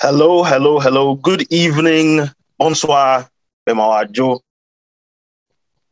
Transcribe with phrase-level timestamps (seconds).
[0.00, 1.16] Hello, hello, hello.
[1.16, 2.20] Good evening.
[2.56, 3.28] Bonsoir,
[3.68, 4.38] Bemawajo.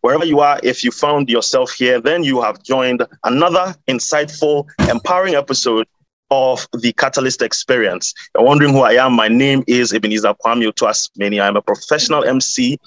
[0.00, 5.34] Wherever you are, if you found yourself here, then you have joined another insightful, empowering
[5.34, 5.88] episode
[6.30, 8.14] of the Catalyst Experience.
[8.36, 9.12] You're wondering who I am.
[9.12, 11.42] My name is Ebenezer Kwame Otuasmeni.
[11.42, 12.78] I'm a professional MC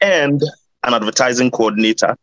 [0.00, 0.40] and
[0.84, 2.16] an advertising coordinator.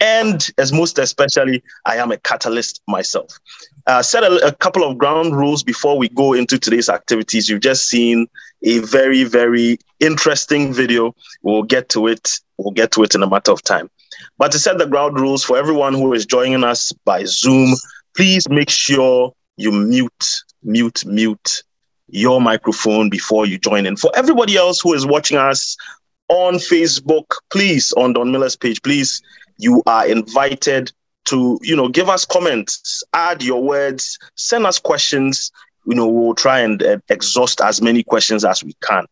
[0.00, 3.38] And as most especially, I am a catalyst myself.
[3.86, 7.48] Uh, set a, a, couple of ground rules before we go into today's activities.
[7.48, 8.28] You've just seen
[8.62, 11.14] a very, very interesting video.
[11.42, 12.38] We'll get to it.
[12.58, 13.90] We'll get to it in a matter of time.
[14.38, 17.74] But to set the ground rules for everyone who is joining us by Zoom,
[18.16, 21.62] please make sure you mute, mute, mute
[22.08, 23.96] your microphone before you join in.
[23.96, 25.76] For everybody else who is watching us
[26.28, 29.22] on Facebook, please, on Don Miller's page, please,
[29.58, 30.92] you are invited
[31.26, 35.50] to, you know, give us comments, add your words, send us questions.
[35.86, 39.04] You know, we'll try and uh, exhaust as many questions as we can.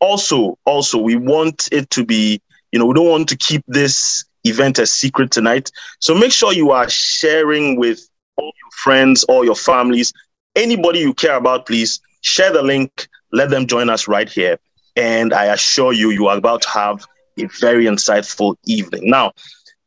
[0.00, 2.40] Also, also, we want it to be,
[2.72, 5.70] you know, we don't want to keep this event a secret tonight.
[6.00, 10.12] So make sure you are sharing with all your friends, all your families,
[10.54, 14.58] anybody you care about, please share the link, let them join us right here.
[14.96, 17.06] And I assure you, you are about to have
[17.38, 19.10] a very insightful evening.
[19.10, 19.32] Now,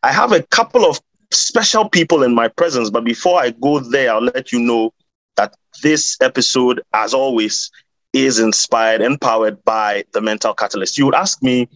[0.03, 0.99] I have a couple of
[1.31, 4.93] special people in my presence, but before I go there, I'll let you know
[5.37, 7.71] that this episode, as always,
[8.13, 10.97] is inspired and powered by the mental catalyst.
[10.97, 11.69] You would ask me,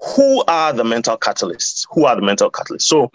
[0.00, 1.86] who are the mental catalysts?
[1.90, 2.82] Who are the mental catalysts?
[2.82, 3.10] So,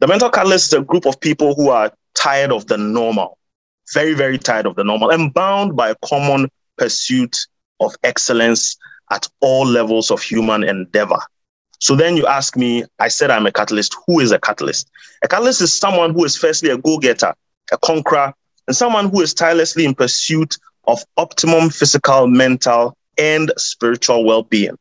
[0.00, 3.38] the mental catalyst is a group of people who are tired of the normal,
[3.92, 7.36] very, very tired of the normal, and bound by a common pursuit
[7.80, 8.76] of excellence
[9.10, 11.18] at all levels of human endeavor.
[11.78, 13.96] So then you ask me, I said I'm a catalyst.
[14.06, 14.90] Who is a catalyst?
[15.22, 17.34] A catalyst is someone who is firstly a go getter,
[17.72, 18.32] a conqueror,
[18.66, 24.76] and someone who is tirelessly in pursuit of optimum physical, mental, and spiritual well being.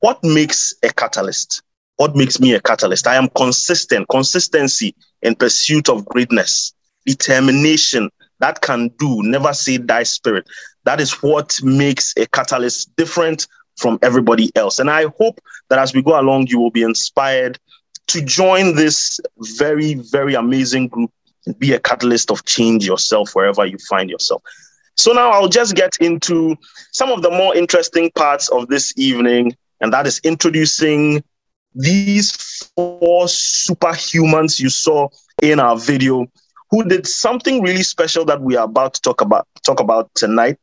[0.00, 1.62] What makes a catalyst?
[1.96, 3.06] What makes me a catalyst?
[3.06, 6.72] I am consistent, consistency in pursuit of greatness,
[7.04, 10.46] determination that can do, never say die spirit.
[10.84, 13.46] That is what makes a catalyst different
[13.78, 14.78] from everybody else.
[14.78, 15.40] And I hope
[15.70, 17.58] that as we go along, you will be inspired
[18.08, 19.20] to join this
[19.58, 21.12] very, very amazing group
[21.46, 24.42] and be a catalyst of change yourself wherever you find yourself.
[24.96, 26.56] So now I'll just get into
[26.92, 31.22] some of the more interesting parts of this evening, and that is introducing
[31.74, 32.32] these
[32.74, 35.08] four superhumans you saw
[35.40, 36.26] in our video
[36.70, 40.58] who did something really special that we are about to talk about talk about tonight.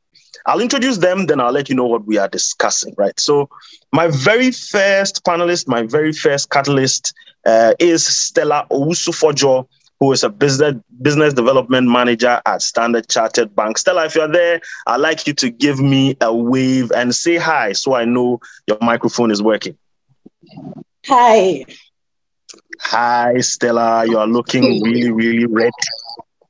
[0.45, 3.19] I'll introduce them, then I'll let you know what we are discussing, right?
[3.19, 3.49] So,
[3.91, 7.13] my very first panelist, my very first catalyst
[7.45, 9.67] uh, is Stella Owusu-Fordjour,
[9.99, 13.77] who is a business business development manager at Standard Chartered Bank.
[13.77, 17.73] Stella, if you're there, I'd like you to give me a wave and say hi
[17.73, 19.77] so I know your microphone is working.
[21.07, 21.65] Hi.
[22.81, 24.05] Hi, Stella.
[24.05, 25.71] You are looking really, really ready.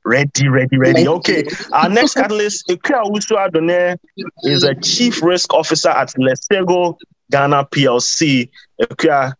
[0.06, 1.08] Ready, ready, ready.
[1.08, 1.44] Okay.
[1.72, 3.98] Our next catalyst, Akua Owusua Donnir,
[4.44, 6.96] is a chief risk officer at Letshego
[7.32, 8.48] Ghana PLC.
[8.80, 9.34] Akua,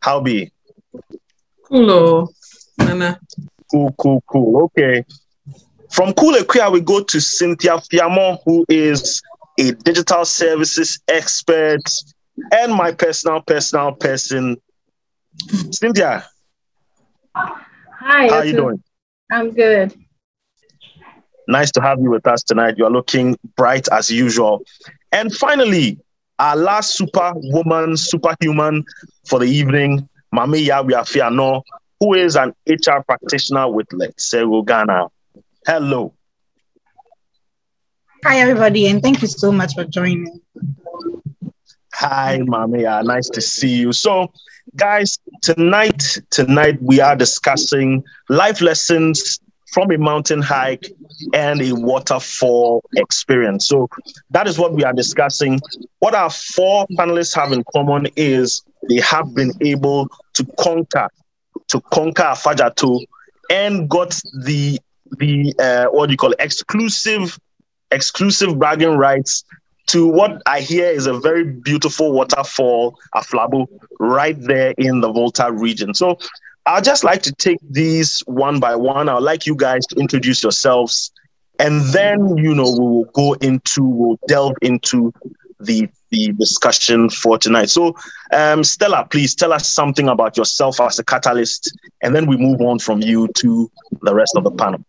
[0.00, 0.50] how be?
[1.62, 2.28] Cool, oh,
[2.76, 3.20] Nana.
[3.70, 4.64] Cool, cool, cool.
[4.64, 5.04] Okay.
[5.92, 9.22] From Cool Akua, we go to Cynthia Fiamor, who is
[9.60, 11.82] a digital services expert
[12.52, 14.56] and my personal, personal person.
[15.70, 16.26] Cynthia.
[17.36, 18.26] Hi.
[18.28, 18.82] How are you doing?
[19.30, 19.94] I'm good.
[21.48, 22.74] Nice to have you with us tonight.
[22.78, 24.62] You are looking bright as usual.
[25.12, 25.98] And finally,
[26.38, 28.84] our last superwoman, superhuman
[29.26, 31.62] for the evening, Maame Yaa Wiafe-Annor,
[31.98, 35.08] who is an HR practitioner with Letshego Ghana.
[35.66, 36.14] Hello.
[38.24, 40.40] Hi, everybody, and thank you so much for joining.
[41.94, 43.04] Hi, Mamia.
[43.04, 43.92] Nice to see you.
[43.92, 44.32] So,
[44.76, 49.40] guys, tonight, tonight we are discussing life lessons
[49.72, 50.86] from a mountain hike
[51.32, 53.68] and a waterfall experience.
[53.68, 53.88] So
[54.30, 55.60] that is what we are discussing.
[56.00, 61.08] What our four panelists have in common is they have been able to conquer,
[61.68, 63.00] to conquer Afadjato
[63.50, 64.80] and got the
[65.18, 67.38] the uh, what do you call it, exclusive
[67.90, 69.44] exclusive bragging rights
[69.90, 73.66] to what I hear is a very beautiful waterfall, Aflabo,
[73.98, 75.94] right there in the Volta region.
[75.94, 76.18] So
[76.66, 79.08] I'd just like to take these one by one.
[79.08, 81.10] I'd like you guys to introduce yourselves,
[81.58, 85.12] and then you know we will go into, we'll delve into
[85.58, 87.70] the the discussion for tonight.
[87.70, 87.96] So,
[88.32, 91.72] um, Stella, please tell us something about yourself as a catalyst,
[92.02, 93.70] and then we move on from you to
[94.02, 94.84] the rest of the panel.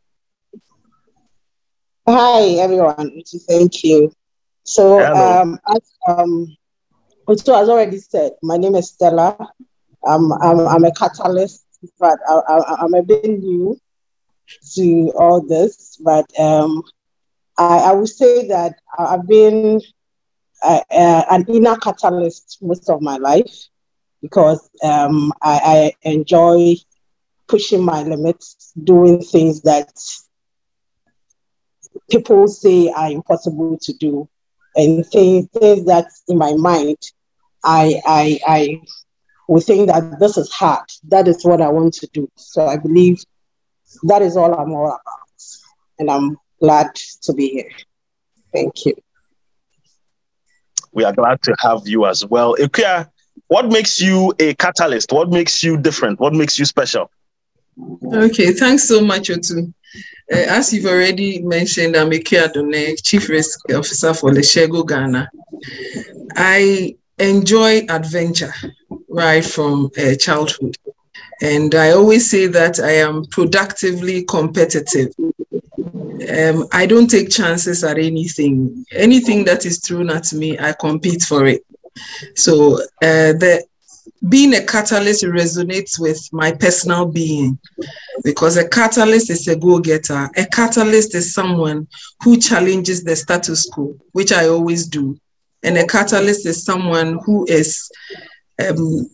[2.08, 3.22] Hi, everyone.
[3.48, 4.12] Thank you.
[4.64, 6.56] So, um, as um,
[7.28, 9.36] Otu has already said, my name is Stella.
[10.08, 11.66] I'm, I'm, I'm a catalyst,
[12.00, 13.80] but I, am a bit new
[14.76, 15.98] to all this.
[16.04, 16.84] But um,
[17.58, 19.82] I, I would say that I've been
[20.64, 23.68] uh, uh, an inner catalyst most of my life
[24.22, 26.76] because um, I, I enjoy
[27.48, 29.92] pushing my limits, doing things that
[32.10, 34.30] people say are impossible to do,
[34.76, 36.98] and things, things that in my mind,
[37.64, 38.82] I, I, I
[39.48, 40.86] would think that this is hard.
[41.10, 42.30] That is what I want to do.
[42.36, 43.24] So I believe
[44.04, 45.00] that is all I'm all about.
[46.00, 47.70] And I'm glad to be here.
[48.54, 48.96] Thank you.
[50.94, 52.56] We are glad to have you as well.
[52.56, 53.10] Ikuya,
[53.48, 55.12] what makes you a catalyst?
[55.12, 56.20] What makes you different?
[56.20, 57.12] What makes you special?
[58.14, 59.74] Okay, thanks so much, Otu.
[60.32, 65.30] Uh, as you've already mentioned, I'm Ikuya Adone, Chief Risk Officer for Letshego Ghana.
[66.36, 68.54] I enjoy adventure
[69.10, 70.78] right from uh, childhood.
[71.42, 75.14] And I always say that I am productively competitive.
[75.20, 78.86] Um, I don't take chances at anything.
[78.94, 81.66] Anything that is thrown at me, I compete for it.
[82.36, 83.66] So uh, the
[84.30, 87.58] being a catalyst resonates with my personal being
[88.24, 90.30] because a catalyst is a go-getter.
[90.38, 91.88] A catalyst is someone
[92.24, 95.20] who challenges the status quo, which I always do.
[95.64, 97.90] And a catalyst is someone who is
[98.68, 99.10] um,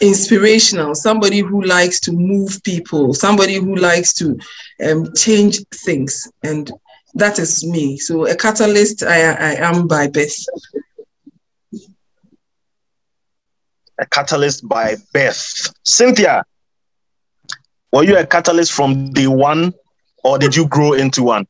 [0.00, 4.38] inspirational, somebody who likes to move people, somebody who likes to
[4.84, 6.30] um, change things.
[6.44, 6.70] And
[7.14, 7.98] that is me.
[7.98, 10.36] So a catalyst I, I am by birth.
[14.02, 15.72] A catalyst by birth.
[15.84, 16.44] Cynthia,
[17.92, 19.72] were you a catalyst from day one
[20.24, 21.46] or did you grow into one?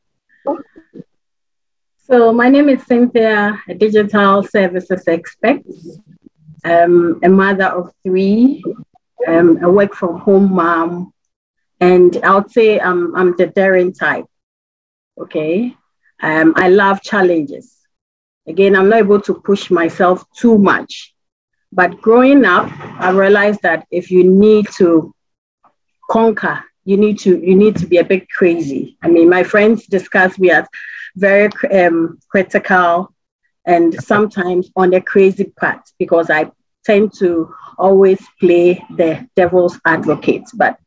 [2.05, 5.63] So my name is Cynthia, a digital services expert
[6.65, 8.63] um, a mother of three,
[9.27, 11.13] um, a work from home mom,
[11.81, 14.27] and I would say I'm, I'm the daring type.
[15.19, 15.75] Okay.
[16.21, 17.77] Um, I love challenges.
[18.47, 21.12] Again, I'm not able to push myself too much.
[21.73, 22.71] But growing up,
[23.01, 25.15] I realized that if you need to
[26.11, 28.97] conquer, you need to you need to be a bit crazy.
[29.03, 30.67] I mean, my friends discuss me as
[31.17, 33.13] very um, critical,
[33.67, 36.51] and sometimes on the crazy part because I
[36.85, 40.45] tend to always play the devil's advocate.
[40.55, 40.79] But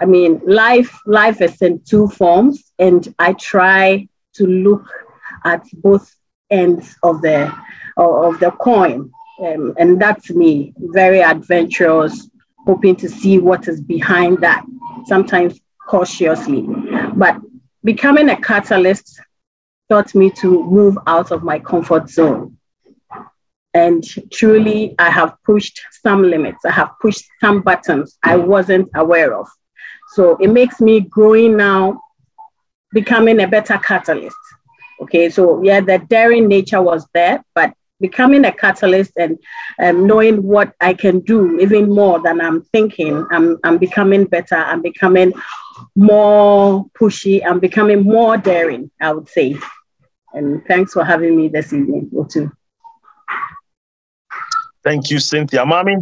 [0.00, 4.86] I mean, life life is in two forms, and I try to look
[5.44, 6.14] at both
[6.50, 7.52] ends of the
[7.96, 12.28] of the coin, um, and that's me, very adventurous,
[12.66, 14.64] hoping to see what is behind that.
[15.06, 16.66] Sometimes cautiously,
[17.14, 17.36] but
[17.84, 19.20] becoming a catalyst
[19.88, 22.56] taught me to move out of my comfort zone.
[23.74, 26.64] And truly, I have pushed some limits.
[26.64, 29.48] I have pushed some buttons I wasn't aware of.
[30.14, 32.00] So it makes me growing now,
[32.92, 34.36] becoming a better catalyst.
[35.02, 39.38] Okay, so yeah, the daring nature was there, but becoming a catalyst and
[39.82, 44.56] um, knowing what I can do even more than I'm thinking, I'm, I'm becoming better.
[44.56, 45.32] I'm becoming
[45.96, 47.44] more pushy.
[47.44, 49.56] I'm becoming more daring, I would say.
[50.32, 52.52] And thanks for having me this evening, too.
[54.84, 55.66] Thank you, Cynthia.
[55.66, 55.96] Mommy,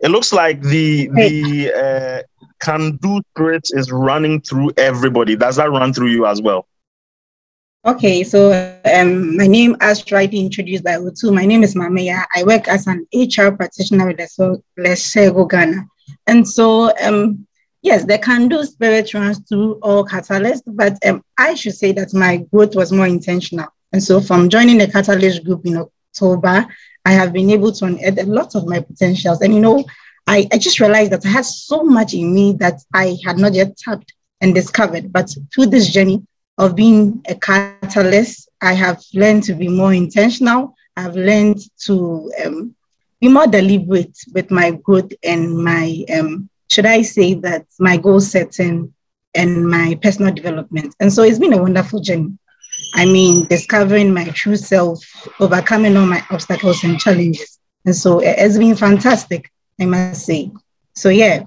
[0.00, 2.22] it looks like the the uh,
[2.60, 5.36] can do spirit is running through everybody.
[5.36, 6.66] Does that run through you as well?
[7.88, 8.52] Okay, so
[8.84, 12.22] um, my name, as rightly introduced by Otu, my name is Mamaya.
[12.36, 14.18] I work as an HR practitioner with
[14.78, 15.86] Letshego Ghana.
[16.26, 17.46] And so um,
[17.80, 22.44] yes, the can-do spirit runs through all catalysts, but um, I should say that my
[22.52, 23.68] growth was more intentional.
[23.94, 26.66] And so from joining the catalyst group in October,
[27.06, 29.40] I have been able to unearth a lot of my potentials.
[29.40, 29.82] And you know,
[30.26, 33.54] I, I just realized that I had so much in me that I had not
[33.54, 35.10] yet tapped and discovered.
[35.10, 36.22] But through this journey
[36.58, 40.74] of being a catalyst, I have learned to be more intentional.
[40.96, 42.74] I've learned to um,
[43.20, 48.20] be more deliberate with my growth and my um, should I say that my goal
[48.20, 48.92] setting
[49.34, 50.94] and my personal development.
[51.00, 52.36] And so it's been a wonderful journey.
[52.94, 55.02] I mean, discovering my true self,
[55.40, 57.58] overcoming all my obstacles and challenges.
[57.84, 59.50] And so it's been fantastic,
[59.80, 60.50] I must say.
[60.94, 61.44] So, yeah,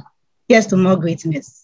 [0.47, 1.60] here's to more greatness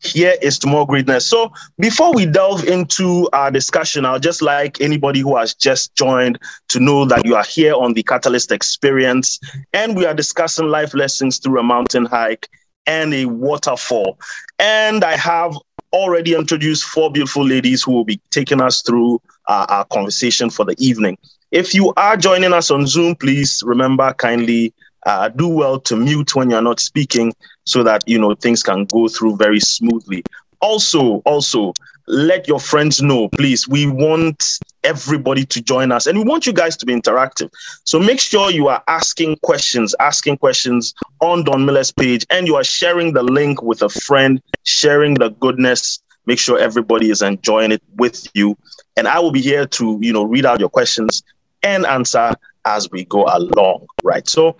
[0.00, 1.26] here is to more greatness.
[1.26, 6.38] So before we delve into our discussion, I'll just like anybody who has just joined
[6.68, 9.38] to know that you are here on the Catalyst Experience
[9.72, 12.48] and we are discussing life lessons through a mountain hike
[12.86, 14.18] and a waterfall.
[14.58, 15.56] And I have
[15.92, 20.64] already introduced four beautiful ladies who will be taking us through uh, our conversation for
[20.64, 21.18] the evening.
[21.50, 24.74] If you are joining us on Zoom, please remember kindly
[25.06, 27.32] uh, do well to mute when you're not speaking
[27.64, 30.24] so that you know things can go through very smoothly.
[30.60, 31.72] Also, also
[32.08, 33.68] let your friends know, please.
[33.68, 37.50] We want everybody to join us and we want you guys to be interactive.
[37.84, 42.56] So make sure you are asking questions, asking questions on Don Miller's page, and you
[42.56, 46.00] are sharing the link with a friend, sharing the goodness.
[46.26, 48.56] Make sure everybody is enjoying it with you.
[48.96, 51.22] And I will be here to, you know, read out your questions
[51.62, 52.32] and answer
[52.64, 54.28] as we go along, right?
[54.28, 54.56] So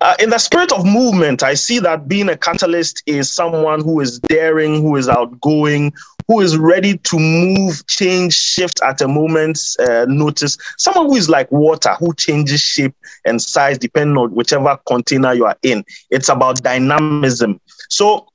[0.00, 4.00] uh, in the spirit of movement, I see that being a catalyst is someone who
[4.00, 5.92] is daring, who is outgoing,
[6.26, 10.56] who is ready to move, change, shift at a moment's uh, notice.
[10.78, 12.94] Someone who is like water, who changes shape
[13.26, 15.84] and size depending on whichever container you are in.
[16.10, 17.60] It's about dynamism.
[17.90, 18.26] So,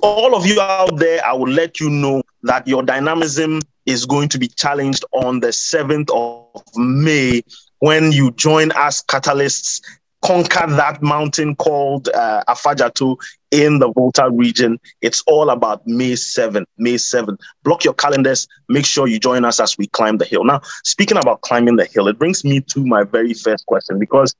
[0.00, 4.28] all of you out there, I will let you know that your dynamism is going
[4.30, 7.42] to be challenged on the 7th of May
[7.78, 9.80] when you join us catalysts
[10.24, 13.16] conquer that mountain called uh, Afadjato
[13.50, 14.80] in the Volta region.
[15.02, 16.64] It's all about May 7th.
[16.78, 17.38] May 7th.
[17.62, 18.48] Block your calendars.
[18.68, 20.44] Make sure you join us as we climb the hill.
[20.44, 24.34] Now, speaking about climbing the hill, it brings me to my very first question because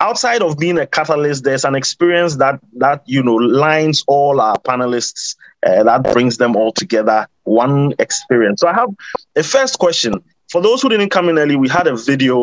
[0.00, 4.56] outside of being a catalyst, there's an experience that that you know lines all our
[4.58, 5.36] panelists.
[5.64, 7.28] Uh, that brings them all together.
[7.44, 8.60] One experience.
[8.60, 8.88] So I have
[9.36, 10.14] a first question
[10.50, 11.54] for those who didn't come in early.
[11.54, 12.42] We had a video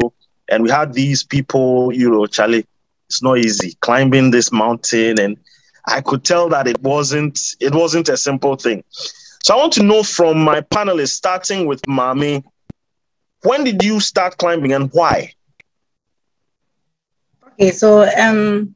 [0.49, 2.65] and we had these people, you know, Charlie,
[3.07, 5.19] it's not easy climbing this mountain.
[5.19, 5.37] And
[5.87, 8.83] I could tell that it wasn't, it wasn't a simple thing.
[9.43, 12.43] So I want to know from my panelists, starting with Maame,
[13.43, 15.33] when did you start climbing and why?
[17.53, 18.75] Okay, so um,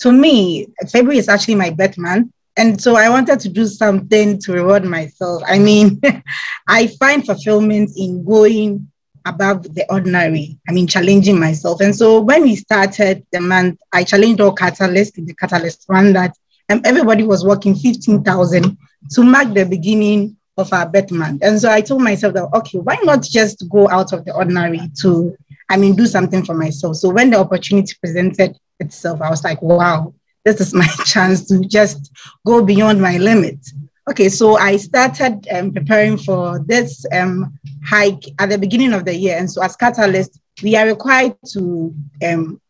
[0.00, 2.30] to me, February is actually my birth month.
[2.56, 5.42] And so I wanted to do something to reward myself.
[5.46, 6.00] I mean,
[6.68, 8.91] I find fulfillment in going
[9.24, 10.58] above the ordinary.
[10.68, 11.80] I mean, challenging myself.
[11.80, 16.12] And so when we started the month, I challenged all catalysts in the catalyst one
[16.14, 16.36] that
[16.68, 18.76] um, everybody was working 15,000
[19.10, 21.42] to mark the beginning of our birth month.
[21.42, 24.80] And so I told myself that, okay, why not just go out of the ordinary
[25.00, 25.36] to,
[25.68, 26.96] I mean, do something for myself.
[26.96, 30.14] So when the opportunity presented itself, I was like, wow,
[30.44, 32.12] this is my chance to just
[32.46, 33.74] go beyond my limits.
[34.10, 39.14] Okay, so I started um, preparing for this um, hike at the beginning of the
[39.14, 39.36] year.
[39.38, 41.94] And so as Catalyst, we are required to
[42.26, 42.60] um,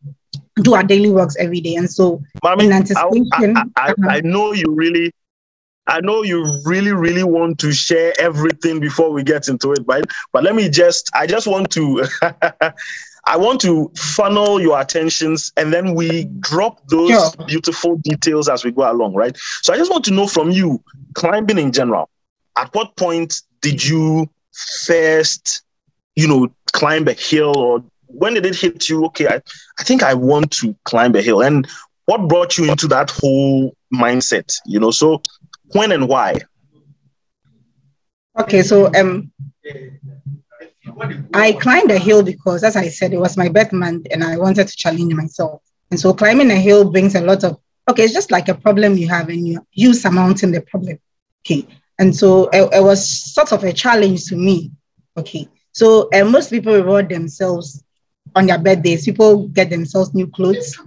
[0.56, 1.76] do our daily works every day.
[1.76, 4.08] And so Mommy, in anticipation, I, I, I, uh-huh.
[4.10, 5.12] I know you really
[5.86, 10.04] I know you really, really want to share everything before we get into it, but
[10.32, 12.04] but let me just I just want to
[13.24, 17.46] I want to funnel your attentions and then we drop those sure.
[17.46, 19.36] beautiful details as we go along, right?
[19.62, 20.82] So I just want to know from you,
[21.14, 22.10] climbing in general,
[22.56, 24.28] at what point did you
[24.84, 25.62] first,
[26.16, 29.06] you know, climb a hill or when did it hit you?
[29.06, 29.40] Okay, I,
[29.78, 31.42] I think I want to climb a hill.
[31.42, 31.66] And
[32.06, 34.52] what brought you into that whole mindset?
[34.66, 35.22] You know, so
[35.72, 36.40] when and why?
[38.38, 39.30] Okay, so um
[41.34, 44.36] I climbed a hill because, as I said, it was my birth month and I
[44.36, 45.62] wanted to challenge myself.
[45.90, 47.58] And so climbing a hill brings a lot of,
[47.88, 50.98] okay, it's just like a problem you have and you, you surmounting the problem.
[51.44, 51.66] Okay.
[51.98, 54.70] And so it, it was sort of a challenge to me.
[55.16, 55.48] Okay.
[55.72, 57.82] So uh, most people reward themselves
[58.34, 59.04] on their birthdays.
[59.04, 60.78] People get themselves new clothes.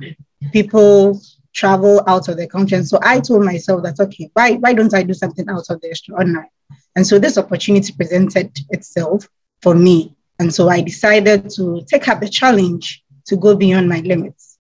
[0.52, 1.22] People
[1.54, 2.78] travel out of the country.
[2.78, 5.82] And so I told myself that, okay, why, why don't I do something out of
[5.82, 6.48] the extraordinary?
[6.96, 9.28] And so this opportunity presented itself
[9.66, 10.16] for me.
[10.38, 14.60] And so I decided to take up the challenge to go beyond my limits.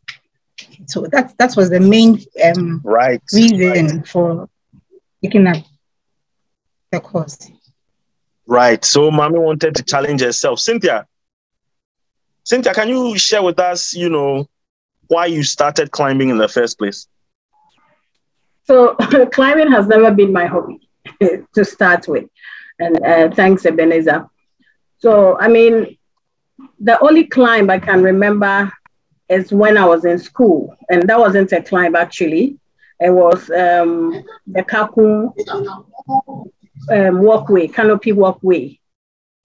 [0.87, 2.11] So that that was the main
[2.43, 4.07] um, right reason right.
[4.07, 4.49] for
[5.21, 5.61] picking up
[6.91, 7.37] the course.
[8.47, 8.83] Right.
[8.83, 10.59] So mommy wanted to challenge herself.
[10.59, 11.05] Cynthia,
[12.43, 14.47] Cynthia, can you share with us, you know,
[15.07, 17.07] why you started climbing in the first place?
[18.63, 18.95] So
[19.37, 20.89] climbing has never been my hobby
[21.55, 22.25] to start with.
[22.79, 24.29] And uh, thanks, Ebenezer.
[24.97, 25.97] So, I mean,
[26.79, 28.71] the only climb I can remember
[29.29, 32.57] is when I was in school, and that wasn't a climb actually.
[32.99, 35.33] It was um, the Kakum
[36.91, 38.79] um, walkway, canopy walkway.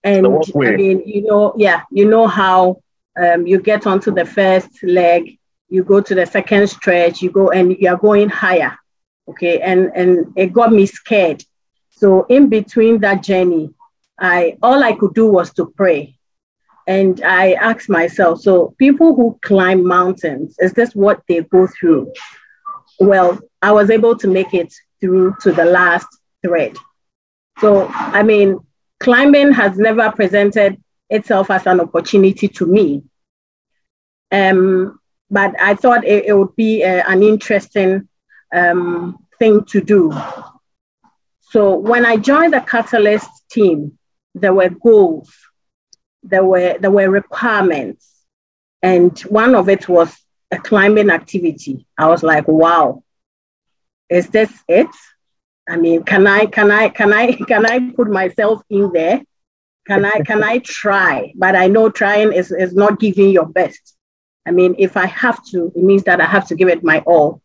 [0.04, 0.74] And walkway.
[0.74, 2.82] I mean, you know, yeah, you know how
[3.20, 5.38] um, you get onto the first leg,
[5.68, 8.78] you go to the second stretch, you go and you are going higher.
[9.28, 9.60] Okay.
[9.60, 11.44] And and it got me scared.
[11.90, 13.74] So in between that journey,
[14.20, 16.16] I all I could do was to pray.
[16.86, 22.12] And I asked myself, so people who climb mountains, is this what they go through?
[22.98, 26.08] Well, I was able to make it through to the last
[26.44, 26.76] thread.
[27.60, 28.58] So, I mean,
[28.98, 33.02] climbing has never presented itself as an opportunity to me.
[34.32, 34.98] Um,
[35.30, 38.08] but I thought it, it would be a, an interesting
[38.52, 40.12] um, thing to do.
[41.40, 43.98] So when I joined the Catalyst team,
[44.34, 45.32] there were goals,
[46.22, 48.08] there were there were requirements,
[48.82, 50.16] and one of it was
[50.50, 51.86] a climbing activity.
[51.98, 53.02] I was like, wow,
[54.08, 54.88] is this it?
[55.68, 59.22] I mean, can I can I can I can I put myself in there?
[59.86, 61.32] Can I can I try?
[61.36, 63.96] But I know trying is, is not giving your best.
[64.46, 67.00] I mean, if I have to, it means that I have to give it my
[67.06, 67.40] all.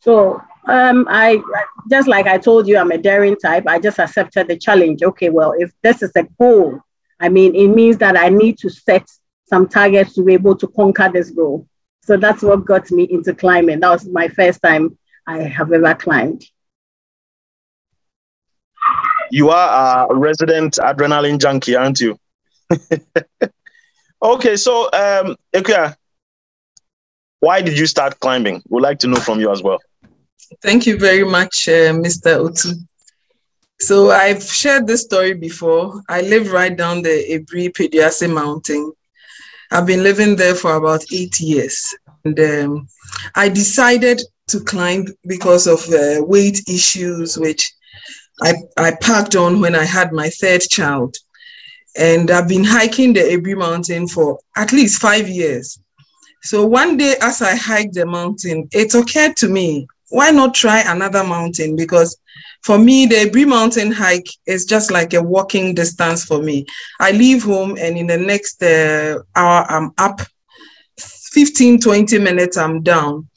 [0.00, 1.42] So um, I
[1.90, 3.64] just like I told you, I'm a daring type.
[3.66, 5.02] I just accepted the challenge.
[5.02, 6.80] Okay, well, if this is a goal,
[7.18, 9.06] I mean, it means that I need to set
[9.46, 11.66] some targets to be able to conquer this goal.
[12.02, 13.80] So that's what got me into climbing.
[13.80, 16.44] That was my first time I have ever climbed.
[19.30, 22.18] You are a resident adrenaline junkie, aren't you?
[24.22, 25.96] okay, so um, Ekuya,
[27.38, 28.62] why did you start climbing?
[28.68, 29.78] We'd like to know from you as well.
[30.62, 32.38] Thank you very much, uh, Mr.
[32.38, 32.74] Otu.
[33.80, 36.02] So I've shared this story before.
[36.08, 38.92] I live right down the Aburi Peduase Mountain.
[39.70, 41.94] I've been living there for about eight years.
[42.24, 42.88] And um,
[43.34, 47.72] I decided to climb because of uh, weight issues, which
[48.42, 51.16] I, I packed on when I had my third child.
[51.96, 55.78] And I've been hiking the Aburi Mountain for at least five years.
[56.42, 60.80] So one day, as I hiked the mountain, it occurred to me why not try
[60.80, 61.76] another mountain?
[61.76, 62.18] Because
[62.62, 66.66] for me, the Aburi Mountain hike is just like a walking distance for me.
[67.00, 70.20] I leave home and in the next uh, hour, I'm up
[70.98, 73.28] 15, 20 minutes, I'm down.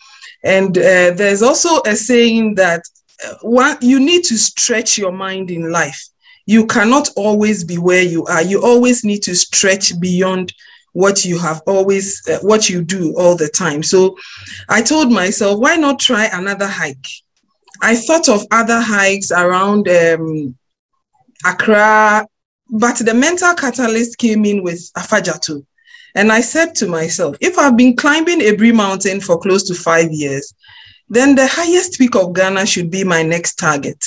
[0.43, 2.83] And uh, there's also a saying that
[3.25, 6.09] uh, one, you need to stretch your mind in life.
[6.45, 8.41] You cannot always be where you are.
[8.41, 10.51] You always need to stretch beyond
[10.93, 13.83] what you have always uh, what you do all the time.
[13.83, 14.17] So
[14.69, 17.07] i told myself why not try another hike?
[17.81, 20.55] I thought of other hikes around um,
[21.45, 22.25] accra
[22.69, 25.65] but the mental catalyst came in with afadjato
[26.15, 30.11] and i said to myself if i've been climbing aburi mountain for close to five
[30.11, 30.53] years
[31.09, 34.03] then the highest peak of ghana should be my next target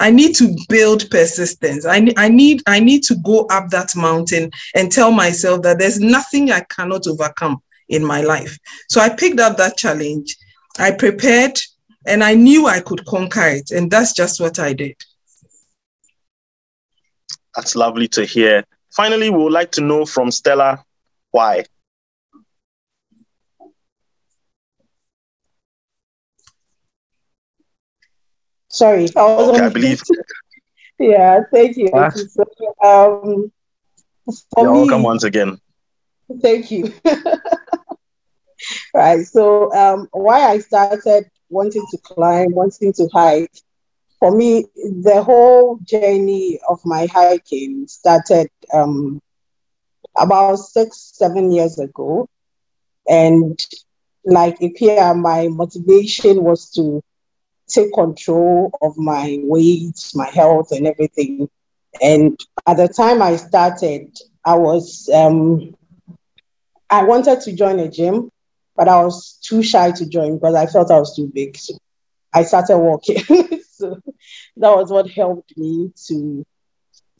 [0.00, 1.86] I need to build persistence.
[1.86, 6.00] I, I need I need to go up that mountain and tell myself that there's
[6.00, 8.58] nothing I cannot overcome in my life.
[8.88, 10.36] So I picked up that challenge.
[10.78, 11.58] I prepared
[12.06, 13.70] and I knew I could conquer it.
[13.70, 14.96] And that's just what I did.
[17.54, 18.64] That's lovely to hear.
[18.94, 20.84] Finally, we would like to know from Stella
[21.30, 21.64] why.
[28.74, 30.02] Sorry, I was okay, on I believe.
[30.98, 31.88] yeah, thank you.
[31.94, 32.10] Ah.
[32.10, 32.44] So,
[32.82, 33.52] um,
[34.56, 35.58] You're me, welcome once again.
[36.42, 36.92] Thank you.
[38.94, 39.24] right.
[39.26, 43.52] So, um, why I started wanting to climb, wanting to hike,
[44.18, 49.20] for me, the whole journey of my hiking started um,
[50.16, 52.26] about six, seven years ago.
[53.08, 53.58] And
[54.24, 57.02] like here, my motivation was to
[57.68, 61.48] take control of my weight, my health, and everything.
[62.02, 65.74] And at the time I started, I was um,
[66.90, 68.30] I wanted to join a gym,
[68.76, 71.56] but I was too shy to join because I felt I was too big.
[71.56, 71.74] So
[72.32, 73.18] I started walking.
[73.70, 74.00] so
[74.56, 76.44] that was what helped me to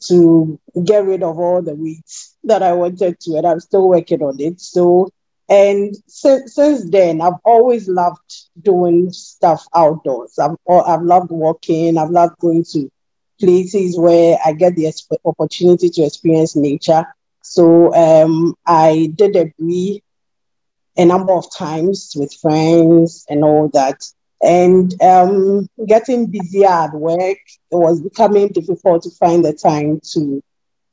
[0.07, 2.09] to get rid of all the weight
[2.43, 4.59] that I wanted to, and I'm still working on it.
[4.61, 5.09] So
[5.47, 10.39] and since, since then, I've always loved doing stuff outdoors.
[10.39, 11.97] I've, I've loved walking.
[11.97, 12.89] I've loved going to
[13.39, 14.91] places where I get the
[15.25, 17.05] opportunity to experience nature.
[17.41, 20.01] So um, I did a agree
[20.97, 24.01] a number of times with friends and all that.
[24.41, 30.41] And um, getting busier at work, it was becoming difficult to find the time to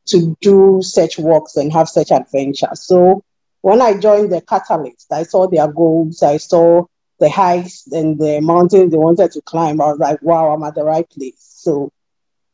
[0.04, 2.84] to do such walks and have such adventures.
[2.84, 3.22] So
[3.62, 6.84] when I joined the Catalyst, I saw their goals, I saw
[7.18, 9.80] the heights and the mountains they wanted to climb.
[9.80, 11.38] I was like, wow, I'm at the right place.
[11.38, 11.90] So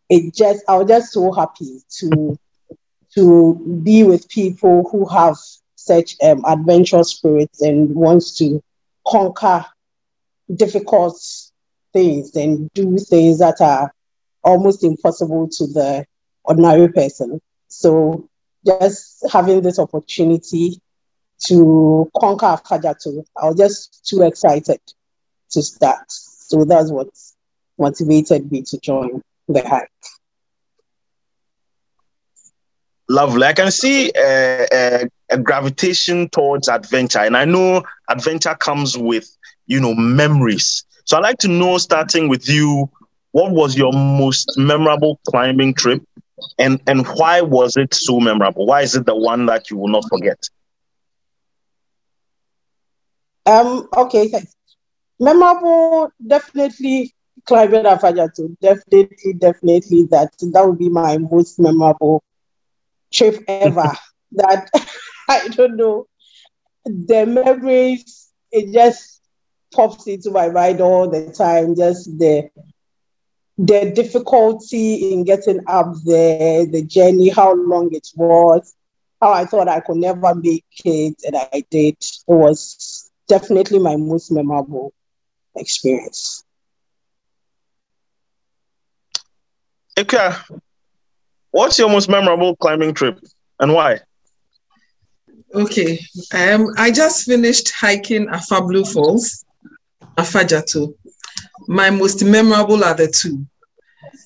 [0.08, 2.38] it just, I was just so happy to
[3.14, 5.36] to be with people who have
[5.76, 8.62] such um, adventurous spirits and wants to
[9.06, 9.64] conquer
[10.54, 11.18] difficult
[11.92, 13.92] things and do things that are
[14.44, 16.04] almost impossible to the
[16.44, 17.40] ordinary person.
[17.68, 18.28] So
[18.66, 20.80] just having this opportunity
[21.46, 23.24] to conquer Afadjato.
[23.40, 24.80] I was just too excited
[25.50, 26.04] to start.
[26.08, 27.08] So that's what
[27.78, 29.90] motivated me to join the hike.
[33.08, 33.46] Lovely.
[33.46, 35.08] I can see a,
[35.42, 39.28] gravitation towards adventure, and I know adventure comes with,
[39.66, 40.84] you know, memories.
[41.04, 42.90] So I'd like to know, starting with you,
[43.32, 46.02] what was your most memorable climbing trip,
[46.58, 48.66] and and why was it so memorable?
[48.66, 50.48] Why is it the one that you will not forget?
[53.48, 53.88] Um.
[53.96, 54.28] Okay.
[54.28, 54.54] Thanks.
[55.20, 58.56] Memorable, definitely climbing Afadjato.
[58.60, 62.22] Definitely, definitely that that would be my most memorable
[63.12, 63.92] trip ever.
[64.32, 64.70] that
[65.28, 66.06] I don't know.
[66.84, 69.20] The memories, it just
[69.74, 71.74] pops into my mind all the time.
[71.74, 72.50] Just the
[73.58, 78.74] the difficulty in getting up there, the journey, how long it was,
[79.20, 81.96] how I thought I could never make it, and I did.
[81.98, 84.92] It was definitely my most memorable
[85.54, 86.44] experience.
[89.96, 90.44] Ika,
[91.50, 93.18] what's your most memorable climbing trip
[93.60, 94.00] and why?
[95.54, 95.98] Okay,
[96.34, 99.44] um, I just finished hiking Afa Blue Falls,
[100.16, 100.94] Afadjato.
[101.66, 103.46] My most memorable are the two.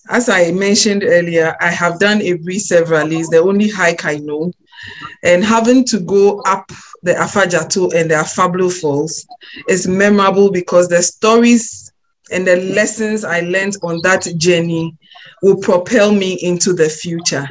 [0.09, 4.53] As I mentioned earlier, I have done Aburi several It's the only hike I know.
[5.23, 6.71] And having to go up
[7.03, 9.27] the Afadjato and the Afablu Falls
[9.69, 11.93] is memorable because the stories
[12.31, 14.97] and the lessons I learned on that journey
[15.43, 17.49] will propel me into the future.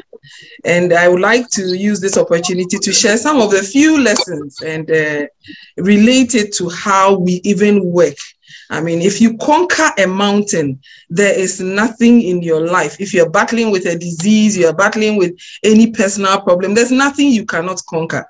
[0.66, 4.62] And I would like to use this opportunity to share some of the few lessons
[4.62, 5.26] and uh,
[5.78, 8.18] relate it to how we even work
[8.72, 10.80] I mean, if you conquer a mountain,
[11.10, 13.00] there is nothing in your life.
[13.02, 17.46] If you're battling with a disease, you're battling with any personal problem, there's nothing you
[17.46, 18.26] cannot conquer.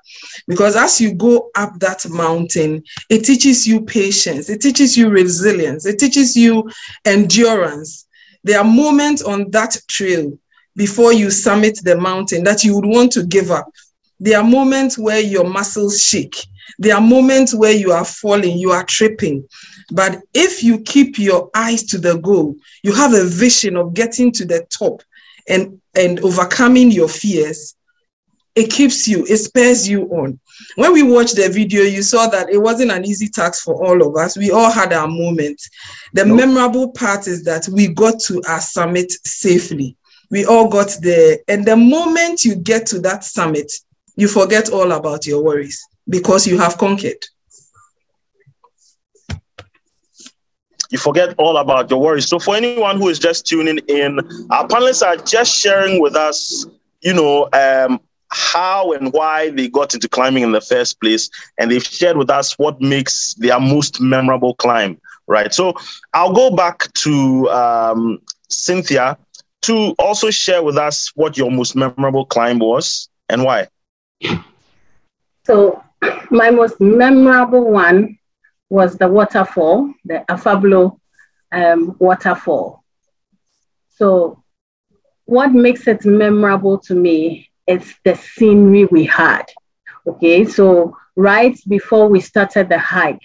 [0.48, 5.86] Because as you go up that mountain, it teaches you patience, it teaches you resilience,
[5.86, 6.68] it teaches you
[7.04, 8.06] endurance.
[8.42, 10.36] There are moments on that trail
[10.76, 13.70] before you summit the mountain that you would want to give up.
[14.20, 16.36] There are moments where your muscles shake.
[16.78, 19.46] There are moments where you are falling, you are tripping.
[19.90, 24.32] But if you keep your eyes to the goal, you have a vision of getting
[24.32, 25.02] to the top
[25.48, 27.74] and, and overcoming your fears,
[28.54, 30.38] it keeps you, it spurs you on.
[30.76, 34.06] When we watched the video, you saw that it wasn't an easy task for all
[34.06, 34.36] of us.
[34.36, 35.68] We all had our moments.
[36.12, 36.36] The nope.
[36.36, 39.96] memorable part is that we got to our summit safely.
[40.32, 41.38] We all got there.
[41.46, 43.70] And the moment you get to that summit,
[44.16, 47.24] you forget all about your worries because you have conquered.
[50.92, 52.28] you forget all about your worries.
[52.28, 56.66] So for anyone who is just tuning in, our panelists are just sharing with us,
[57.00, 61.70] you know, um, how and why they got into climbing in the first place, and
[61.70, 65.00] they've shared with us what makes their most memorable climb.
[65.26, 65.54] Right.
[65.54, 65.74] So
[66.12, 68.18] I'll go back to um,
[68.48, 69.16] Cynthia
[69.62, 73.68] to also share with us what your most memorable climb was and why.
[75.44, 75.82] So
[76.30, 78.18] my most memorable one
[78.68, 80.98] was the waterfall, the Afablo
[81.52, 82.82] um, waterfall.
[83.96, 84.42] So,
[85.26, 89.44] what makes it memorable to me is the scenery we had.
[90.06, 93.20] Okay, so right before we started the hike,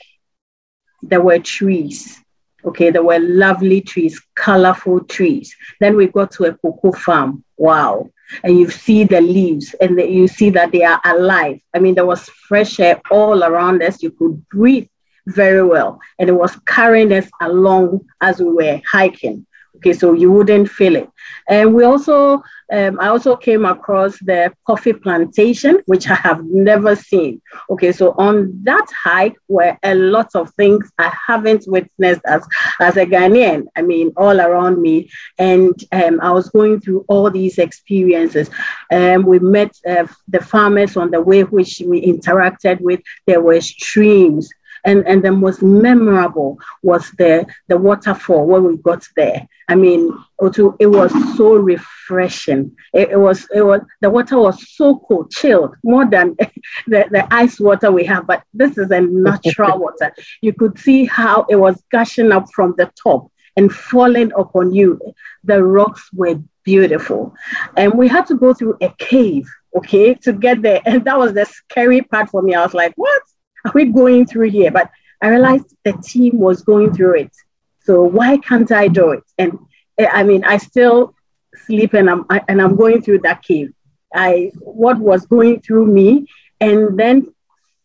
[1.02, 2.21] there were trees.
[2.67, 5.56] Okay, there were lovely trees, colorful trees.
[5.80, 7.45] Then we got to a cocoa farm.
[7.56, 8.10] Wow.
[8.43, 11.62] And you see the leaves and the, you see that they are alive.
[11.73, 14.03] I mean, there was fresh air all around us.
[14.03, 14.89] You could breathe
[15.27, 16.01] very well.
[16.19, 19.45] And it was carrying us along as we were hiking.
[19.77, 21.10] Okay, so you wouldn't feel it.
[21.47, 26.95] And we also, um, I also came across the coffee plantation, which I have never
[26.95, 27.41] seen.
[27.69, 32.45] Okay, so on that hike were a lot of things I haven't witnessed as,
[32.80, 33.67] as a Ghanaian.
[33.75, 35.10] I mean, all around me.
[35.38, 38.49] And um, I was going through all these experiences.
[38.91, 43.01] Um, we met uh, the farmers on the way, which we interacted with.
[43.25, 44.49] There were streams
[44.88, 49.47] and and the most memorable was the the waterfall when we got there.
[49.67, 50.17] I mean,
[50.80, 52.73] it was so refreshing.
[52.93, 56.36] It, it, was it was the water was so cool, chilled, more than
[56.88, 58.26] the, the ice water we have.
[58.26, 60.13] But this is a natural water.
[60.41, 65.00] You could see how it was gushing up from the top and falling upon you.
[65.43, 67.34] The rocks were beautiful,
[67.76, 70.82] and we had to go through a cave, okay, to get there.
[70.86, 72.56] And that was the scary part for me.
[72.56, 73.21] I was like, what?
[73.67, 74.71] Are we going through here?
[74.71, 74.89] But
[75.21, 77.32] I realized the team was going through it.
[77.82, 79.23] So why can't I do it?
[79.38, 79.60] And
[79.97, 81.13] eh, I mean, I still
[81.65, 83.73] sleep and I'm I, and I'm going through that cave.
[84.13, 86.27] I what was going through me,
[86.62, 87.34] and then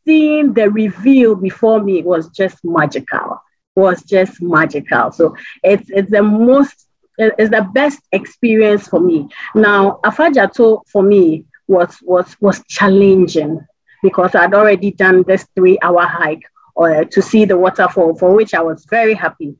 [0.04, 3.42] seeing the reveal before me was just magical.
[3.74, 5.10] Was just magical.
[5.10, 6.86] So it's it's the most
[7.18, 9.28] it's the best experience for me.
[9.54, 13.66] Now, Afadjato for me was was was challenging
[14.02, 16.42] because I'd already done this three-hour hike
[16.74, 19.54] or uh, to see the waterfall, for which I was very happy.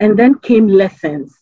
[0.00, 1.36] And then came lessons,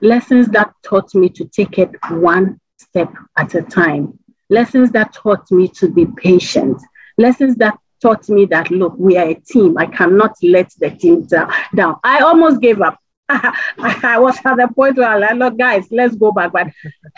[0.00, 5.50] lessons that taught me to take it one step at a time, lessons that taught
[5.50, 6.80] me to be patient,
[7.18, 9.76] lessons that taught me that look, we are a team.
[9.78, 11.26] I cannot let the team
[11.74, 11.96] down.
[12.04, 12.98] I almost gave up.
[13.28, 16.52] I was at the point where I like, look, guys, let's go back.
[16.52, 16.68] But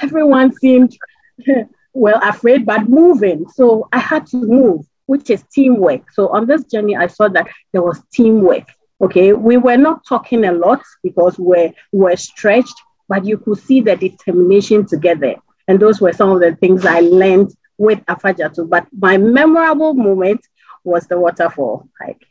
[0.00, 0.96] everyone seemed
[1.98, 3.48] well afraid, but moving.
[3.48, 6.10] So I had to move, which is teamwork.
[6.12, 8.68] So on this journey, I saw that there was teamwork.
[9.00, 12.74] Okay, we were not talking a lot because we're, we're stretched,
[13.08, 15.36] but you could see the determination together.
[15.68, 18.68] And those were some of the things I learned with Afadjato.
[18.68, 20.40] But my memorable moment
[20.84, 22.27] was the waterfall hike.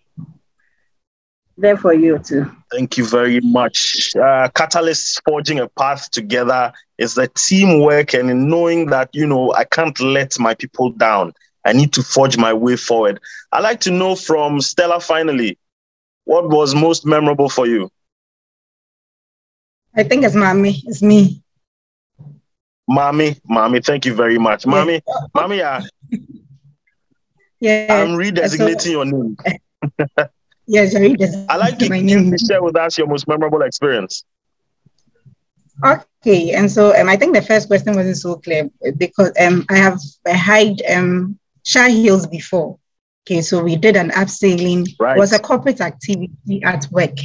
[1.60, 2.52] There for you too.
[2.72, 4.16] Thank you very much.
[4.16, 9.64] Uh, Catalyst forging a path together is the teamwork and knowing that, you know, I
[9.64, 11.34] can't let my people down.
[11.66, 13.20] I need to forge my way forward.
[13.52, 15.58] I'd like to know from Stella finally,
[16.26, 17.90] what was most memorable for you?
[19.96, 20.84] I think it's mommy.
[20.86, 21.42] It's me.
[22.88, 24.66] Mommy, mommy, thank you very much.
[24.66, 25.02] Mommy,
[25.34, 25.82] mommy, yeah.
[27.60, 27.88] yeah.
[27.90, 29.38] I'm redesignating so, your name.
[30.68, 32.32] yes, redesignating I like to, my name.
[32.32, 34.24] to share with us your most memorable experience.
[35.86, 39.78] Okay, and so um, I think the first question wasn't so clear because um, I
[39.78, 42.80] have I hiked um, Shai Hills before.
[43.28, 44.88] Okay, so we did an abseiling.
[45.00, 45.18] Right.
[45.18, 47.18] It was a corporate activity at work.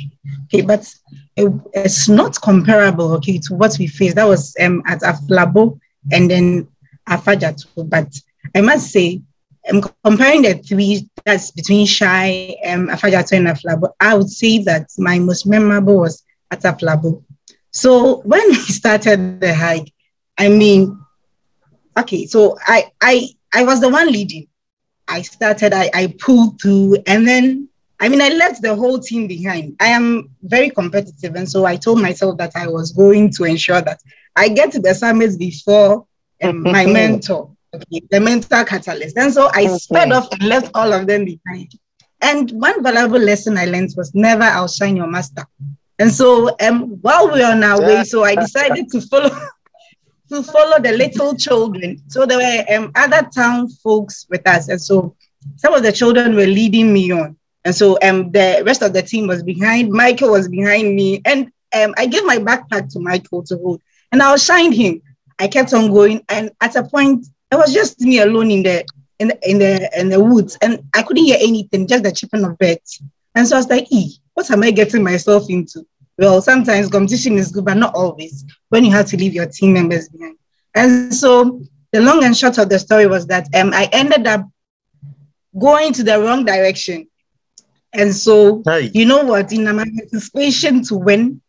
[0.44, 0.92] Okay, but
[1.36, 3.12] it, it's not comparable.
[3.14, 4.16] Okay, to what we faced.
[4.16, 5.78] That was um at Aflabo
[6.10, 6.68] and then
[7.08, 7.88] Afadjato.
[7.88, 8.12] But
[8.54, 9.22] I must say,
[9.68, 13.92] I'm comparing the three that's between Shai, um, Afadjato, and Aflabo.
[14.00, 17.22] I would say that my most memorable was at Aflabo.
[17.70, 19.92] So when we started the hike,
[20.36, 20.98] I mean,
[21.96, 24.48] okay, so I I I was the one leading.
[25.08, 27.68] I started, I, I pulled through, and then
[28.00, 29.76] I mean, I left the whole team behind.
[29.78, 33.80] I am very competitive, and so I told myself that I was going to ensure
[33.80, 34.00] that
[34.34, 36.06] I get to the summit before
[36.42, 39.16] um, my mentor, okay, the mentor catalyst.
[39.16, 39.78] And so I okay.
[39.78, 41.72] sped off and left all of them behind.
[42.20, 45.44] And one valuable lesson I learned was never outshine your master.
[45.98, 49.30] And so um, while we are on our way, so I decided to follow
[50.28, 52.02] to follow the little children.
[52.08, 54.68] So there were um, other town folks with us.
[54.68, 55.14] And so
[55.56, 57.36] some of the children were leading me on.
[57.64, 59.90] And so um, the rest of the team was behind.
[59.90, 61.20] Michael was behind me.
[61.24, 63.82] And um, I gave my backpack to Michael to hold.
[64.10, 65.02] And I was shine him.
[65.38, 66.24] I kept on going.
[66.28, 68.84] And at a point, it was just me alone in the
[69.18, 70.58] in the in the in the woods.
[70.62, 73.02] And I couldn't hear anything, just the chirping of birds.
[73.34, 75.86] And so I was like, e, what am I getting myself into?
[76.18, 79.72] well, sometimes competition is good, but not always when you have to leave your team
[79.72, 80.36] members behind.
[80.74, 81.60] And so
[81.90, 84.48] the long and short of the story was that um, I ended up
[85.58, 87.08] going to the wrong direction.
[87.92, 88.62] And so,
[88.94, 91.42] you know what, in my anticipation to win,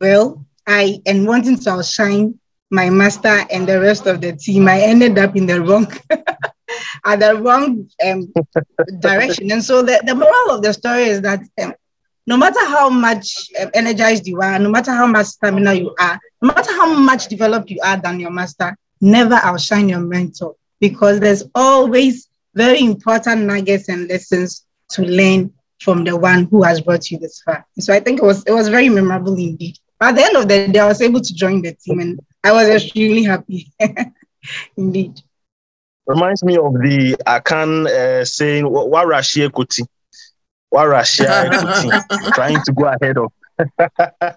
[0.00, 2.39] well, I and wanting to outshine
[2.70, 5.92] my master and the rest of the team, I ended up in the wrong
[7.04, 8.32] at the wrong um,
[9.00, 9.50] direction.
[9.50, 11.74] And so the, the moral of the story is that um,
[12.26, 16.18] no matter how much um, energized you are, no matter how much stamina you are,
[16.40, 21.20] no matter how much developed you are than your master, never outshine your mentor because
[21.20, 27.10] there's always very important nuggets and lessons to learn from the one who has brought
[27.10, 27.66] you this far.
[27.78, 29.78] So I think it was it was very memorable indeed.
[29.98, 32.20] But at the end of the day, I was able to join the team and
[32.44, 33.70] I was extremely happy.
[34.76, 35.20] indeed.
[36.06, 39.86] Reminds me of the Akan uh, saying, Warashie Kuti
[40.70, 41.48] while Russia
[42.34, 43.32] trying to go ahead of.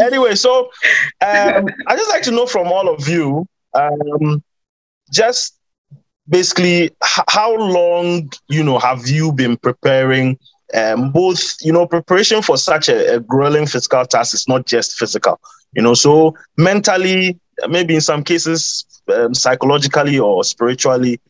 [0.00, 0.70] anyway, so
[1.20, 4.42] um, I just like to know from all of you, um,
[5.12, 5.58] just
[6.28, 10.38] basically h- how long you know have you been preparing?
[10.74, 14.94] Um, both you know preparation for such a, a grueling physical task is not just
[14.94, 15.38] physical,
[15.74, 15.94] you know.
[15.94, 21.20] So mentally, maybe in some cases, um, psychologically or spiritually,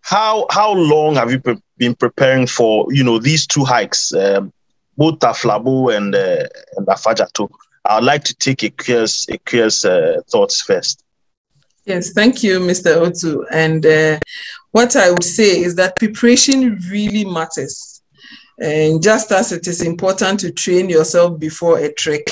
[0.00, 4.52] how how long have you pre- been preparing for you know these two hikes, um,
[4.96, 7.50] both Aflabo and uh, and Afadjato?
[7.84, 11.02] I'd like to take a curious uh, thoughts first.
[11.84, 12.96] Yes, thank you, Mr.
[12.96, 13.44] Otu.
[13.50, 14.20] And uh,
[14.70, 18.02] what I would say is that preparation really matters.
[18.60, 22.22] And just as it is important to train yourself before a trek,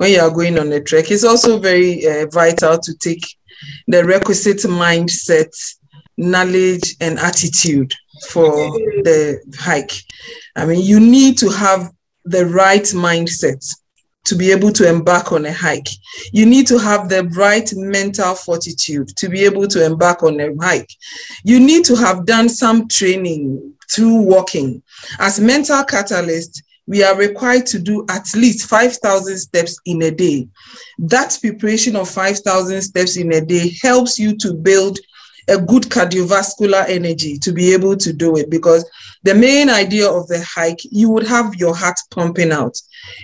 [0.00, 3.22] when you are going on a trek, it's also very uh, vital to take
[3.86, 5.54] the requisite mindset
[6.16, 7.92] knowledge and attitude
[8.28, 8.50] for
[9.04, 9.92] the hike.
[10.56, 11.90] I mean, you need to have
[12.24, 13.62] the right mindset
[14.24, 15.90] to be able to embark on a hike.
[16.32, 20.48] You need to have the right mental fortitude to be able to embark on a
[20.58, 20.90] hike.
[21.44, 24.82] You need to have done some training through walking.
[25.18, 30.48] As mental catalyst, we are required to do at least 5,000 steps in a day.
[30.98, 34.98] That preparation of 5,000 steps in a day helps you to build
[35.46, 38.84] a good cardiovascular energy to be able to do it because
[39.22, 42.76] the main idea of the hike you would have your heart pumping out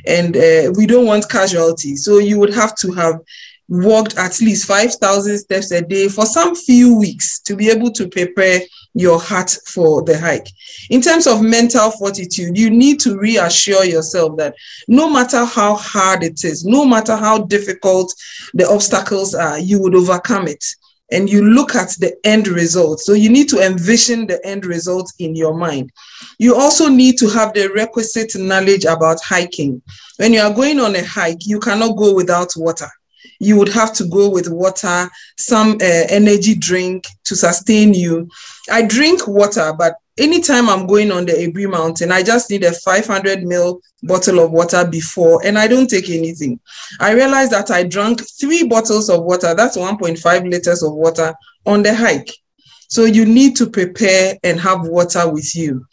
[0.06, 3.20] and uh, we don't want casualties so you would have to have
[3.68, 8.08] walked at least 5000 steps a day for some few weeks to be able to
[8.08, 8.60] prepare
[8.96, 10.48] your heart for the hike.
[10.88, 14.54] In terms of mental fortitude, you need to reassure yourself that
[14.88, 18.14] no matter how hard it is, no matter how difficult
[18.54, 20.64] the obstacles are, you would overcome it
[21.12, 23.00] and you look at the end result.
[23.00, 25.92] So you need to envision the end result in your mind.
[26.38, 29.82] You also need to have the requisite knowledge about hiking.
[30.16, 32.88] When you are going on a hike, you cannot go without water.
[33.38, 38.28] You would have to go with water, some uh, energy drink to sustain you.
[38.70, 42.72] I drink water, but anytime I'm going on the Aburi Mountain, I just need a
[42.72, 46.60] 500 ml bottle of water before, and I don't take anything.
[47.00, 51.34] I realized that I drank three bottles of water, that's 1.5 liters of water
[51.66, 52.30] on the hike.
[52.88, 55.84] So you need to prepare and have water with you.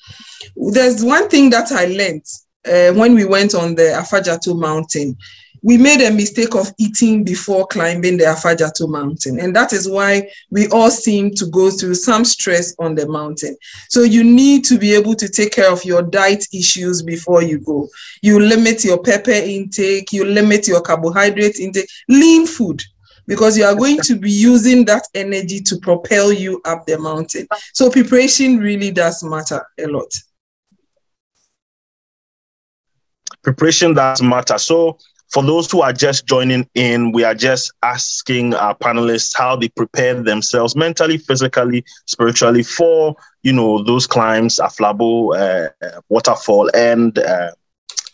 [0.55, 2.25] There's one thing that I learned
[2.65, 5.17] uh, when we went on the Afadjato mountain
[5.63, 9.39] we made a mistake of eating before climbing the Afadjato mountain.
[9.39, 13.55] And that is why we all seem to go through some stress on the mountain.
[13.87, 17.59] So you need to be able to take care of your diet issues before you
[17.59, 17.87] go.
[18.21, 22.83] You limit your pepper intake, you limit your carbohydrate intake, lean food
[23.25, 27.47] because you are going to be using that energy to propel you up the mountain.
[27.73, 30.13] So preparation really does matter a lot.
[33.43, 34.57] Preparation does matter.
[34.57, 34.97] So
[35.33, 39.67] for those who are just joining in, we are just asking our panelists how they
[39.69, 47.51] prepare themselves mentally, physically, spiritually for you know those climbs, Aflabo uh, waterfall and uh,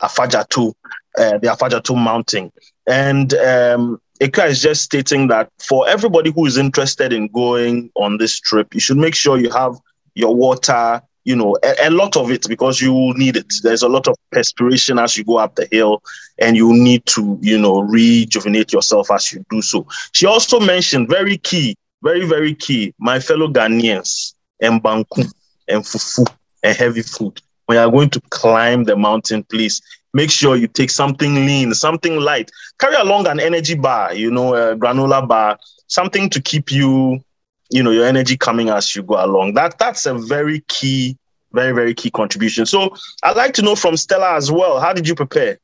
[0.02, 0.74] Afadjato,
[1.18, 2.52] uh, the Afadjato mountain.
[2.88, 8.18] And um, Akua is just stating that for everybody who is interested in going on
[8.18, 9.76] this trip, you should make sure you have
[10.16, 13.54] your water, you know, a, a, lot of it because you will need it.
[13.62, 16.02] There's a lot of perspiration as you go up the hill,
[16.40, 19.86] and you need to, you know, rejuvenate yourself as you do so.
[20.12, 25.32] She also mentioned very key, very, very key, my fellow Ghanaians, and banku
[25.68, 26.26] and fufu
[26.64, 27.40] and heavy food.
[27.68, 29.84] When you're going to climb the mountain, please
[30.16, 32.50] make sure you take something lean, something light.
[32.80, 37.24] Carry along an energy bar, you know, a granola bar, something to keep you
[37.70, 41.16] you know your energy coming as you go along that that's a very key
[41.52, 42.66] very very key contribution.
[42.66, 45.58] So i'd like to know from stella as well how did you prepare?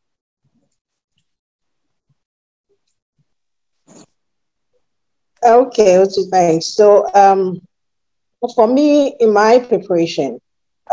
[5.43, 7.61] Okay thanks so um
[8.55, 10.39] for me in my preparation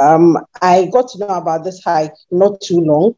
[0.00, 3.14] um i got to know about this hike not too long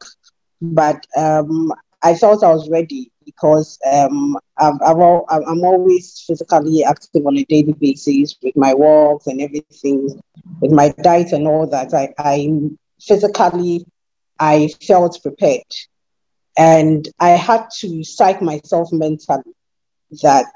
[0.61, 1.71] but um
[2.03, 7.37] i thought i was ready because um, I've, I've all, I'm always physically active on
[7.37, 10.21] a daily basis with my walks and everything,
[10.61, 11.93] with my diet and all that.
[11.93, 12.49] I, I
[13.01, 13.85] physically,
[14.39, 15.63] I felt prepared.
[16.57, 19.53] And I had to psych myself mentally
[20.21, 20.53] that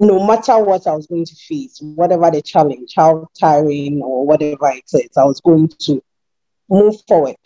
[0.00, 4.70] no matter what I was going to face, whatever the challenge, how tiring or whatever
[4.70, 6.02] it is, I was going to
[6.68, 7.36] move forward.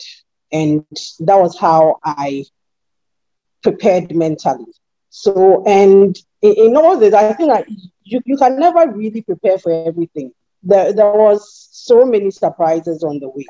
[0.51, 0.85] And
[1.19, 2.45] that was how I
[3.61, 4.65] prepared mentally.
[5.09, 7.65] So, and in, all this, I think I,
[8.03, 10.31] you, you can never really prepare for everything.
[10.63, 13.45] There, there was so many surprises on the way.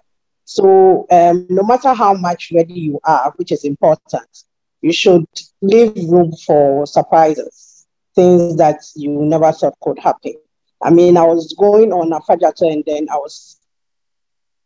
[0.46, 4.44] So, um, no matter how much ready you are, which is important,
[4.82, 5.26] you should
[5.62, 10.34] leave room for surprises, things that you never thought could happen.
[10.82, 13.59] I mean, I was going on Afadjato and then I was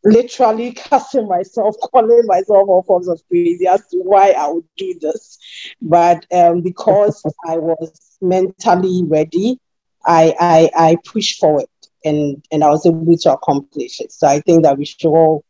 [0.03, 4.97] literally cussing myself, calling myself all forms of crazy as to why I would do
[4.99, 5.37] this.
[5.81, 9.59] But um, because I was mentally ready,
[10.05, 11.65] I, I, I pushed forward
[12.03, 14.11] and, and I was able to accomplish it.
[14.11, 15.43] So I think that we should all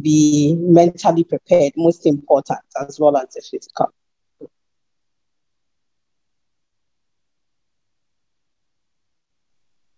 [0.00, 3.92] be mentally prepared, most important, as well as the physical.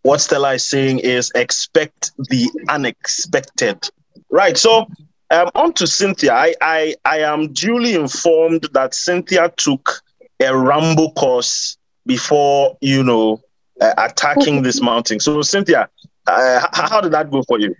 [0.02, 3.88] What Stella is saying is expect the unexpected.
[4.30, 4.56] Right.
[4.56, 4.86] So
[5.30, 6.32] um, on to Cynthia.
[6.34, 10.02] I, I, I am duly informed that Cynthia took
[10.40, 13.40] a Rambo course before, you know,
[13.80, 15.20] uh, attacking this mountain.
[15.20, 15.88] So, Cynthia,
[16.26, 17.74] uh, how did that go for you?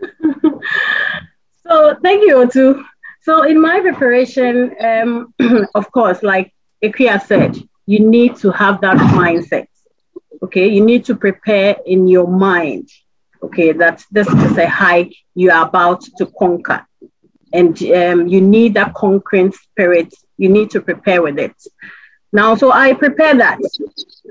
[1.66, 2.84] so, thank you, Otu.
[3.26, 5.34] So in my preparation, um,
[5.74, 7.56] of course, like Akua said,
[7.86, 9.66] you need to have that mindset.
[10.42, 12.88] Okay, you need to prepare in your mind.
[13.46, 16.84] Okay, that this is a hike you are about to conquer,
[17.52, 20.12] and um, you need that conquering spirit.
[20.36, 21.54] You need to prepare with it.
[22.32, 23.60] Now, so I prepare that.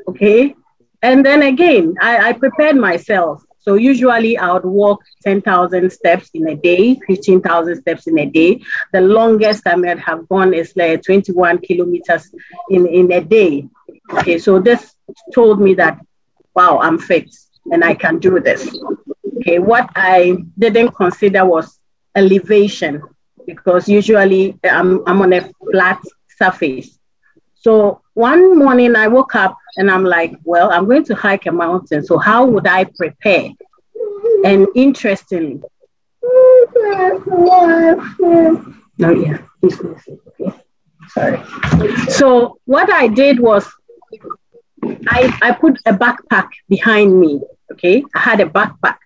[0.09, 0.53] Okay,
[1.01, 3.41] and then again, I, I prepared myself.
[3.59, 8.61] So usually I would walk 10,000 steps in a day, 15,000 steps in a day.
[8.91, 12.29] The longest I might have gone is like 21 kilometers
[12.69, 13.67] in, in a day.
[14.11, 14.93] Okay, so this
[15.33, 15.99] told me that,
[16.53, 17.33] wow, I'm fit
[17.71, 18.77] and I can do this.
[19.37, 21.79] Okay, what I didn't consider was
[22.15, 23.01] elevation
[23.45, 26.01] because usually I'm, I'm on a flat
[26.37, 26.97] surface.
[27.55, 31.51] So one morning I woke up and I'm like, well, I'm going to hike a
[31.51, 32.03] mountain.
[32.03, 33.49] So how would I prepare?
[34.43, 35.61] And interestingly,
[38.97, 39.37] no, yeah,
[41.09, 41.41] sorry.
[42.09, 43.71] So what I did was
[45.07, 47.41] I, I put a backpack behind me.
[47.71, 48.97] Okay, I had a backpack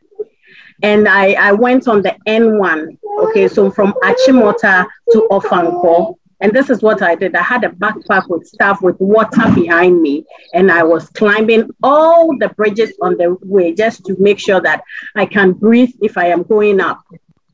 [0.82, 2.98] and I, I went on the N1.
[3.30, 7.36] Okay, so from Achimota to Ofankor, and this is what I did.
[7.36, 12.38] I had a backpack with stuff with water behind me, and I was climbing all
[12.38, 14.84] the bridges on the way just to make sure that
[15.16, 17.02] I can breathe if I am going up.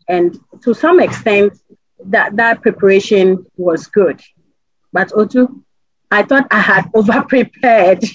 [0.08, 1.60] And to some extent,
[2.06, 4.22] that, that preparation was good.
[4.94, 5.64] But Otu,
[6.12, 8.06] I thought I had over prepared.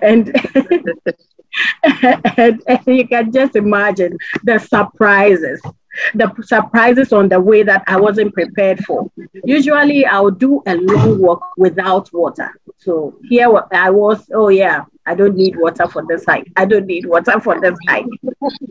[0.00, 0.32] and,
[1.82, 5.60] and, and you can just imagine the surprises
[6.14, 9.10] the surprises on the way that I wasn't prepared for.
[9.44, 12.50] Usually I'll do a long walk without water.
[12.78, 16.50] So here I was, oh yeah, I don't need water for this hike.
[16.56, 18.06] I don't need water for this hike.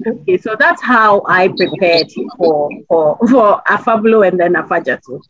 [0.08, 5.22] okay, so that's how I prepared for for for Afablo and then Afadjato.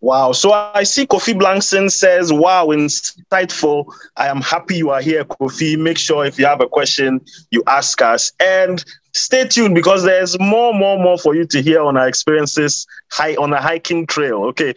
[0.00, 0.32] Wow.
[0.32, 3.92] So I see Kofi Blankson says, wow, insightful.
[4.16, 5.78] I am happy you are here, Kofi.
[5.78, 7.20] Make sure if you have a question,
[7.50, 8.32] you ask us.
[8.38, 8.84] And
[9.14, 13.34] stay tuned because there's more, more, more for you to hear on our experiences high
[13.36, 14.44] on a hiking trail.
[14.44, 14.74] Okay.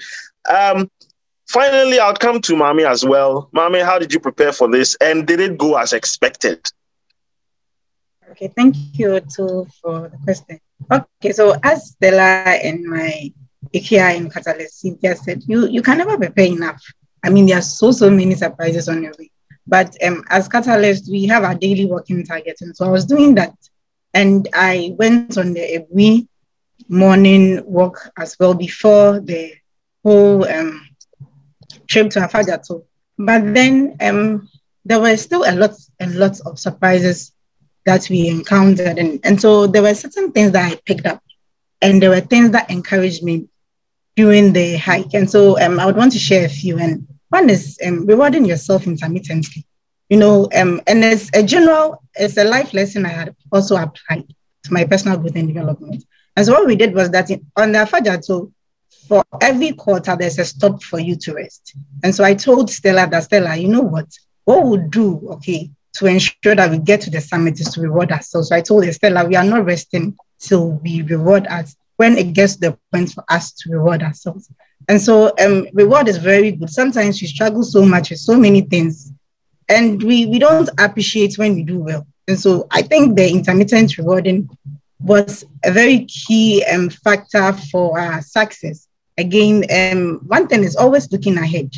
[0.49, 0.89] Um,
[1.47, 3.49] finally, I'll come to Maame as well.
[3.53, 4.95] Maame, how did you prepare for this?
[5.01, 6.71] And did it go as expected?
[8.31, 10.59] Okay, thank you too for the question.
[10.89, 13.33] Okay, so as Stella and my
[13.73, 16.83] IKEA in Catalyst, Cynthia said, you, you can never prepare enough.
[17.23, 19.31] I mean, there are so, so many surprises on your way.
[19.67, 22.57] But um, as Catalyst, we have our daily working target.
[22.61, 23.53] And so I was doing that.
[24.13, 26.27] And I went on the every
[26.87, 29.53] morning walk as well before the
[30.03, 30.87] whole um,
[31.87, 32.83] trip to Afadjato.
[33.17, 34.49] But then um,
[34.85, 37.33] there were still a lot and lots of surprises
[37.85, 38.97] that we encountered.
[38.97, 41.21] And, and so there were certain things that I picked up
[41.81, 43.47] and there were things that encouraged me
[44.19, 45.13] during the hike.
[45.13, 46.77] And so um, I would want to share a few.
[46.77, 49.63] And one is um, rewarding yourself intermittently.
[50.09, 54.27] You know, um, and as a general, it's a life lesson I had also applied
[54.63, 56.03] to my personal growth and development.
[56.35, 58.51] And so what we did was that in, on the Afadjato,
[59.07, 61.77] for every quarter, there's a stop for you to rest.
[62.03, 64.07] And so I told Stella that, Stella, you know what?
[64.43, 68.11] What we'll do, okay, to ensure that we get to the summit is to reward
[68.11, 68.49] ourselves.
[68.49, 72.53] So I told Stella, we are not resting till we reward us when it gets
[72.55, 74.49] to the point for us to reward ourselves.
[74.87, 76.69] And so um, reward is very good.
[76.69, 79.11] Sometimes we struggle so much with so many things
[79.67, 82.07] and we, we don't appreciate when we do well.
[82.29, 84.49] And so I think the intermittent rewarding
[85.01, 88.87] was a very key um, factor for our success.
[89.17, 91.69] Again, um, one thing is always looking ahead.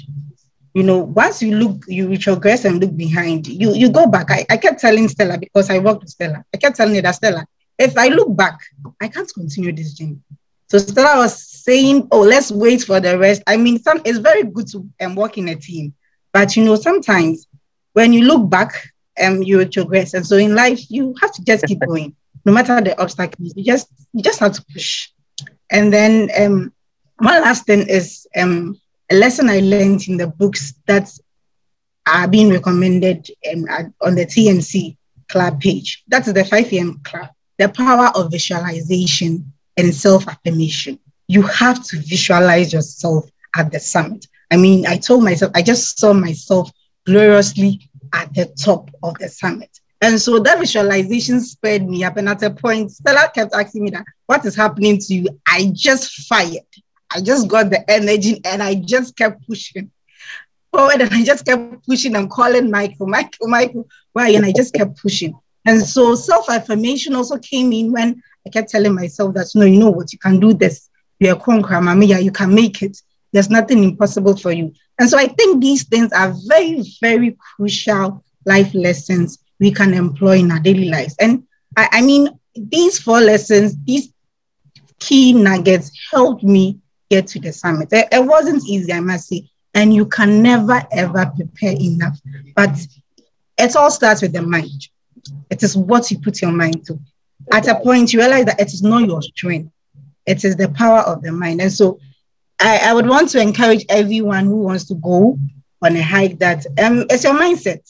[0.75, 4.29] You know, once you look, you retrogress and look behind, you you go back.
[4.29, 6.45] I, I kept telling Stella because I worked with Stella.
[6.53, 7.45] I kept telling her that Stella,
[7.81, 8.59] if I look back,
[9.01, 10.19] I can't continue this journey.
[10.67, 13.41] So Stella was saying, oh, let's wait for the rest.
[13.47, 15.93] I mean, some it's very good to um, work in a team,
[16.31, 17.47] but you know, sometimes
[17.93, 18.71] when you look back,
[19.21, 20.13] um, you progress.
[20.13, 22.15] And so in life, you have to just keep going,
[22.45, 23.53] no matter the obstacles.
[23.55, 25.09] You just you just have to push.
[25.71, 26.71] And then um,
[27.17, 28.79] one last thing is um,
[29.09, 31.09] a lesson I learned in the books that
[32.07, 33.65] are being recommended um,
[34.01, 36.03] on the TMC club page.
[36.07, 37.01] That's the 5 a.m.
[37.03, 37.29] club
[37.61, 40.97] the power of visualization and self affirmation.
[41.27, 44.25] You have to visualize yourself at the summit.
[44.51, 46.71] I mean, I told myself, I just saw myself
[47.05, 49.69] gloriously at the top of the summit.
[50.01, 52.17] And so that visualization spurred me up.
[52.17, 55.27] And at a point, Stella kept asking me that, what is happening to you?
[55.47, 56.65] I just fired.
[57.13, 59.91] I just got the energy and I just kept pushing
[60.71, 64.29] forward and I just kept pushing and calling Michael, Michael, Michael, why?
[64.29, 65.35] And I just kept pushing.
[65.65, 69.79] And so self affirmation also came in when I kept telling myself that, no, you
[69.79, 70.89] know what, you can do this.
[71.19, 72.97] You're a conqueror, Maame Yaa, you can make it.
[73.31, 74.73] There's nothing impossible for you.
[74.99, 80.39] And so I think these things are very, very crucial life lessons we can employ
[80.39, 81.15] in our daily lives.
[81.19, 81.43] And
[81.77, 84.11] I, I mean, these four lessons, these
[84.99, 87.89] key nuggets helped me get to the summit.
[87.91, 89.47] It, it wasn't easy, I must say.
[89.73, 92.19] And you can never, ever prepare enough.
[92.55, 92.71] But
[93.57, 94.87] it all starts with the mind.
[95.49, 96.99] It is what you put your mind to.
[97.51, 99.71] At a point, you realize that it is not your strength,
[100.25, 101.61] it is the power of the mind.
[101.61, 101.99] And so
[102.59, 105.37] I, I would want to encourage everyone who wants to go
[105.81, 107.81] on a hike that um, it's your mindset.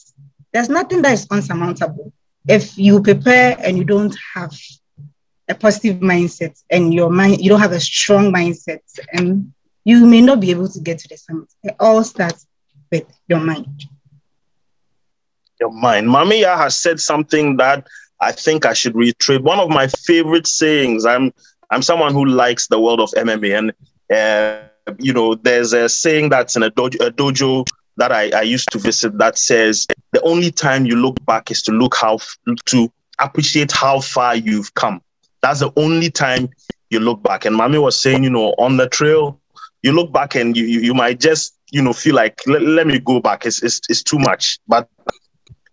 [0.52, 2.12] There's nothing that is unsurmountable.
[2.48, 4.52] If you prepare and you don't have
[5.48, 8.80] a positive mindset and your mind, you don't have a strong mindset,
[9.12, 9.52] and
[9.84, 11.48] you may not be able to get to the summit.
[11.62, 12.46] It all starts
[12.90, 13.84] with your mind.
[15.62, 16.08] Your mind.
[16.08, 17.86] Maame Yaa has said something that
[18.20, 19.42] I think I should reiterate.
[19.42, 21.06] One of my favorite sayings.
[21.06, 21.32] I'm
[21.70, 23.72] I'm someone who likes the world of MMA, and
[24.12, 27.64] uh, you know, there's a saying that's in a dojo, a dojo
[27.96, 31.62] that I, I used to visit that says the only time you look back is
[31.62, 32.18] to look how
[32.66, 35.00] to appreciate how far you've come.
[35.42, 36.48] That's the only time
[36.90, 37.44] you look back.
[37.44, 39.38] And Maame was saying, you know, on the trail,
[39.82, 42.88] you look back and you you, you might just you know feel like let, let
[42.88, 43.46] me go back.
[43.46, 44.58] It's, it's it's too much.
[44.66, 44.88] But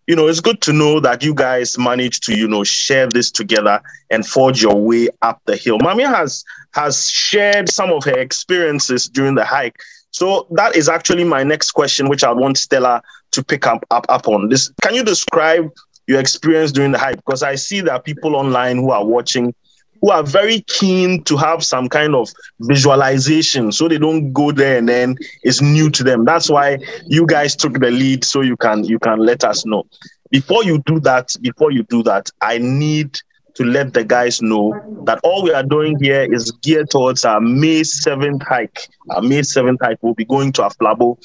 [0.09, 3.29] you know, it's good to know that you guys managed to, you know, share this
[3.29, 3.79] together
[4.09, 5.77] and forge your way up the hill.
[5.77, 6.43] Maame has
[6.73, 9.75] has shared some of her experiences during the hike.
[10.09, 13.03] So that is actually my next question, which I want Stella
[13.33, 14.49] to pick up up, up on.
[14.49, 15.69] This can you describe
[16.07, 17.17] your experience during the hike?
[17.17, 19.53] Because I see are people online who are watching
[20.01, 22.29] who are very keen to have some kind of
[22.61, 26.25] visualization so they don't go there and then it's new to them.
[26.25, 29.85] That's why you guys took the lead so you can you can let us know.
[30.31, 33.19] Before you do that before you do that i need
[33.59, 34.73] to let the guys know
[35.03, 38.87] that all we are doing here is geared towards our may 7th hike.
[39.09, 41.17] Our may 7th hike will be going to aflabo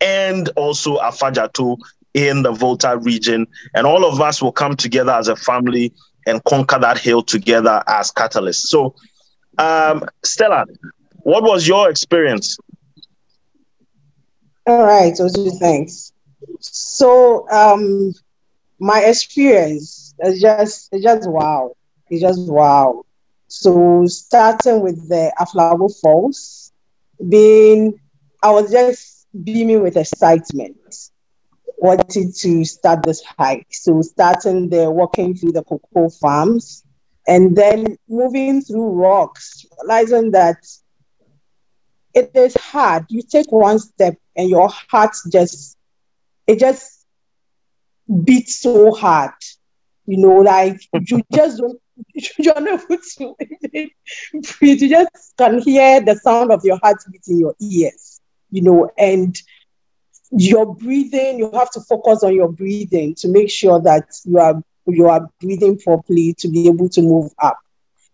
[0.00, 1.78] and also afadjato
[2.12, 3.46] in the volta region.
[3.74, 5.94] And all of us will come together as a family
[6.28, 8.66] and conquer that hill together as catalysts.
[8.66, 8.94] So,
[9.58, 10.66] um, Stella,
[11.22, 12.58] what was your experience?
[14.66, 16.12] All right, Otu, thanks.
[16.60, 18.12] So, um,
[18.78, 21.74] my experience is just it's just wow.
[22.10, 23.04] It's just wow.
[23.48, 26.72] So, starting with the Aflabo Falls,
[27.28, 27.98] being
[28.42, 30.76] I was just beaming with excitement
[31.80, 33.66] wanted to start this hike.
[33.70, 36.84] So starting there, walking through the cocoa farms,
[37.26, 40.58] and then moving through rocks, realizing that
[42.14, 43.06] it is hard.
[43.08, 45.76] You take one step and your heart just
[46.46, 47.06] it just
[48.24, 49.32] beats so hard.
[50.06, 51.78] You know, like you just don't
[52.38, 53.34] you're not to
[53.70, 53.88] breathe.
[54.60, 58.20] You just can hear the sound of your heart beat in your ears,
[58.50, 59.34] you know, and
[60.30, 64.62] your breathing, you have to focus on your breathing to make sure that you are
[64.86, 67.58] you are breathing properly to be able to move up.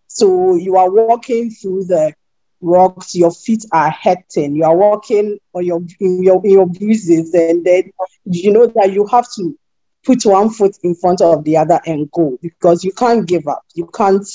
[0.08, 2.12] So you are walking through the
[2.60, 7.90] rocks, your feet are hurting, you are walking on your your, your bruises, and then
[8.24, 9.56] you know that you have to
[10.04, 13.62] put one foot in front of the other and go because you can't give up.
[13.74, 14.26] You can't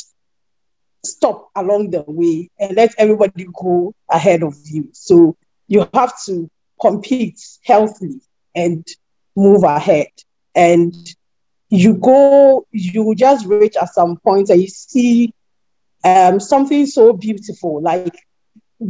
[1.05, 4.89] stop along the way and let everybody go ahead of you.
[4.93, 5.35] So
[5.67, 6.49] you have to
[6.81, 8.21] compete healthily
[8.55, 8.85] and
[9.35, 10.07] move ahead.
[10.55, 10.93] And
[11.69, 15.33] you go, you just reach at some point and you see
[16.03, 18.15] um, something so beautiful, like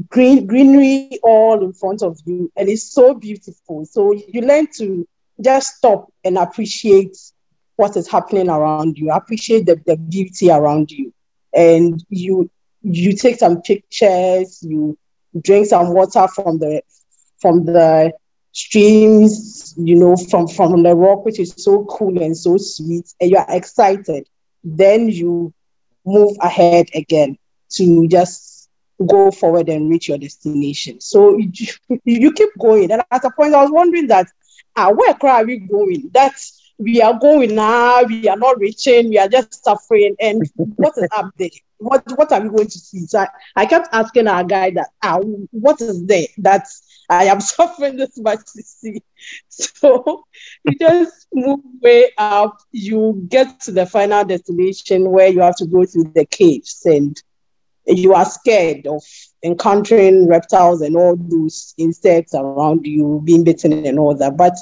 [0.10, 3.86] green greenery all in front of you, and it's so beautiful.
[3.86, 5.08] So you learn to
[5.44, 7.18] just stop and appreciate
[7.76, 11.14] what is happening around you, appreciate the, the beauty around you.
[11.54, 12.50] And you
[12.82, 14.98] you take some pictures, you
[15.42, 16.82] drink some water from the
[17.42, 18.12] from the
[18.52, 23.32] streams, you know, from, from the rock, which is so cool and so sweet, and
[23.32, 24.28] you're excited.
[24.64, 25.54] Then you
[26.06, 27.38] move ahead again
[27.72, 28.70] to just
[29.06, 31.00] go forward and reach your destination.
[31.00, 31.68] So you,
[32.04, 32.92] you keep going.
[32.92, 34.28] And at a point, I was wondering that,
[34.76, 36.10] ah, where are we going?
[36.14, 40.16] That's we are going now, we are not reaching, we are just suffering.
[40.20, 41.50] And what is up there?
[41.78, 43.06] What what are we going to see?
[43.06, 45.20] So I, I kept asking our guy that, ah,
[45.52, 46.28] what is there?
[46.40, 46.68] that
[47.10, 49.04] I am suffering this much to see.
[49.50, 50.26] So
[50.64, 55.66] you just move way up, you get to the final destination where you have to
[55.66, 57.22] go through the caves and
[57.86, 59.04] you are scared of
[59.44, 64.38] encountering reptiles and all those insects around you, being bitten and all that.
[64.38, 64.56] But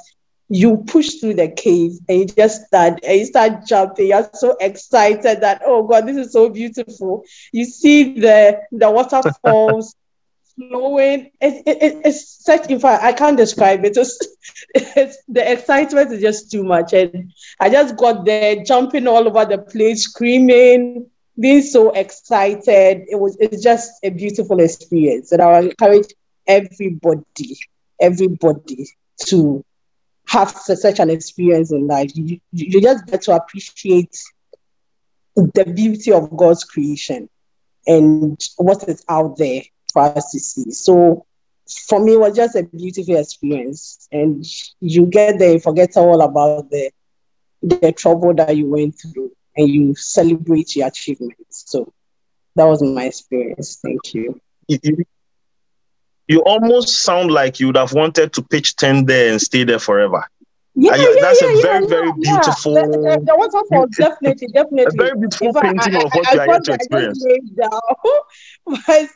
[0.50, 4.08] you push through the cave and you just start and you start jumping.
[4.08, 7.24] You're so excited that oh god, this is so beautiful.
[7.52, 9.96] You see the the waterfalls
[10.56, 11.32] flowing.
[11.42, 13.98] It, it, it's such in fact I can't describe it.
[13.98, 14.28] It's,
[14.76, 16.94] it's the excitement is just too much.
[16.94, 23.04] And I just got there jumping all over the place, screaming, being so excited.
[23.10, 25.34] It was it's just a beautiful experience.
[25.34, 26.08] And I encourage
[26.48, 27.58] everybody,
[28.00, 28.88] everybody
[29.26, 29.66] to
[30.28, 32.12] have such an experience in life.
[32.16, 34.18] You, you just get to appreciate
[35.36, 37.30] the beauty of God's creation
[37.86, 39.62] and what is out there
[39.94, 40.72] for us to see.
[40.72, 41.26] So
[41.88, 44.08] for me, it was just a beautiful experience.
[44.12, 44.46] And
[44.80, 46.92] you get there, you forget all about the
[47.64, 51.64] the trouble that you went through and you celebrate your achievements.
[51.66, 51.92] So
[52.56, 53.80] that was my experience.
[53.82, 54.40] Thank you.
[54.68, 55.06] You,
[56.28, 59.80] you almost sound like you would have wanted to pitch tent there and stay there
[59.80, 60.26] forever.
[60.80, 62.74] Yeah, yeah, that's yeah, a very, yeah, very beautiful.
[62.76, 62.82] Yeah.
[62.84, 65.00] The, the, the waterfall, definitely, definitely.
[65.00, 67.26] A very beautiful fact, painting I, of what I, you are yet to experience.
[68.88, 69.08] I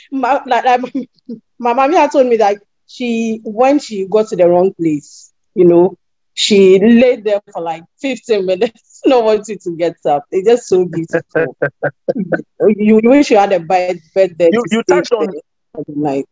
[0.10, 1.08] my, like, like,
[1.58, 5.66] my mommy had told me that she, when she got to the wrong place, you
[5.66, 5.98] know,
[6.32, 8.82] she laid there for like 15 minutes.
[9.04, 10.24] No one to get up.
[10.32, 11.56] It's just so beautiful.
[12.76, 14.48] you, you wish you had a bed, bed there.
[14.50, 15.28] You, you touched on
[15.88, 16.28] night.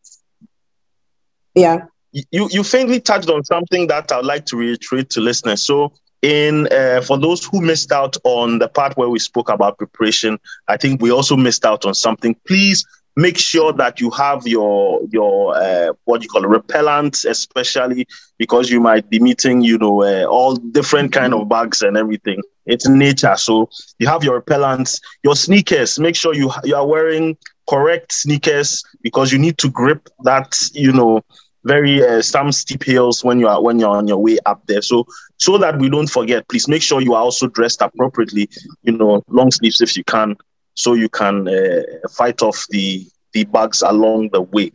[1.54, 1.86] Yeah.
[2.12, 5.62] You, you faintly touched on something that I'd like to reiterate to listeners.
[5.62, 5.92] So,
[6.22, 10.38] in uh, for those who missed out on the part where we spoke about preparation,
[10.68, 12.34] I think we also missed out on something.
[12.46, 12.86] Please
[13.16, 18.06] make sure that you have your your uh, what you call repellent, especially
[18.38, 22.40] because you might be meeting, you know, uh, all different kind of bugs and everything.
[22.66, 25.98] It's nature, so you have your repellents, your sneakers.
[25.98, 27.36] Make sure you you are wearing
[27.68, 31.22] correct sneakers because you need to grip that, you know,
[31.64, 34.82] very uh, some steep hills when you are when you're on your way up there.
[34.82, 35.06] So
[35.38, 38.48] so that we don't forget, please make sure you are also dressed appropriately.
[38.82, 40.36] You know, long sleeves if you can,
[40.74, 44.72] so you can uh, fight off the the bugs along the way.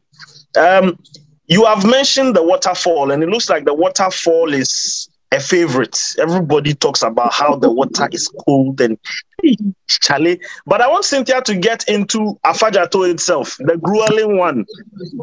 [0.58, 0.98] Um,
[1.48, 6.16] you have mentioned the waterfall, and it looks like the waterfall is a favorite.
[6.18, 8.98] Everybody talks about how the water is cold and
[9.88, 10.42] Charlie.
[10.66, 14.66] But I want Cynthia to get into Afadjato itself, the grueling one,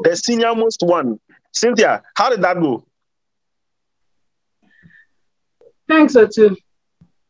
[0.03, 1.19] the senior most one.
[1.53, 2.85] Cynthia, how did that go?
[5.89, 6.57] Thanks, Otu.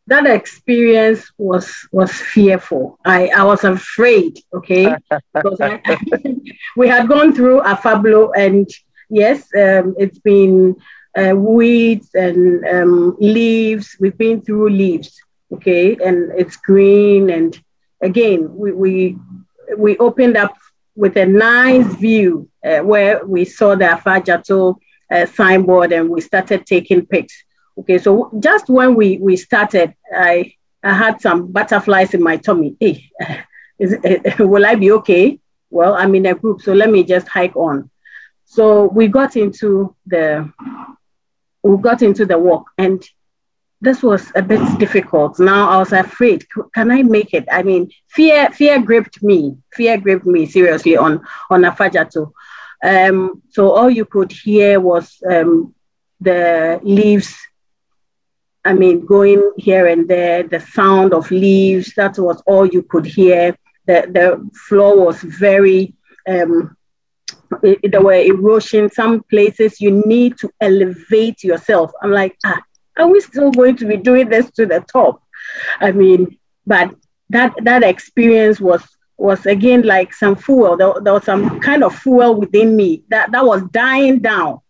[0.08, 2.98] That experience was was fearful.
[3.04, 4.94] I, I was afraid, okay,
[5.34, 5.80] because I,
[6.76, 8.68] we had gone through Afablo, and
[9.10, 10.76] yes, um, it's been
[11.16, 13.96] uh, weeds and um, leaves.
[14.00, 15.20] We've been through leaves,
[15.52, 17.30] okay, and it's green.
[17.30, 17.58] And
[18.02, 19.18] again, we we,
[19.76, 20.56] we opened up
[20.94, 24.76] with a nice view uh, where we saw the Afadjato
[25.10, 27.34] uh, signboard and we started taking pics.
[27.78, 32.76] Okay, so just when we, we started, I, I had some butterflies in my tummy.
[32.80, 33.04] Hey,
[33.78, 33.96] is,
[34.38, 35.38] will I be okay?
[35.70, 37.90] Well, I'm in a group, so let me just hike on.
[38.46, 40.50] So we got into the
[41.66, 43.02] we got into the walk, and
[43.80, 45.38] this was a bit difficult.
[45.38, 46.46] Now I was afraid.
[46.74, 47.46] Can I make it?
[47.50, 49.56] I mean, fear fear gripped me.
[49.72, 52.32] Fear gripped me seriously on on Afadjato.
[52.84, 55.74] Um, so all you could hear was um,
[56.20, 57.34] the leaves.
[58.64, 61.94] I mean, going here and there, the sound of leaves.
[61.94, 63.56] That was all you could hear.
[63.86, 65.94] The the floor was very.
[66.28, 66.75] Um,
[67.62, 68.90] there were erosion.
[68.90, 71.92] Some places you need to elevate yourself.
[72.02, 72.60] I'm like, ah,
[72.96, 75.22] are we still going to be doing this to the top?
[75.80, 76.94] I mean, but
[77.30, 78.82] that that experience was
[79.18, 80.76] was again like some fuel.
[80.76, 84.60] There, there was some kind of fuel within me that, that was dying down.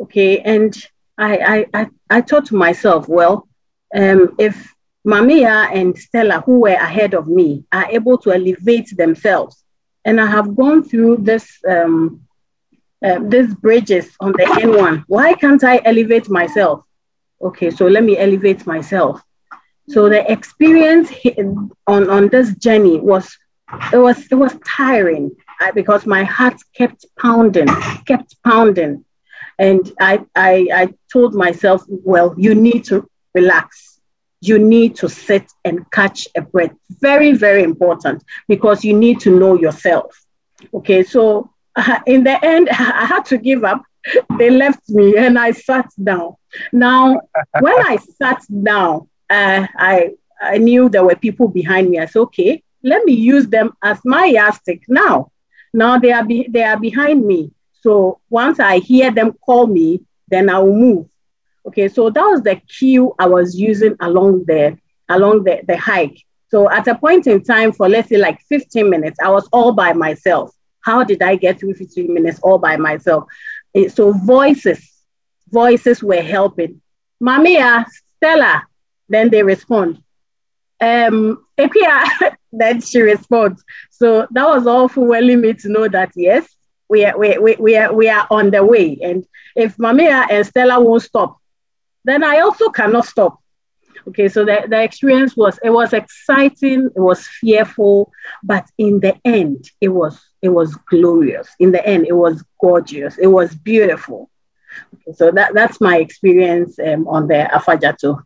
[0.00, 0.38] Okay.
[0.38, 0.74] And
[1.18, 3.48] I I I, I thought to myself, well,
[3.94, 4.72] um, if
[5.06, 9.61] Maame Yaa and Stella, who were ahead of me, are able to elevate themselves,
[10.04, 12.22] and I have gone through this um,
[13.04, 16.84] uh, these bridges on the N1, why can't I elevate myself?
[17.42, 19.22] okay, so let me elevate myself.
[19.88, 21.10] So the experience
[21.86, 23.36] on, on this journey was
[23.92, 25.34] it was it was tiring
[25.74, 27.68] because my heart kept pounding,
[28.06, 29.04] kept pounding,
[29.58, 33.91] and I, I I told myself, well, you need to relax.
[34.42, 36.74] You need to sit and catch a breath.
[37.00, 40.24] Very very important because you need to know yourself.
[40.74, 43.82] Okay, so uh, in the end, I had to give up
[44.38, 46.34] they left me and I sat down.
[46.72, 47.20] Now,
[47.58, 51.98] when I sat down, uh, I I knew there were people behind me.
[51.98, 55.30] I said, okay, let me use them as my yardstick now.
[55.72, 57.52] Now they are be- they are behind me.
[57.82, 61.06] So once I hear them call me, then I will move.
[61.66, 66.18] Okay, so that was the cue I was using along the along the, the hike.
[66.48, 69.72] So at a point in time for let's say like 15 minutes, I was all
[69.72, 70.54] by myself.
[70.80, 73.24] How did I get through 15 minutes all by myself?
[73.74, 74.92] Eh, so voices,
[75.50, 76.80] voices were helping.
[77.22, 77.84] Maame Yaa,
[78.16, 78.64] Stella,
[79.08, 80.02] then they respond.
[80.80, 81.46] Um,
[82.52, 83.62] then she responds.
[83.90, 86.46] So that was all for me to know that yes,
[86.88, 88.98] we are, we, we, we, are, we are on the way.
[89.00, 91.38] And if Maame Yaa and Stella won't stop,
[92.04, 93.38] then I also cannot stop.
[94.08, 98.10] Okay, so the, the experience was it was exciting, it was fearful,
[98.42, 101.48] but in the end, it was it was glorious.
[101.60, 103.16] In the end, it was gorgeous.
[103.18, 104.28] It was beautiful.
[104.94, 108.22] Okay, so that, that's my experience um, on the Afadjato.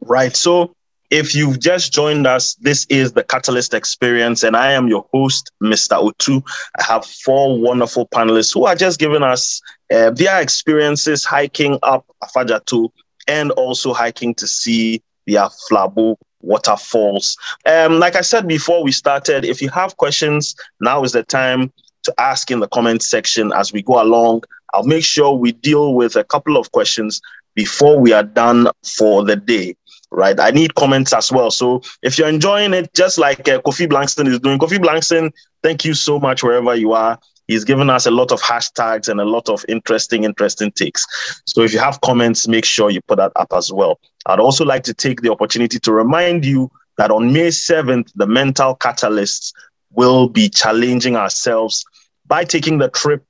[0.00, 0.36] Right.
[0.36, 0.76] So
[1.10, 5.50] if you've just joined us, this is the Catalyst Experience, and I am your host,
[5.62, 6.00] Mr.
[6.00, 6.42] Otu.
[6.78, 9.60] I have four wonderful panelists who are just giving us
[9.92, 12.90] uh, their experiences hiking up Afadjato
[13.28, 17.36] and also hiking to see the Aflabo waterfalls.
[17.66, 21.72] Um, like I said before we started, if you have questions, now is the time
[22.04, 24.44] to ask in the comment section as we go along.
[24.72, 27.20] I'll make sure we deal with a couple of questions
[27.54, 29.76] before we are done for the day.
[30.12, 31.50] Right, I need comments as well.
[31.50, 35.32] So if you're enjoying it, just like uh, Kofi Blankson is doing, Kofi Blankson,
[35.64, 37.18] thank you so much wherever you are.
[37.46, 41.06] He's given us a lot of hashtags and a lot of interesting, interesting takes.
[41.46, 44.00] So if you have comments, make sure you put that up as well.
[44.26, 48.26] I'd also like to take the opportunity to remind you that on May 7th, the
[48.26, 49.52] Mental Catalysts
[49.92, 51.84] will be challenging ourselves
[52.26, 53.24] by taking the trip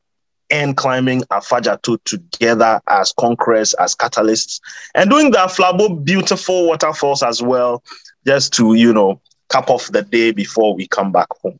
[0.51, 4.61] and climbing Afadjato together as conquerors, as catalysts,
[4.95, 7.83] and doing the Aflabo beautiful waterfalls as well,
[8.27, 11.59] just to, you know, cap off the day before we come back home.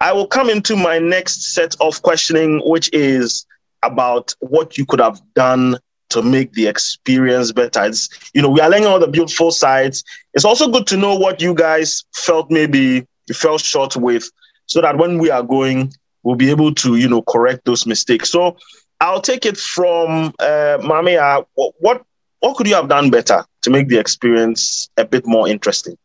[0.00, 3.46] I will come into my next set of questioning, which is
[3.82, 5.78] about what you could have done
[6.10, 7.84] to make the experience better.
[7.84, 10.04] It's, you know, we are learning all the beautiful sides.
[10.34, 14.30] It's also good to know what you guys felt maybe you fell short with,
[14.66, 15.92] so that when we are going,
[16.22, 18.30] we'll be able to, you know, correct those mistakes.
[18.30, 18.56] So
[19.00, 21.46] I'll take it from uh, Maame Yaa.
[21.54, 22.02] What
[22.40, 25.96] what could you have done better to make the experience a bit more interesting?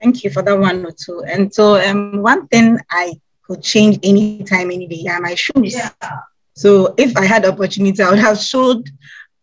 [0.00, 1.22] Thank you for that one or two.
[1.24, 5.74] And so um, one thing I could change anytime, any day are my shoes.
[5.74, 5.90] Yeah.
[6.54, 8.88] So if I had opportunity, I would have showed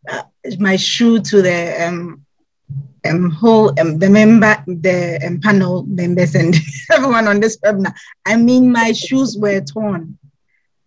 [0.09, 0.23] uh,
[0.59, 2.25] my shoe to the um,
[3.05, 6.55] um, whole um, the member, the um, panel members, and
[6.91, 7.93] everyone on this webinar.
[8.25, 10.17] I mean, my shoes were torn.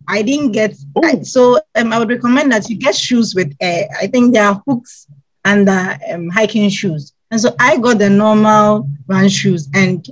[0.08, 1.60] I didn't get I, so.
[1.74, 3.54] Um, I would recommend that you get shoes with.
[3.60, 5.06] Uh, I think there are hooks
[5.44, 7.12] and the um, hiking shoes.
[7.30, 10.06] And so I got the normal run shoes, and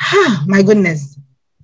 [0.00, 1.18] ah, my goodness,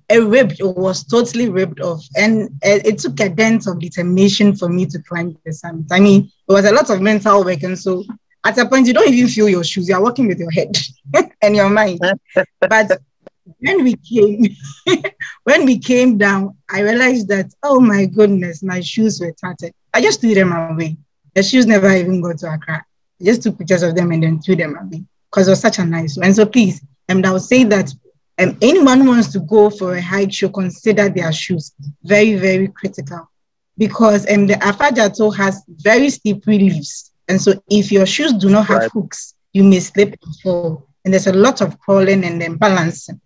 [0.09, 0.59] it ripped.
[0.59, 4.87] It was totally ripped off, and it, it, took a dent of determination for me
[4.87, 5.85] to climb the summit.
[5.91, 8.03] I mean, it was a lot of mental work, and so
[8.43, 9.87] at a point you don't even feel your shoes.
[9.87, 10.75] You are walking with your head
[11.41, 11.99] and your mind.
[12.59, 13.01] but
[13.59, 14.45] when we came,
[15.43, 19.73] when we came down, I realized that oh my goodness, my shoes were tattered.
[19.93, 20.97] I just threw them away.
[21.35, 22.83] The shoes never even got to Accra
[23.21, 25.79] just took pictures of them and then threw them at me because it was such
[25.79, 26.33] a nice one.
[26.33, 27.91] So please, and I would say that
[28.37, 32.67] um, anyone who wants to go for a hike should consider their shoes very, very
[32.67, 33.29] critical
[33.77, 37.11] because um, the Afadjato has very steep reliefs.
[37.27, 38.91] And so if your shoes do not have right.
[38.91, 40.87] hooks, you may slip and fall.
[41.03, 43.21] And there's a lot of crawling and then balancing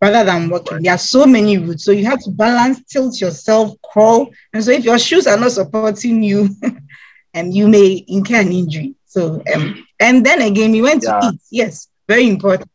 [0.00, 0.82] rather than walking.
[0.82, 1.84] There are so many routes.
[1.84, 4.30] So you have to balance, tilt yourself, crawl.
[4.52, 6.48] And so if your shoes are not supporting you,
[7.34, 8.94] and you may incur an injury.
[9.06, 11.20] So, um, and then again, we went yeah.
[11.20, 11.40] to eat.
[11.50, 12.70] Yes, very important.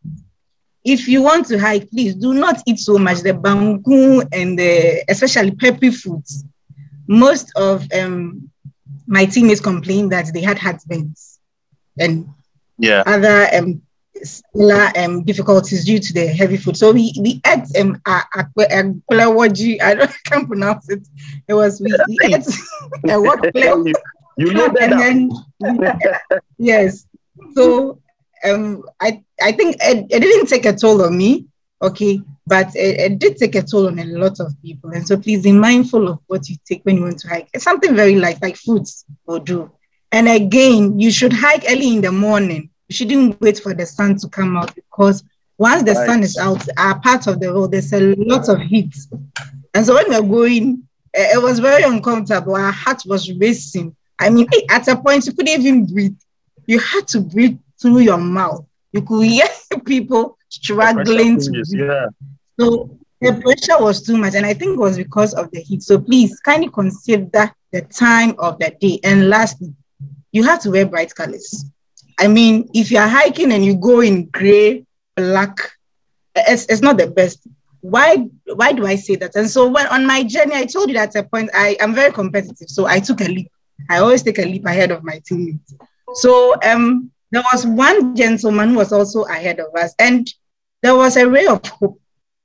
[0.84, 3.20] If you want to hike, please do not eat so much.
[3.20, 6.46] The banku and the especially peppery foods.
[7.08, 8.50] Most of um,
[9.08, 11.40] my teammates complained that they had heartburns
[12.00, 12.30] and
[12.78, 13.04] yeah.
[13.06, 13.82] other um,
[14.24, 16.78] similar um, difficulties due to the heavy food.
[16.78, 19.42] So we we ate um a, a, a, I don't
[19.82, 21.08] I can't pronounce it.
[21.48, 22.48] It was we, we ate
[23.10, 23.42] a what
[24.40, 25.32] you know and then,
[26.58, 27.06] yes.
[27.56, 28.00] So
[28.44, 31.48] um, I I think it, it, didn't take a toll on me,
[31.82, 34.92] okay, but it, it, did take a toll on a lot of people.
[34.92, 37.50] And so please be mindful of what you take when you want to hike.
[37.54, 39.72] It's something very light, like fruits will do.
[40.12, 42.70] And again, you should hike early in the morning.
[42.88, 45.24] You shouldn't wait for the sun to come out because
[45.58, 46.08] once the right.
[46.08, 48.96] sun is out, our part of the road, there's a lot of heat.
[49.74, 52.56] And so when we're going, it was very uncomfortable.
[52.56, 53.96] Our heart was racing.
[54.20, 56.18] I mean, at a point, you couldn't even breathe.
[56.68, 58.66] You had to breathe through your mouth.
[58.92, 59.48] You could hear
[59.86, 61.88] people struggling to breathe.
[61.88, 62.08] Yeah.
[62.60, 64.36] So the pressure was too much.
[64.36, 65.84] And I think it was because of the heat.
[65.84, 69.00] So please kindly consider the time of the day.
[69.04, 69.74] And lastly,
[70.32, 71.66] you have to wear bright colors.
[72.20, 75.58] I mean, if you're hiking and you go in gray, black,
[76.36, 77.48] it's, it's not the best.
[77.82, 79.36] Why why do I say that?
[79.36, 81.96] And so when on my journey, I told you that at a point I am
[81.96, 82.68] very competitive.
[82.68, 83.50] So I took a leap.
[83.90, 85.74] I always take a leap ahead of my teammates.
[86.16, 90.28] So um there was one gentleman who was also ahead of us, and
[90.82, 92.00] there was a ray of hope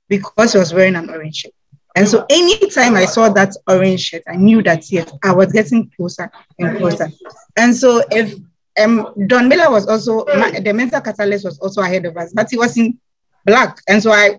[0.09, 1.53] because he was wearing an orange shirt.
[1.95, 5.89] And so anytime I saw that orange shirt, I knew that yes, I was getting
[5.95, 6.29] closer
[6.59, 7.09] and closer.
[7.57, 8.37] And so if
[8.79, 12.57] um, Don Miller was also the mental catalyst was also ahead of us, but he
[12.57, 12.99] was in
[13.45, 14.37] black, and so I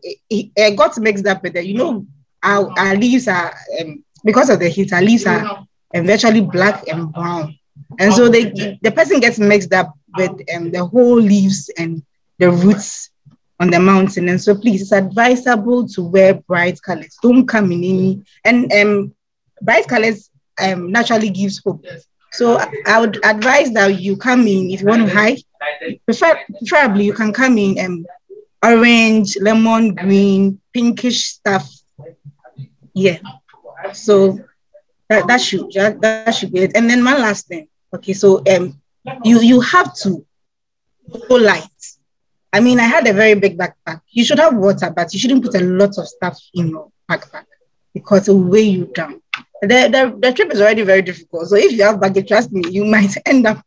[0.58, 1.56] I got mixed up with.
[1.56, 2.06] You know,
[2.42, 5.66] our, our leaves are um, because of the heat, our leaves are
[6.02, 7.58] virtually black and brown,
[7.98, 12.02] and so they the person gets mixed up with um, the whole leaves and
[12.38, 13.10] the roots
[13.60, 14.28] on the mountain.
[14.28, 17.16] And so please, it's advisable to wear bright colors.
[17.22, 19.14] Don't come in any and um
[19.62, 20.30] bright colors
[20.60, 21.84] um naturally gives hope.
[22.32, 25.42] So I would advise that you come in if you want to hike.
[26.04, 28.06] Prefer, preferably you can come in um
[28.62, 31.70] orange, lemon green, pinkish stuff.
[32.94, 33.18] Yeah.
[33.92, 34.40] So
[35.08, 36.76] that, that should that, that should be it.
[36.76, 37.68] And then one last thing.
[37.94, 38.80] Okay, so um
[39.24, 40.24] you you have to
[41.28, 41.70] go light
[42.56, 44.00] I mean, I had a very big backpack.
[44.08, 47.44] You should have water, but you shouldn't put a lot of stuff in your backpack
[47.92, 49.20] because it will weigh you down.
[49.60, 51.48] The, the, the trip is already very difficult.
[51.48, 53.62] So if you have baggage, trust me, you might end up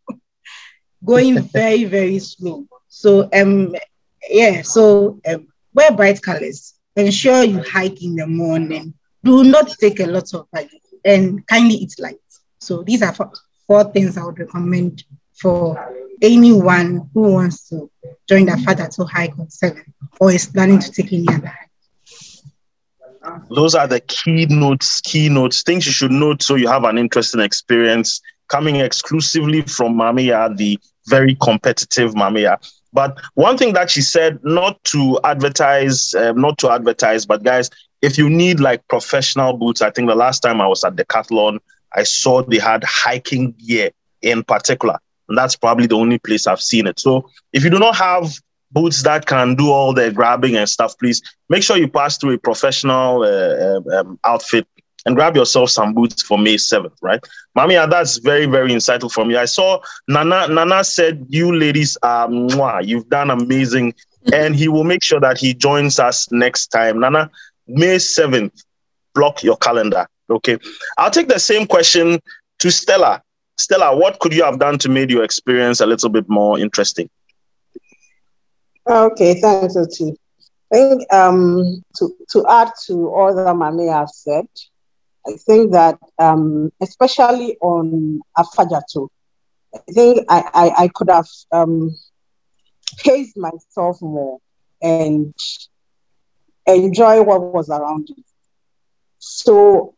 [1.05, 2.65] going very, very slow.
[2.87, 3.75] So um
[4.27, 6.73] yeah, so um, wear bright colors.
[6.95, 8.95] Ensure you hike in the morning.
[9.23, 12.17] Do not take a lot of baggage and kindly eat light.
[12.59, 13.31] So these are four,
[13.67, 17.89] four things I would recommend for anyone who wants to
[18.27, 19.81] join the Afadjato Hike on 7
[20.19, 21.69] or is planning to take any other hike.
[23.49, 26.97] Those are the key notes, key notes, things you should note so you have an
[26.97, 32.57] interesting experience coming exclusively from Maame Yaa, the very competitive Maame Yaa.
[32.91, 37.69] But one thing that she said, not to advertise, um, not to advertise, but guys,
[38.01, 41.59] if you need like professional boots, I think the last time I was at Decathlon,
[41.93, 43.91] I saw they had hiking gear
[44.21, 44.97] in particular.
[45.27, 46.99] And that's probably the only place I've seen it.
[46.99, 48.31] So if you do not have
[48.71, 52.33] boots that can do all the grabbing and stuff, please make sure you pass through
[52.33, 54.67] a professional uh, um, um outfit
[55.05, 57.23] and grab yourself some boots for May 7th, right?
[57.57, 59.37] Maame Yaa, that's very, very insightful from you.
[59.37, 63.93] I saw Nana, Nana said, you ladies are mwah, you've done amazing.
[64.33, 66.99] And he will make sure that he joins us next time.
[66.99, 67.31] Nana,
[67.69, 68.63] May 7th,
[69.13, 70.07] block your calendar.
[70.29, 70.57] Okay.
[70.97, 72.19] I'll take the same question
[72.59, 73.21] to Stella.
[73.57, 77.09] Stella, what could you have done to make your experience a little bit more interesting?
[78.87, 80.15] Okay, thanks, Otu.
[80.71, 84.45] I think um, to, to add to all that Maame have said,
[85.27, 89.09] I think that um, especially on Afadjato,
[89.73, 91.95] I think I, I, I could have um,
[92.97, 94.39] paced myself more
[94.81, 95.33] and
[96.73, 98.23] enjoy what was around me.
[99.19, 99.95] So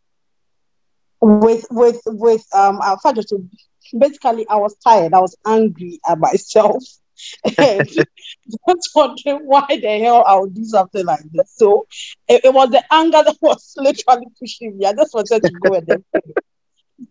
[1.22, 3.48] with with with um Afadjato
[3.98, 6.84] basically I was tired, I was angry at myself.
[7.58, 7.88] and
[8.68, 11.54] just wondering why the hell I would do something like this.
[11.56, 11.86] So
[12.28, 14.86] it, it, was the anger that was literally pushing me.
[14.88, 16.04] I just wanted to go and then.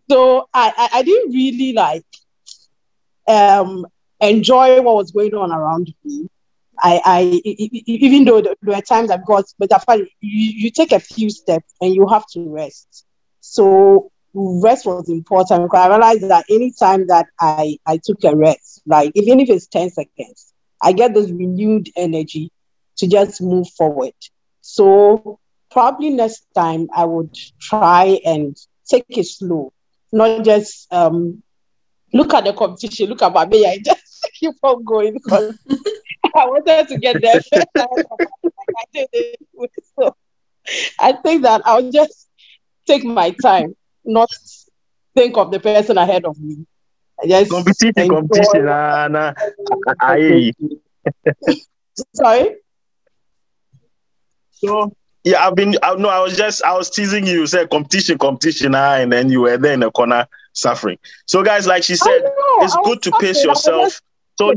[0.09, 2.05] So I, I, I didn't really like
[3.27, 3.85] um
[4.19, 6.27] enjoy what was going on around me.
[6.81, 10.91] I, I even though there were times I've got, but I find you, you take
[10.91, 13.05] a few steps and you have to rest.
[13.39, 18.35] So rest was important because I realized that any time that I, I took a
[18.35, 22.51] rest, like even if it's 10 seconds, I get this renewed energy
[22.97, 24.13] to just move forward.
[24.61, 28.55] So probably next time I would try and
[28.89, 29.73] take it slow,
[30.11, 31.43] not just um,
[32.13, 35.53] look at the competition, look at me, I just keep on going because
[36.35, 37.67] I wanted to get there first.
[37.75, 39.39] I, did it.
[39.97, 40.15] So
[40.99, 42.29] I think that I'll just
[42.87, 43.75] take my time,
[44.05, 44.29] not
[45.15, 46.65] think of the person ahead of me.
[47.27, 48.65] Just competition, competition.
[48.65, 49.33] Nah, nah.
[49.99, 50.51] I,
[52.13, 52.55] Sorry.
[54.51, 55.75] So yeah, I've been.
[55.83, 56.63] I, no, I was just.
[56.63, 57.45] I was teasing you.
[57.45, 60.97] Say competition, competition, ah, and then you were there in the corner suffering.
[61.27, 62.21] So guys, like she said,
[62.61, 64.01] it's good to pace yourself.
[64.37, 64.53] So.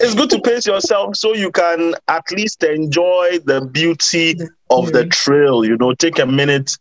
[0.00, 4.34] It's good to pace yourself so you can at least enjoy the beauty
[4.70, 5.64] of the trail.
[5.64, 6.76] You know, take a minute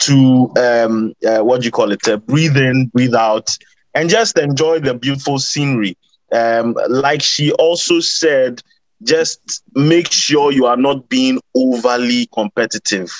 [0.00, 2.06] to um, uh, what do you call it?
[2.08, 3.48] Uh, breathe in, breathe out,
[3.94, 5.96] and just enjoy the beautiful scenery.
[6.32, 8.60] Um, like she also said,
[9.02, 13.12] just make sure you are not being overly competitive.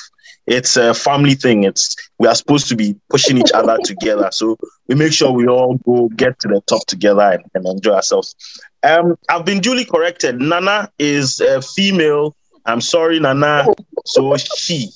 [0.47, 1.65] It's a family thing.
[1.65, 4.29] It's we are supposed to be pushing each other together.
[4.33, 4.57] So
[4.89, 8.35] we make sure we all go get to the top together and, and enjoy ourselves.
[8.83, 10.41] Um, I've been duly corrected.
[10.41, 12.37] Nana is a female.
[12.67, 13.67] I'm sorry, Nana.
[14.05, 14.91] So she,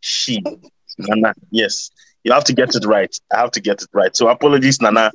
[0.00, 0.42] she,
[0.98, 1.34] Nana.
[1.50, 1.90] Yes,
[2.22, 3.14] you have to get it right.
[3.32, 4.14] I have to get it right.
[4.16, 5.10] So apologies, Nana.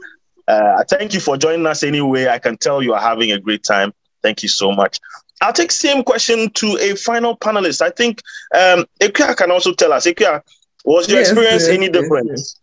[0.48, 2.28] Uh, thank you for joining us anyway.
[2.28, 3.94] I can tell you are having a great time.
[4.24, 5.00] Thank you so much.
[5.42, 7.82] I'll take same question to a final panelist.
[7.82, 8.22] I think
[8.54, 10.06] um, Akua can also tell us.
[10.06, 10.42] Akua,
[10.86, 12.30] was your yes, experience yes, any yes, different?
[12.30, 12.56] Yes,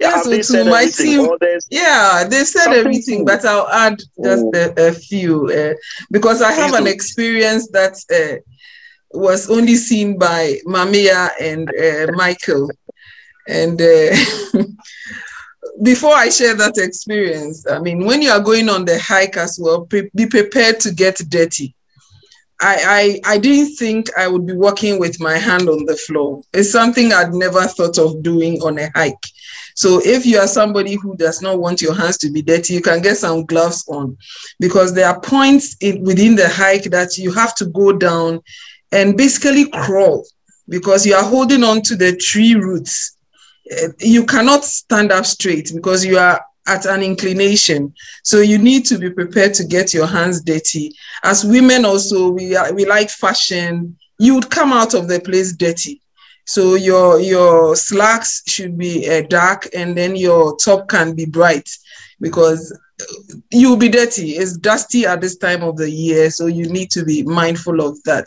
[0.00, 1.28] yeah, so to my team,
[1.70, 5.74] yeah, they said everything, but I'll add just a, a, few uh,
[6.10, 8.40] because I have an experience that uh,
[9.12, 12.70] was only seen by Maame Yaa and uh, Michael.
[13.48, 14.16] And uh,
[15.82, 19.58] before I share that experience, I mean, when you are going on the hike as
[19.60, 21.74] well, pre- be prepared to get dirty.
[22.60, 26.42] I, I I didn't think I would be walking with my hand on the floor.
[26.54, 29.26] It's something I'd never thought of doing on a hike.
[29.74, 32.80] So if you are somebody who does not want your hands to be dirty, you
[32.80, 34.16] can get some gloves on
[34.58, 38.40] because there are points in, within the hike that you have to go down
[38.90, 40.24] and basically crawl
[40.68, 43.18] because you are holding on to the tree roots.
[43.70, 47.94] Eh, you cannot stand up straight because you are at an inclination.
[48.22, 50.92] So you need to be prepared to get your hands dirty.
[51.22, 53.96] As women also, we are, we like fashion.
[54.18, 56.02] You would come out of the place dirty.
[56.46, 61.68] So your your slacks should be uh, dark and then your top can be bright
[62.20, 62.76] because
[63.50, 64.32] you'll be dirty.
[64.32, 68.02] It's dusty at this time of the year, so you need to be mindful of
[68.04, 68.26] that.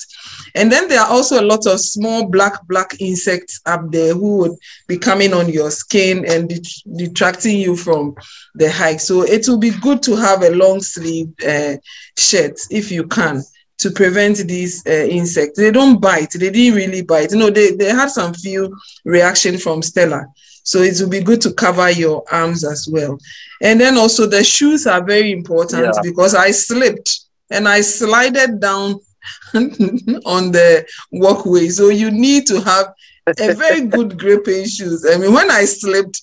[0.55, 4.38] And then there are also a lot of small black black insects up there who
[4.38, 4.57] would
[4.88, 6.51] be coming on your skin and
[6.97, 8.15] detracting you from
[8.55, 8.99] the hike.
[8.99, 11.78] So it will be good to have a long sleeve uh,
[12.17, 13.43] shirt if you can
[13.80, 15.57] to prevent these uh, insects.
[15.57, 16.32] They don't bite.
[16.32, 17.32] They didn't really bite.
[17.32, 20.26] You know, they, they had some few reaction from Stella.
[20.70, 23.17] So it will be good to cover your arms as well.
[23.63, 26.01] And then also the shoes are very important yeah.
[26.03, 28.99] because I slipped and I slided down
[29.55, 31.70] on the walkway.
[31.70, 32.93] So you need to have
[33.39, 35.07] a very good gripping shoes.
[35.11, 36.22] I mean, when I slipped,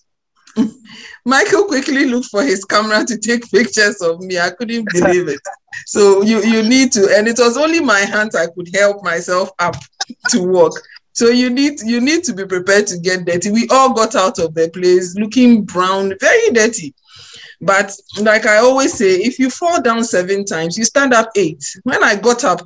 [1.24, 4.38] Michael quickly looked for his camera to take pictures of me.
[4.38, 5.40] I couldn't believe it.
[5.86, 9.50] So you you need to, and it was only my hands I could help myself
[9.58, 9.74] up
[10.30, 10.80] to walk.
[11.16, 13.50] So you need you need to be prepared to get dirty.
[13.50, 16.92] We all got out of the place looking brown, very dirty.
[17.58, 21.64] But like I always say, if you fall down seven times, you stand up eight.
[21.84, 22.60] When I got up,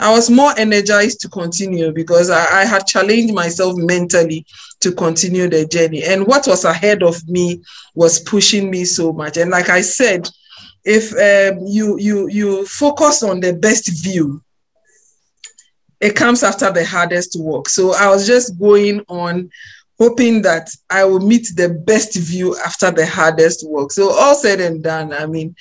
[0.00, 4.44] I was more energized to continue because I, I had challenged myself mentally
[4.80, 6.02] to continue the journey.
[6.02, 7.62] And what was ahead of me
[7.94, 9.36] was pushing me so much.
[9.36, 10.28] And like I said,
[10.84, 14.42] if um, you you you focus on the best view,
[16.00, 17.68] it comes after the hardest work.
[17.68, 19.50] So I was just going on
[19.98, 23.90] hoping that I will meet the best view after the hardest work.
[23.90, 25.56] So all said and done, I mean,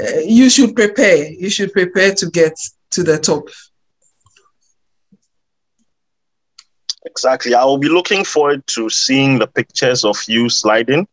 [0.00, 1.30] uh, you should prepare.
[1.30, 2.58] You should prepare to get
[2.90, 3.48] to the top.
[7.04, 7.54] Exactly.
[7.54, 11.06] I will be looking forward to seeing the pictures of you sliding.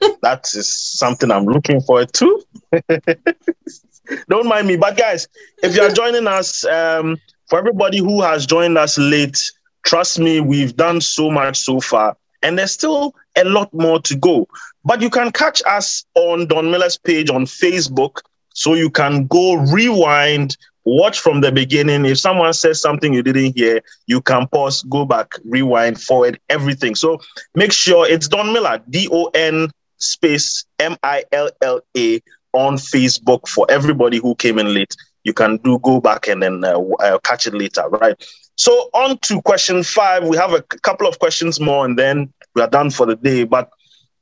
[0.22, 2.42] that is something I'm looking forward to.
[4.28, 4.76] Don't mind me.
[4.76, 5.28] But guys,
[5.62, 7.16] if you are joining us, um,
[7.50, 9.38] for everybody who has joined us late,
[9.84, 14.16] trust me, we've done so much so far, and there's still a lot more to
[14.16, 14.46] go.
[14.84, 18.20] But you can catch us on Don Milla's page on Facebook,
[18.54, 22.04] so you can go rewind, watch from the beginning.
[22.06, 26.94] If someone says something you didn't hear, you can pause, go back, rewind, forward, everything.
[26.94, 27.20] So
[27.54, 32.20] make sure it's Don Milla, D O N space M I L L A
[32.52, 34.94] on Facebook for everybody who came in late
[35.24, 38.16] you can do go back and then uh, uh, catch it later, right?
[38.56, 40.26] So on to question five.
[40.26, 43.44] We have a couple of questions more, and then we are done for the day.
[43.44, 43.70] But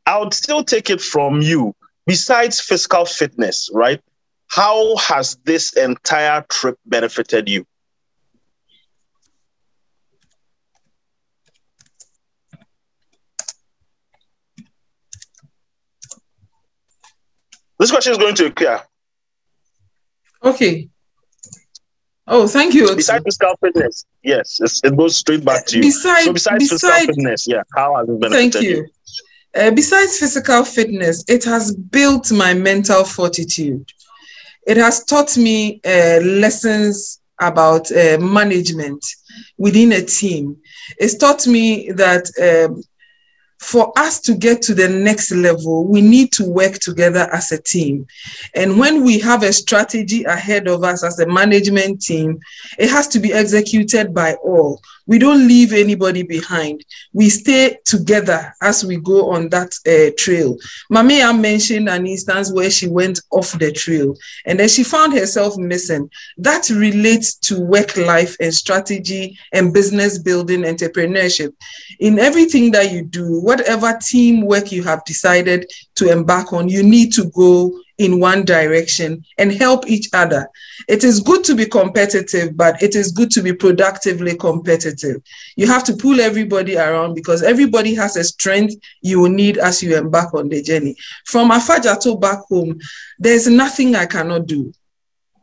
[0.06, 1.74] I would still take it from you.
[2.06, 4.00] Besides physical fitness, right?
[4.46, 7.66] How has this entire trip benefited you?
[17.78, 18.87] This question is going to Akua.
[20.42, 20.88] Okay.
[22.26, 22.94] Oh, thank you.
[22.94, 25.82] Besides physical fitness, yes, it goes straight back to you.
[25.82, 28.70] Besides, so besides, besides physical fitness, yeah, how has it benefited Thank you.
[28.70, 28.88] you?
[29.54, 33.90] Uh, besides physical fitness, it has built my mental fortitude.
[34.66, 39.02] It has taught me uh, lessons about uh, management
[39.56, 40.56] within a team.
[40.98, 42.30] It's taught me that
[42.68, 42.82] um,
[43.58, 47.60] for us to get to the next level, we need to work together as a
[47.60, 48.06] team.
[48.54, 52.40] And when we have a strategy ahead of us as a management team,
[52.78, 54.80] it has to be executed by all.
[55.08, 56.84] We don't leave anybody behind.
[57.14, 60.56] We stay together as we go on that uh, trail.
[60.92, 65.14] Maame Yaa mentioned an instance where she went off the trail and then she found
[65.14, 66.10] herself missing.
[66.36, 71.54] That relates to work life and strategy and business building, entrepreneurship.
[72.00, 77.14] In everything that you do, whatever teamwork you have decided to embark on, you need
[77.14, 80.48] to go in one direction and help each other.
[80.88, 85.20] It is good to be competitive, but it is good to be productively competitive.
[85.56, 89.82] You have to pull everybody around because everybody has a strength you will need as
[89.82, 90.96] you embark on the journey.
[91.26, 92.78] From Afadjato back home,
[93.18, 94.72] there's nothing I cannot do.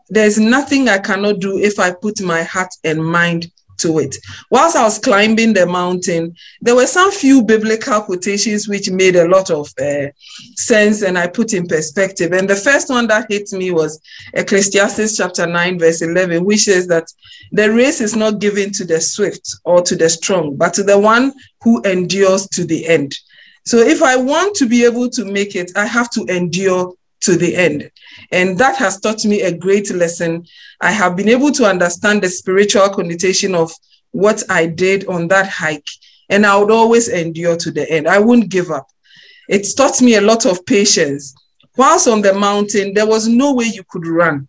[0.10, 4.15] There's nothing I cannot do if I put my heart and mind to it.
[4.49, 9.28] Whilst I was climbing the mountain, there were some few biblical quotations which made a
[9.28, 10.07] lot of uh,
[10.55, 12.32] sense and I put in perspective.
[12.32, 13.99] And the first one that hit me was
[14.34, 17.11] Ecclesiastes chapter 9, verse 11, which says that
[17.51, 20.99] the race is not given to the swift or to the strong, but to the
[20.99, 23.15] one who endures to the end.
[23.65, 26.93] So if I want to be able to make it, I have to endure
[27.26, 27.91] to the end.
[28.32, 30.45] And that has taught me a great lesson.
[30.82, 33.71] I have been able to understand the spiritual connotation of
[34.11, 35.88] what I did on that hike,
[36.30, 38.07] and I would always endure to the end.
[38.07, 38.88] I wouldn't give up.
[39.49, 41.36] It taught me a lot of patience.
[41.78, 44.47] Whilst on the mountain, there was no way you could run.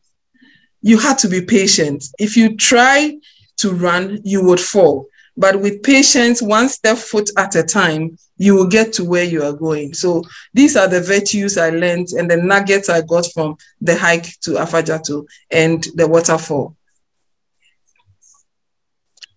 [0.83, 2.05] You had to be patient.
[2.19, 3.19] If you try
[3.59, 5.09] to run, you would fall.
[5.37, 9.43] But with patience, one step foot at a time, you will get to where you
[9.43, 9.95] are going.
[9.95, 10.23] So
[10.55, 14.53] these are the virtues I learned and the nuggets I got from the hike to
[14.53, 16.77] Afadjato and the waterfall.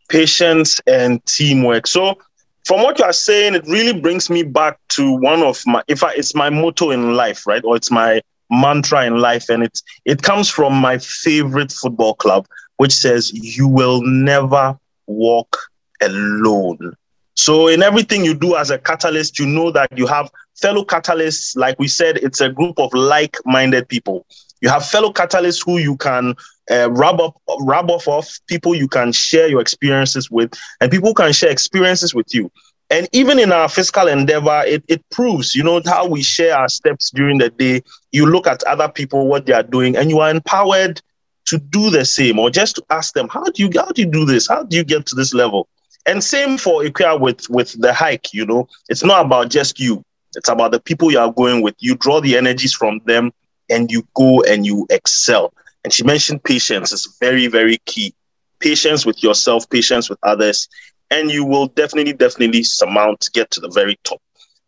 [0.09, 1.85] Patience and teamwork.
[1.85, 2.17] So
[2.65, 6.03] from what you are saying, it really brings me back to one of my, if
[6.03, 7.63] I, it's my motto in life, right?
[7.63, 9.49] Or it's my mantra in life.
[9.49, 12.47] And it's, it comes from my favorite football club,
[12.77, 14.77] which says, you will never
[15.07, 15.68] walk
[16.01, 16.93] alone.
[17.35, 20.29] So in everything you do as a catalyst, you know that you have
[20.59, 21.55] fellow catalysts.
[21.55, 24.25] Like we said, it's a group of like-minded people.
[24.61, 26.35] You have fellow catalysts who you can
[26.69, 31.13] uh, rub up, rub off of people you can share your experiences with, and people
[31.13, 32.51] can share experiences with you.
[32.89, 36.67] And even in our physical endeavor, it, it proves, you know, how we share our
[36.67, 37.83] steps during the day.
[38.11, 40.99] You look at other people, what they are doing, and you are empowered
[41.45, 44.11] to do the same, or just to ask them, how do you how do you
[44.11, 44.47] do this?
[44.47, 45.69] How do you get to this level?
[46.09, 48.33] And same for Akua with with the hike.
[48.33, 50.03] You know, it's not about just you.
[50.35, 51.75] It's about the people you are going with.
[51.77, 53.31] You draw the energies from them,
[53.69, 55.53] and you go and you excel.
[55.83, 58.15] And she mentioned patience is very very key.
[58.59, 60.67] Patience with yourself, patience with others,
[61.11, 64.19] and you will definitely definitely surmount, get to the very top.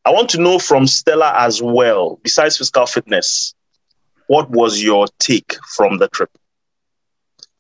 [0.06, 2.20] I want to know from Stella as well.
[2.22, 3.56] Besides physical fitness,
[4.28, 6.30] what was your take from the trip?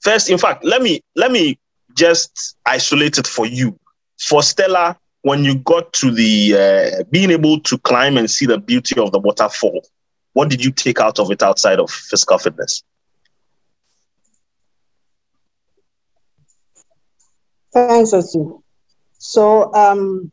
[0.01, 1.57] First, in fact, let me let me
[1.96, 3.78] just isolated for you.
[4.20, 6.56] For Stella, when you got to the
[7.00, 9.86] uh, being able to climb and see the beauty of the waterfall,
[10.34, 12.84] what did you take out of it outside of physical fitness?
[17.74, 18.62] Thanks, Otu.
[19.18, 20.32] So, um,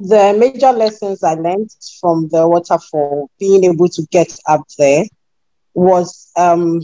[0.00, 5.04] the major lessons I learned from the waterfall, being able to get up there,
[5.74, 6.80] was um,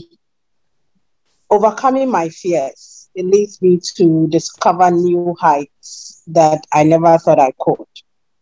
[1.49, 7.51] overcoming my fears it leads me to discover new heights that I never thought I
[7.59, 7.87] could.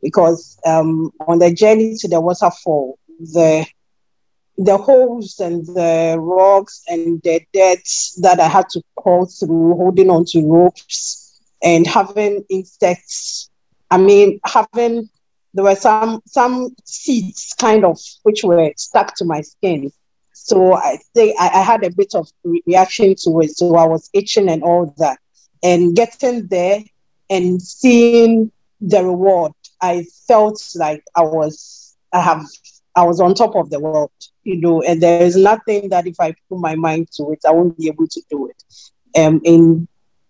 [0.01, 3.65] Because um, on the journey to the waterfall, the
[4.57, 10.09] the holes and the rocks and the debts that I had to crawl through, holding
[10.09, 13.49] on to ropes and having insects.
[13.89, 15.09] I mean, having
[15.53, 19.91] there were some some seeds kind of which were stuck to my skin
[20.37, 22.29] so I think I, I had a bit of
[22.67, 23.51] reaction to it.
[23.57, 25.17] So I was itching and all that.
[25.63, 26.81] And getting there
[27.29, 28.51] and seeing
[28.81, 32.45] the reward, I felt like I was I have
[32.97, 34.11] I was on top of the world,
[34.43, 37.51] you know, and there is nothing that if I put my mind to it, I
[37.51, 38.63] won't be able to do it.
[39.17, 39.87] Um, in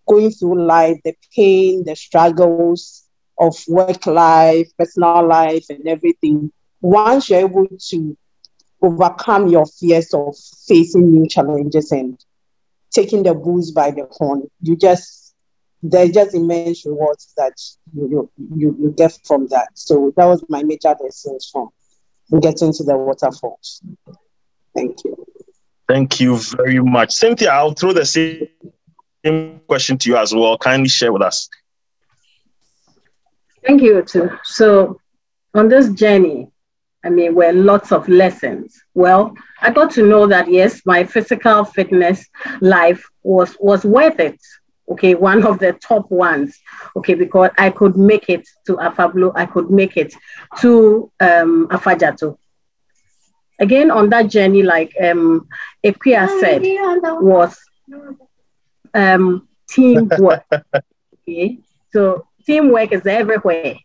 [0.08, 3.06] going through life, the pain, the struggles
[3.40, 8.18] of work life, personal life, and everything, once you're able to
[8.86, 10.36] overcome your fears of
[10.68, 12.20] facing new challenges and
[12.92, 14.50] taking the bulls by the horn.
[14.62, 15.34] You just
[15.84, 17.54] there's just immense rewards that
[17.94, 19.70] you, you you get from that.
[19.74, 21.70] So that was my major lessons from
[22.42, 23.82] getting to the waterfalls.
[24.74, 25.26] Thank you.
[25.88, 27.12] Thank you very much.
[27.12, 30.58] Cynthia, I'll throw the same question to you as well.
[30.58, 31.48] Kindly share with us.
[33.64, 34.32] Thank you, too.
[34.44, 35.00] So
[35.54, 36.52] on this journey,
[37.06, 38.82] I mean, were lots of lessons.
[38.96, 42.28] Well, I got to know that yes, my physical fitness
[42.62, 44.40] life was was worth it.
[44.90, 46.60] Okay, one of the top ones.
[46.96, 50.16] Okay, because I could make it to Afablo, I could make it
[50.62, 52.38] to um, Afadjato.
[53.60, 55.48] Again, on that journey, like um,
[55.86, 56.62] Akua said,
[57.22, 57.58] was
[58.94, 60.44] um, teamwork.
[61.22, 61.60] okay,
[61.94, 63.76] so teamwork is everywhere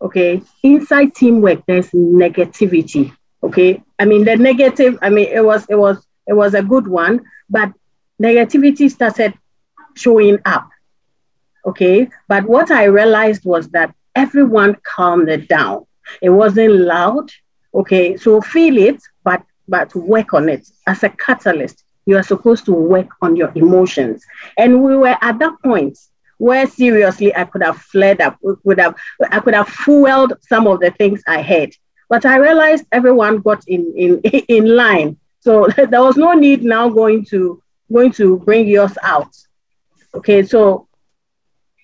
[0.00, 3.82] okay inside teamwork there's negativity okay?
[3.98, 7.24] I mean the negative i mean it was it was it was a good one
[7.48, 7.72] but
[8.20, 9.34] negativity started
[9.94, 10.68] showing up
[11.66, 12.08] okay?
[12.28, 15.86] But what i realized was that everyone calmed it down.
[16.22, 17.30] It wasn't loud
[17.74, 18.16] okay?
[18.16, 20.68] So feel it but but work on it.
[20.86, 24.24] As a catalyst you are supposed to work on your emotions.
[24.58, 25.98] And we were at that point
[26.38, 28.94] where seriously I could have fled up, would have
[29.30, 31.70] I could have fueled some of the things I had.
[32.08, 35.18] But I realized everyone got in in in line.
[35.40, 37.62] So there was no need now going to
[37.92, 39.34] going to bring yours out.
[40.14, 40.88] Okay, so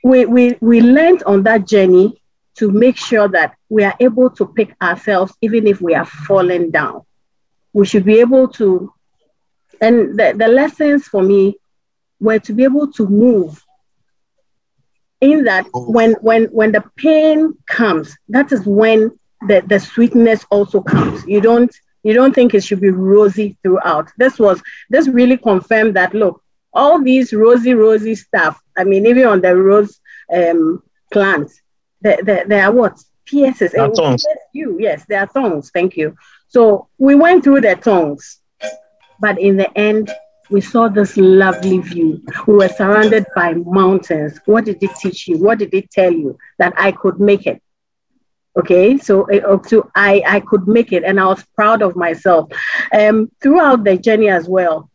[0.05, 2.21] we we we learned on that journey
[2.57, 6.71] to make sure that we are able to pick ourselves even if we are falling
[6.71, 7.03] down.
[7.73, 8.93] We should be able to,
[9.81, 11.57] and the, the lessons for me
[12.19, 13.65] were to be able to move
[15.21, 15.91] in that oh.
[15.91, 19.11] when when when the pain comes that is when
[19.49, 21.27] the, the sweetness also comes.
[21.27, 24.11] You don't you don't think it should be rosy throughout.
[24.19, 26.43] This was this really confirmed that look
[26.73, 30.01] all these rosy rosy stuff i mean even on the rose
[30.33, 30.81] um
[31.13, 31.61] plants
[32.01, 33.75] there, there, there are what pieces
[34.53, 36.17] you yes there are thorns thank you.
[36.51, 38.39] So we went through the tongues.
[39.21, 40.11] But in the end
[40.51, 42.23] we saw this lovely view.
[42.47, 44.41] We were surrounded by mountains.
[44.47, 45.39] What did it teach you?
[45.39, 46.37] What did it tell you?
[46.59, 47.63] That I could make it.
[48.57, 49.29] Okay, so,
[49.67, 52.51] so I, I could make it, and I was proud of myself.
[52.93, 54.91] Um, throughout the journey as well,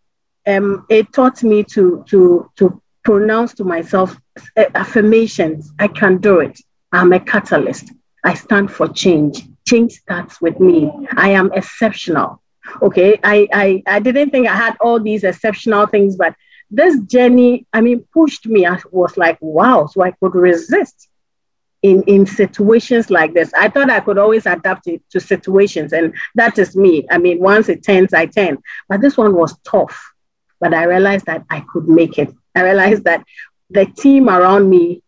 [0.45, 4.17] um, it taught me to, to, to pronounce to myself
[4.57, 6.59] uh, affirmations I can do it.
[6.91, 7.93] I'm a catalyst.
[8.25, 9.43] I stand for change.
[9.65, 10.91] Change starts with me.
[11.15, 12.41] I am exceptional
[12.81, 16.35] okay I, I i didn't think i had all these exceptional things but
[16.71, 18.65] this journey i mean pushed me.
[18.65, 21.09] I was like wow so i could resist
[21.81, 23.51] in in situations like this.
[23.53, 27.05] I thought i could always adapt it to situations and that is me.
[27.11, 28.57] I mean once it turns i turn.
[28.89, 30.13] But this one was tough.
[30.59, 32.33] But i realized that i could make it.
[32.55, 33.23] I realized that
[33.69, 35.01] the team around me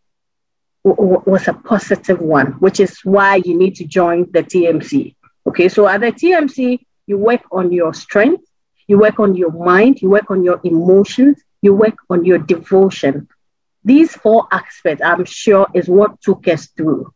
[0.83, 5.15] w- was a positive one which is why you need to join the tmc
[5.47, 8.43] okay so at the tmc you work on your strength,
[8.87, 13.27] you work on your mind, you work on your emotions, you work on your devotion.
[13.83, 17.13] These four aspects, I'm sure, is what took us through.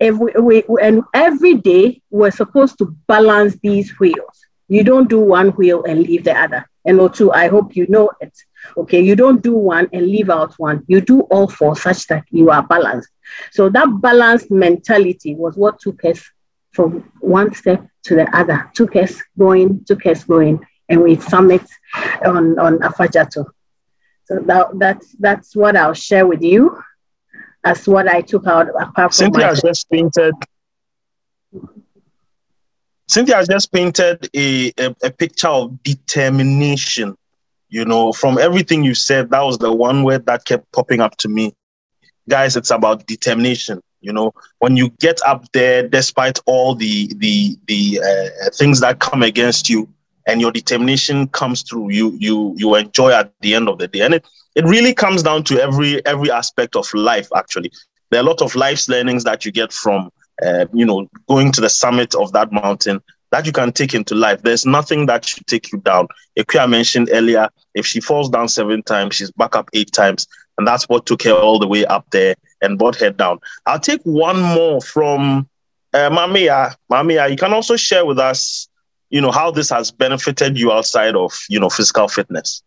[0.00, 4.46] Every, we, and every day, we're supposed to balance these wheels.
[4.68, 6.64] You don't do one wheel and leave the other.
[6.84, 8.32] And two, I hope you know it.
[8.76, 10.84] Okay, you don't do one and leave out one.
[10.86, 13.10] You do all four such that you are balanced.
[13.52, 16.22] So that balanced mentality was what took us
[16.72, 21.62] from one step to the other, took us going, took us going, and we summit
[22.24, 23.46] on, on Afadjato.
[24.24, 26.82] So that, that's, that's what I'll share with you
[27.64, 30.34] as what I took out apart from Cynthia has just painted
[33.08, 37.16] Cynthia has just painted a, a, a picture of determination.
[37.68, 41.16] You know, from everything you said, that was the one word that kept popping up
[41.18, 41.52] to me.
[42.28, 47.58] Guys, it's about determination you know, when you get up there, despite all the the
[47.66, 49.88] the uh, things that come against you,
[50.26, 54.00] and your determination comes through, you you you enjoy at the end of the day.
[54.00, 57.28] And it it really comes down to every every aspect of life.
[57.34, 57.70] Actually,
[58.10, 60.10] there are a lot of life's learnings that you get from
[60.44, 63.00] uh, you know going to the summit of that mountain
[63.30, 64.42] that you can take into life.
[64.42, 66.08] There's nothing that should take you down.
[66.38, 70.26] Akua mentioned earlier, if she falls down seven times, she's back up eight times.
[70.58, 73.40] And that's what took her all the way up there and brought her down.
[73.66, 75.48] I'll take one more from
[75.92, 76.76] uh, Maame Yaa.
[76.90, 78.68] Mamia, you can also share with us,
[79.08, 82.62] you know, how this has benefited you outside of, you know, physical fitness.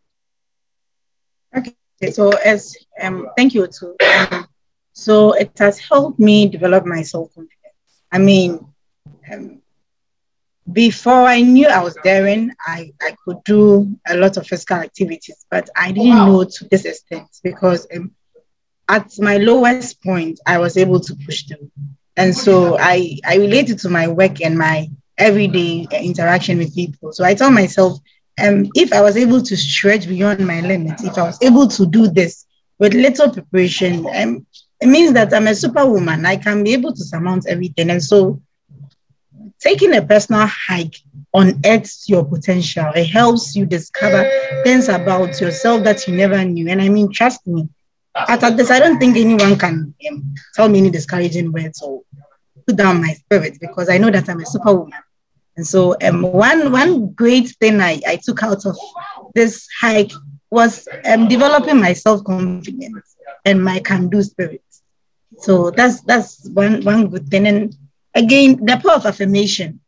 [1.56, 1.76] Okay,
[2.12, 3.96] so as um, thank you too.
[4.06, 4.48] Um,
[4.94, 7.60] so it has helped me develop my self confidence.
[8.12, 8.66] I mean,
[9.32, 9.62] um,
[10.72, 15.46] before I knew I was daring, I, I could do a lot of physical activities,
[15.52, 16.26] but I didn't wow.
[16.28, 18.12] know to this extent because um,
[18.90, 21.70] at my lowest point, I was able to push through.
[22.16, 27.12] And so I, I related to my work and my everyday interaction with people.
[27.14, 28.00] So I told myself,
[28.42, 31.86] um, if I was able to stretch beyond my limits, if I was able to
[31.86, 32.46] do this
[32.80, 34.46] with little preparation, um,
[34.82, 36.26] it means that I'm a superwoman.
[36.26, 37.90] I can be able to surmount everything.
[37.90, 38.42] And so
[39.60, 40.98] taking a personal hike
[41.34, 42.92] unearths your potential.
[42.96, 44.30] It helps you discover
[44.64, 46.68] things about yourself that you never knew.
[46.70, 47.70] And I mean, trust me,
[48.16, 52.02] after this, I don't think anyone can um, tell me any discouraging words or
[52.68, 55.02] put down my spirit because I know that I'm a superwoman.
[55.56, 58.76] And so, um, one one great thing I, I took out of
[59.36, 60.12] this hike
[60.50, 63.16] was um, developing my self confidence
[63.46, 64.64] and my can do spirit.
[65.40, 67.48] So that's that's one one good thing.
[67.48, 67.76] And
[68.16, 69.80] again, the power of affirmation.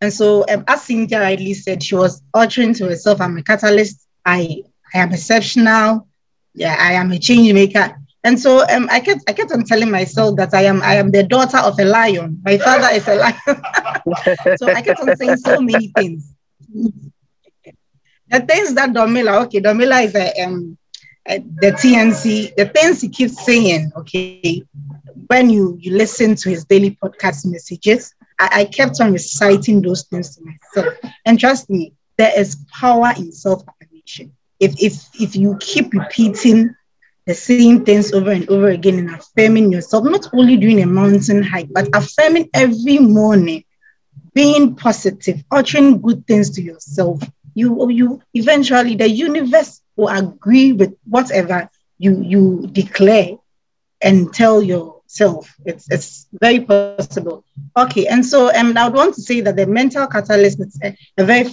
[0.00, 4.06] And so, um, as Cynthia rightly said, she was uttering to herself, "I'm a catalyst.
[4.24, 4.62] I
[4.92, 6.06] I am exceptional.
[6.54, 9.90] Yeah, I am a change maker." And so um, I kept I kept on telling
[9.90, 12.40] myself that I am I am the daughter of a lion.
[12.44, 13.34] My father is a lion.
[14.54, 16.34] so I kept on saying so many things.
[18.30, 20.76] the things that Domila, okay, Domila is a um
[21.26, 24.42] a, the TMC, the things he keeps saying, okay,
[25.02, 30.04] when you you listen to his daily podcast messages, I, I kept on reciting those
[30.04, 30.94] things to myself.
[31.24, 34.33] And trust me, there is power in self-affirmation.
[34.60, 36.74] If if if you keep repeating
[37.26, 41.42] the same things over and over again and affirming yourself, not only doing a mountain
[41.42, 43.64] hike, but affirming every morning,
[44.34, 47.22] being positive, uttering good things to yourself.
[47.54, 51.68] You, you eventually the universe will agree with whatever
[51.98, 53.30] you you declare
[54.02, 55.54] and tell yourself.
[55.64, 57.44] It's it's very possible.
[57.76, 60.96] Okay, and so um, I would want to say that the mental catalyst is a,
[61.18, 61.48] a very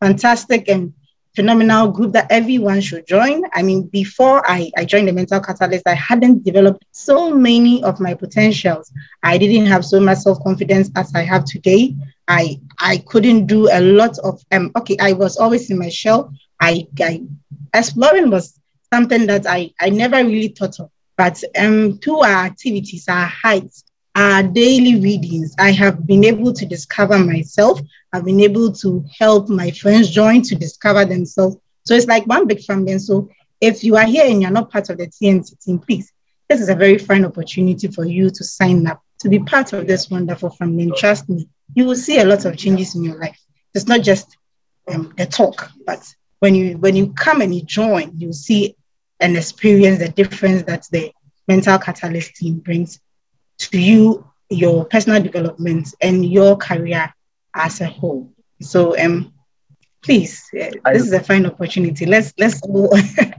[0.00, 0.92] fantastic and
[1.34, 3.42] phenomenal group that everyone should join.
[3.52, 8.00] I mean, before I, I joined the Mental Catalyst, I hadn't developed so many of
[8.00, 8.92] my potentials.
[9.22, 11.94] I didn't have so much self-confidence as I have today.
[12.28, 16.32] I I couldn't do a lot of um okay, I was always in my shell.
[16.60, 17.22] I, I
[17.74, 18.58] exploring was
[18.92, 20.90] something that I, I never really thought of.
[21.16, 23.84] But um through our activities, our hikes,
[24.14, 27.80] our daily readings, I have been able to discover myself.
[28.14, 31.56] I've been able to help my friends join to discover themselves.
[31.84, 32.92] So it's like one big family.
[32.92, 33.28] And so
[33.60, 36.12] if you are here and you're not part of the TMC team, please,
[36.48, 39.88] this is a very fine opportunity for you to sign up to be part of
[39.88, 40.84] this wonderful family.
[40.84, 43.40] And trust me, you will see a lot of changes in your life.
[43.74, 44.36] It's not just
[44.86, 48.76] um, the talk, but when you when you come and you join, you see
[49.18, 51.12] and experience the difference that the
[51.48, 53.00] mental catalyst team brings
[53.58, 57.12] to you, your personal development, and your career
[57.54, 58.32] as a whole.
[58.60, 59.32] So, um,
[60.02, 62.06] please, uh, this is a fine opportunity.
[62.06, 62.90] Let's let's go.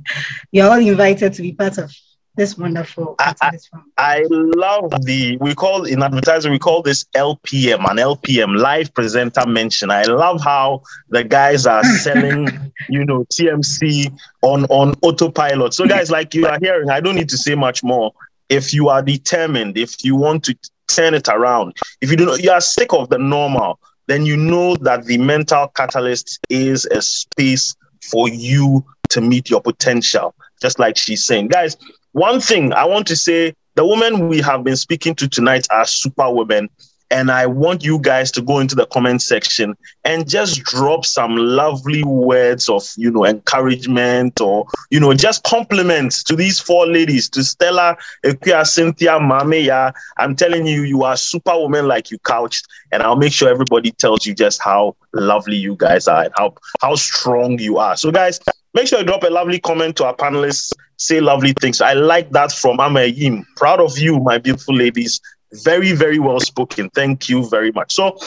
[0.51, 1.91] You're all invited to be part of
[2.35, 3.15] this wonderful.
[3.19, 3.51] I, I,
[3.97, 9.45] I, love the we call in advertising we call this LPM an LPM live presenter
[9.47, 9.89] mention.
[9.89, 14.11] I love how the guys are selling, you know, TMC
[14.41, 15.73] on on autopilot.
[15.73, 18.11] So guys, like you are hearing, I don't need to say much more
[18.49, 22.43] if you are determined, if you want to turn it around, if you do not,
[22.43, 27.01] you are sick of the normal, then you know that the mental catalyst is a
[27.01, 30.35] space for you to meet your potential.
[30.61, 31.77] Just like she's saying, guys.
[32.11, 35.85] One thing I want to say: the women we have been speaking to tonight are
[35.85, 36.69] super women.
[37.11, 41.35] And I want you guys to go into the comment section and just drop some
[41.35, 47.29] lovely words of, you know, encouragement or, you know, just compliments to these four ladies,
[47.29, 47.95] to Stella,
[48.25, 49.93] Akua, Cynthia, Maame Yaa.
[50.17, 52.67] I'm telling you, you are superwoman like you couched.
[52.91, 56.55] And I'll make sure everybody tells you just how lovely you guys are and how,
[56.81, 57.95] how strong you are.
[57.95, 58.39] So, guys,
[58.73, 60.73] make sure you drop a lovely comment to our panelists.
[60.97, 61.81] Say lovely things.
[61.81, 63.43] I like that from Amayim.
[63.57, 65.19] Proud of you, my beautiful ladies.
[65.53, 66.89] Very, very well spoken.
[66.89, 67.93] Thank you very much.
[67.93, 68.17] So,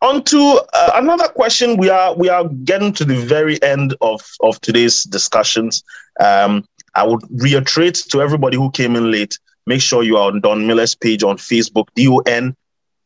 [0.00, 1.76] on to uh, another question.
[1.76, 5.84] We are we are getting to the very end of of today's discussions.
[6.18, 9.38] Um, I would reiterate to everybody who came in late.
[9.66, 12.56] Make sure you are on Don Milla's page on Facebook, D O N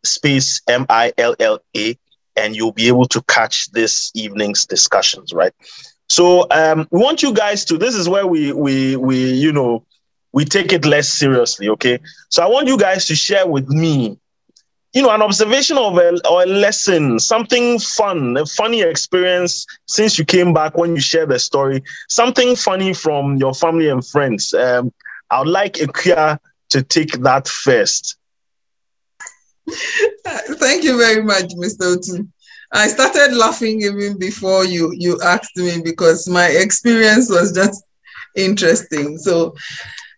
[0.04, 1.98] space M I L L A,
[2.36, 5.34] and you'll be able to catch this evening's discussions.
[5.34, 5.52] Right.
[6.08, 7.76] So um, we want you guys to.
[7.76, 9.84] This is where we we we you know
[10.36, 11.66] we take it less seriously.
[11.70, 11.98] Okay.
[12.28, 14.18] So I want you guys to share with me,
[14.92, 20.18] you know, an observation of a, or a lesson, something fun, a funny experience since
[20.18, 24.52] you came back when you share the story, something funny from your family and friends.
[24.52, 24.92] Um,
[25.30, 26.38] I would like Akua
[26.68, 28.18] to take that first.
[30.26, 31.96] Thank you very much, Mr.
[31.96, 32.28] Otu.
[32.72, 37.82] I started laughing even before you you asked me because my experience was just
[38.36, 39.16] interesting.
[39.16, 39.54] So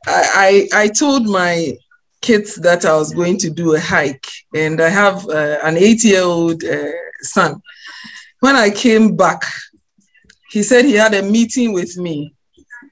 [0.08, 1.76] I, I, told my
[2.20, 6.04] kids that I was going to do a hike, and I have uh, an eight
[6.04, 6.90] year old uh,
[7.22, 7.62] son.
[8.40, 9.42] When I came back,
[10.50, 12.34] he said he had a meeting with me.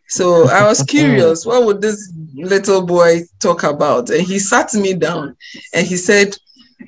[0.09, 4.11] So I was curious, what would this little boy talk about?
[4.11, 5.37] And he sat me down
[5.73, 6.37] and he said,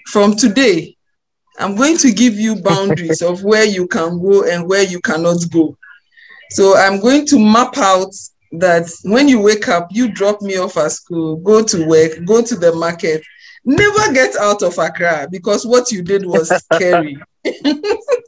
[0.09, 0.97] From today,
[1.59, 5.39] I'm going to give you boundaries of where you can go and where you cannot
[5.51, 5.77] go.
[6.51, 8.15] So I'm going to map out
[8.53, 12.43] that when you wake up, you drop me off at school, go to work, go
[12.43, 13.23] to the market,
[13.65, 17.19] never get out of Accra because what you did was scary.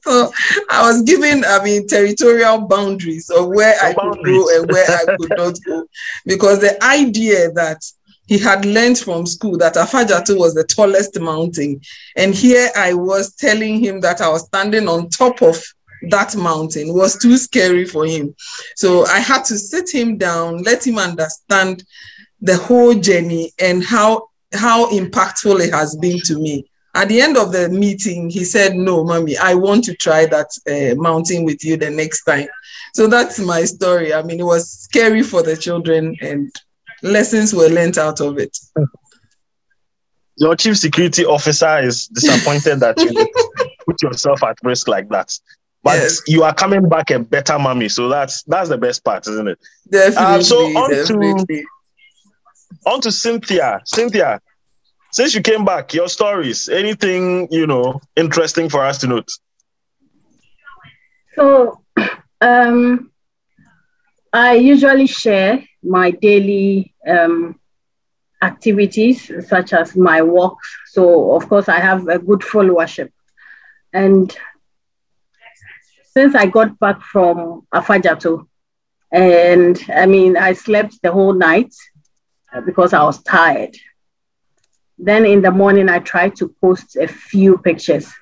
[0.02, 0.32] so
[0.70, 5.16] I was given, I mean, territorial boundaries of where I could go and where I
[5.16, 5.86] could not go.
[6.26, 7.82] Because the idea that
[8.26, 11.80] he had learned from school that Afadjato was the tallest mountain.
[12.16, 15.60] And here I was telling him that I was standing on top of
[16.09, 18.35] that mountain was too scary for him.
[18.77, 21.85] So I had to sit him down, let him understand
[22.40, 26.66] the whole journey and how how impactful it has been to me.
[26.94, 30.51] At the end of the meeting, he said, No, mommy, I want to try that
[30.68, 32.48] uh, mountain with you the next time.
[32.94, 34.12] So that's my story.
[34.12, 36.52] I mean, it was scary for the children, and
[37.02, 38.59] lessons were learned out of it.
[40.36, 43.12] Your chief security officer is disappointed that you
[43.86, 45.39] put yourself at risk like that.
[45.82, 46.20] But yes.
[46.27, 49.59] you are coming back a better mommy, so that's that's the best part, isn't it?
[49.90, 50.24] Definitely.
[50.24, 51.62] Uh, so on definitely.
[51.62, 51.66] to
[52.86, 53.81] on to Cynthia.
[53.85, 54.40] Cynthia,
[55.12, 59.28] since you came back, your stories, anything, you know, interesting for us to note?
[61.35, 61.81] So,
[62.40, 63.11] um,
[64.32, 67.59] I usually share my daily um,
[68.43, 70.69] activities, such as my walks.
[70.86, 73.11] So, of course, I have a good followership.
[73.93, 74.35] And
[76.12, 78.46] since I got back from Afadjato,
[79.12, 81.72] and I mean, I slept the whole night
[82.52, 83.76] uh, because I was tired.
[84.98, 88.12] Then in the morning, I tried to post a few pictures.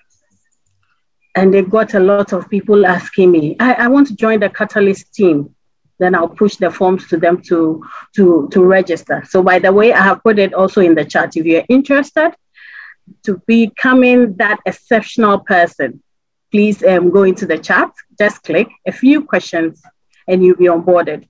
[1.34, 4.50] And they got a lot of people asking me, I, I want to join the
[4.50, 5.54] Catalyst team.
[5.98, 7.84] Then I'll push the forms to them to,
[8.16, 9.24] to, to register.
[9.28, 11.36] So, by the way, I have put it also in the chat.
[11.36, 12.34] If you're interested
[13.24, 16.02] to becoming that exceptional person,
[16.50, 19.82] please um, go into the chat, just click a few questions,
[20.26, 21.26] and you'll be onboarded.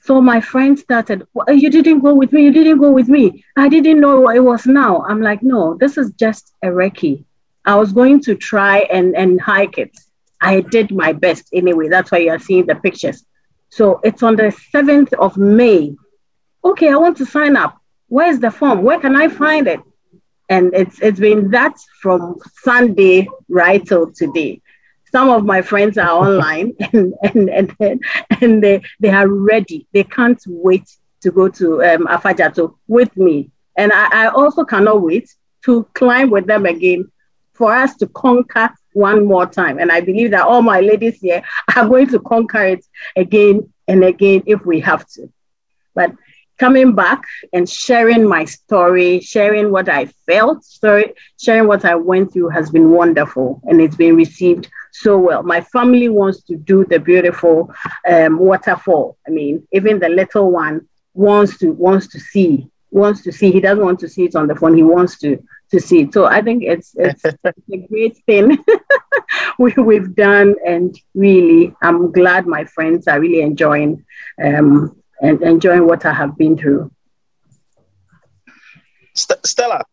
[0.00, 3.44] So my friend started, well, you didn't go with me, you didn't go with me.
[3.56, 5.02] I didn't know what it was now.
[5.02, 7.24] I'm like, no, this is just a recce.
[7.64, 9.94] I was going to try and, and hike it.
[10.40, 11.88] I did my best anyway.
[11.88, 13.26] That's why you're seeing the pictures.
[13.68, 15.94] So it's on the 7th of May.
[16.64, 17.78] Okay, I want to sign up.
[18.06, 18.82] Where's the form?
[18.82, 19.80] Where can I find it?
[20.48, 24.62] And it's it's been that from Sunday right till today
[25.10, 28.04] some of my friends are online and and and,
[28.40, 29.86] and they, they are ready.
[29.92, 30.88] They can't wait
[31.22, 33.50] to go to um, Afadjato with me.
[33.76, 35.34] And I, I also cannot wait
[35.64, 37.10] to climb with them again
[37.52, 39.78] for us to conquer one more time.
[39.78, 41.42] And I believe that all my ladies here
[41.76, 42.84] are going to conquer it
[43.16, 45.32] again and again if we have to.
[45.94, 46.12] But
[46.58, 47.22] coming back
[47.52, 52.70] and sharing my story, sharing what I felt, story, sharing what I went through has
[52.70, 55.42] been wonderful and it's been received so well.
[55.42, 57.72] My family wants to do the beautiful
[58.08, 59.16] um, waterfall.
[59.26, 63.50] I mean, even the little one wants to wants to see wants to see.
[63.50, 64.76] He doesn't want to see it on the phone.
[64.76, 66.14] He wants to to see it.
[66.14, 68.58] So I think it's it's, it's a great thing
[69.58, 74.04] we, we've done, and really, I'm glad my friends are really enjoying
[74.42, 76.90] um, and enjoying what I have been through.
[79.14, 79.84] St- Stella,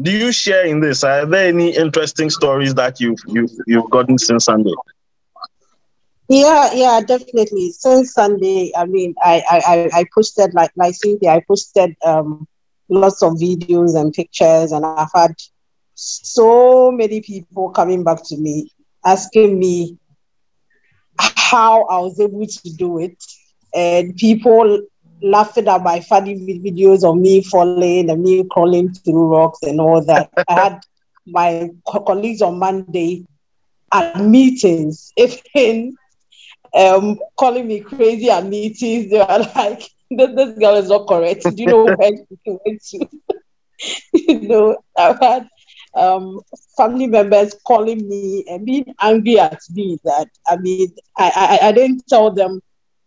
[0.00, 1.04] do you share in this?
[1.04, 4.72] Are there any interesting stories that you've you've you've gotten since Sunday?
[6.28, 7.70] Yeah, yeah, definitely.
[7.72, 12.46] Since Sunday, I mean, I I I posted like like Cynthia, I posted um
[12.88, 15.34] lots of videos and pictures, and I've had
[15.94, 18.70] so many people coming back to me
[19.04, 19.98] asking me
[21.18, 23.22] how I was able to do it,
[23.74, 24.80] and people
[25.22, 30.04] laughing at my funny videos of me falling and me crawling through rocks and all
[30.04, 30.30] that.
[30.48, 30.80] I had
[31.26, 31.70] my
[32.06, 33.24] colleagues on Monday
[33.92, 35.96] at meetings, even
[36.74, 39.10] um, calling me crazy at meetings.
[39.10, 41.42] They were like, this, this girl is not correct.
[41.44, 43.08] Do you know where she went to?
[44.14, 45.48] you know, I've had
[45.94, 46.40] um,
[46.76, 51.72] family members calling me and being angry at me that, I mean, I, I, I
[51.72, 52.60] didn't tell them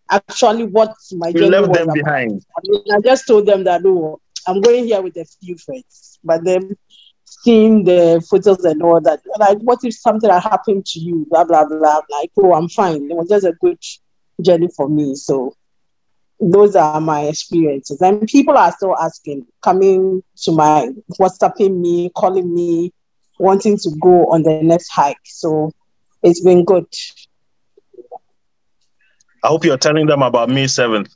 [0.10, 1.94] actually what my you left them about.
[1.95, 2.45] behind.
[2.57, 6.19] I, mean, I just told them that oh, I'm going here with a few friends,
[6.23, 6.76] but then
[7.23, 11.26] seeing the photos and all that, like what if something had happened to you?
[11.30, 12.02] Blah blah blah.
[12.10, 13.10] Like oh, I'm fine.
[13.10, 13.80] It was just a good
[14.41, 15.15] journey for me.
[15.15, 15.56] So
[16.40, 22.53] those are my experiences, and people are still asking, coming to my WhatsApping me, calling
[22.53, 22.91] me,
[23.40, 25.18] wanting to go on the next hike.
[25.23, 25.72] So
[26.23, 26.88] it's been good.
[29.46, 31.08] I hope you're telling them about May 7th.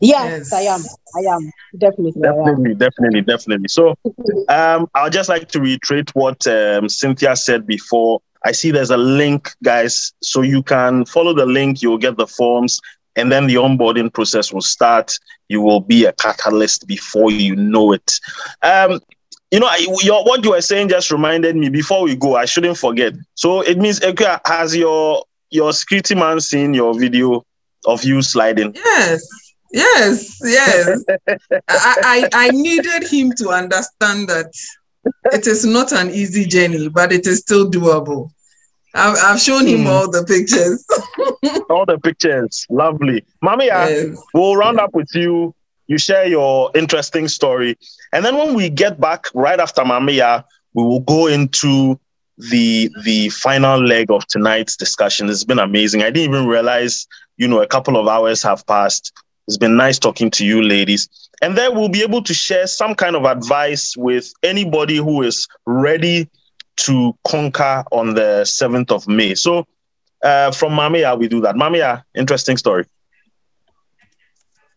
[0.00, 0.80] Yes, yes, I am.
[1.14, 2.22] I am definitely.
[2.22, 3.68] Definitely, definitely, definitely.
[3.68, 3.96] So,
[4.48, 8.22] um, I'll just like to reiterate what um, Cynthia said before.
[8.46, 11.82] I see there's a link, guys, so you can follow the link.
[11.82, 12.80] You'll get the forms,
[13.14, 15.18] and then the onboarding process will start.
[15.48, 18.20] You will be a catalyst before you know it.
[18.62, 19.00] Um,
[19.50, 19.70] you know,
[20.02, 21.68] your, what you were saying just reminded me.
[21.68, 23.12] Before we go, I shouldn't forget.
[23.34, 24.00] So it means,
[24.46, 27.44] has your your security man seen your video
[27.86, 28.72] of you sliding?
[28.74, 29.26] Yes.
[29.72, 31.04] Yes, yes.
[31.28, 34.52] I, I, I needed him to understand that
[35.32, 38.30] it is not an easy journey, but it is still doable.
[38.94, 39.88] I've, I've shown him mm.
[39.88, 40.86] all the pictures.
[41.70, 42.66] all the pictures.
[42.70, 43.24] Lovely.
[43.44, 44.16] Maame, yes.
[44.32, 45.54] we'll round up with you.
[45.88, 47.76] You share your interesting story.
[48.12, 50.44] And then when we get back right after Maame Yaa,
[50.74, 52.00] we will go into
[52.38, 55.28] the the final leg of tonight's discussion.
[55.28, 56.02] It's been amazing.
[56.02, 57.06] I didn't even realize,
[57.36, 59.12] you know, a couple of hours have passed.
[59.48, 61.08] It's been nice talking to you, ladies.
[61.42, 65.46] And then we'll be able to share some kind of advice with anybody who is
[65.66, 66.28] ready
[66.78, 69.34] to conquer on the 7th of May.
[69.34, 69.66] So
[70.22, 71.54] uh, from Maame Yaa, we do that.
[71.54, 72.86] Maame Yaa, interesting story.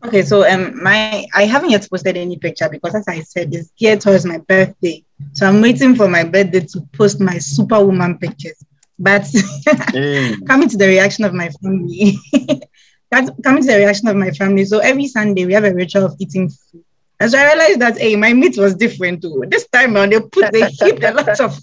[0.05, 3.71] Okay, so um, my I haven't yet posted any picture because, as I said, it's
[3.77, 5.03] geared towards my birthday.
[5.33, 8.63] So I'm waiting for my birthday to post my superwoman pictures.
[8.97, 10.47] But mm.
[10.47, 12.17] coming to the reaction of my family,
[13.11, 14.65] that's coming to the reaction of my family.
[14.65, 16.83] So every Sunday we have a ritual of eating food.
[17.19, 19.43] And so I realized that hey, my meat was different too.
[19.47, 21.59] This time around they put they heaped a lot of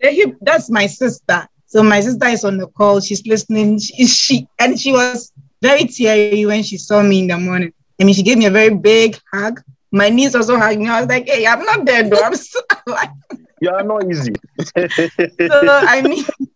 [0.00, 1.46] they heaped, that's my sister.
[1.70, 3.00] So my sister is on the call.
[3.00, 3.78] She's listening.
[3.78, 5.32] She, she and she was
[5.62, 7.72] very teary when she saw me in the morning.
[8.00, 9.60] I mean, she gave me a very big hug.
[9.92, 10.88] My niece also hugged me.
[10.88, 12.20] I was like, "Hey, I'm not dead though.
[12.20, 13.10] I'm so like,
[13.60, 16.24] you are not easy." so I mean,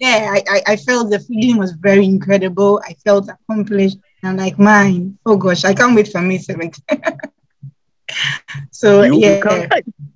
[0.00, 2.80] yeah, I, I, I felt the feeling was very incredible.
[2.86, 3.98] I felt accomplished.
[4.22, 5.18] I'm like, mine.
[5.26, 6.80] Oh gosh, I can't wait for May 7th.
[8.70, 9.68] so you, yeah, you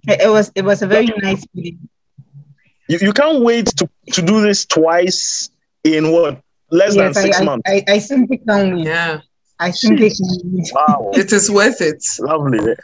[0.08, 1.78] it was it was a very nice feeling.
[2.88, 5.50] You, you can't wait to, to do this twice
[5.84, 6.40] in what
[6.70, 7.62] less yes, than six I, months.
[7.66, 8.86] I, I, I simply can't wait.
[8.86, 9.20] Yeah.
[9.60, 10.70] I simply can't wait.
[10.74, 11.10] Wow.
[11.14, 12.04] it is worth it.
[12.20, 12.74] Lovely.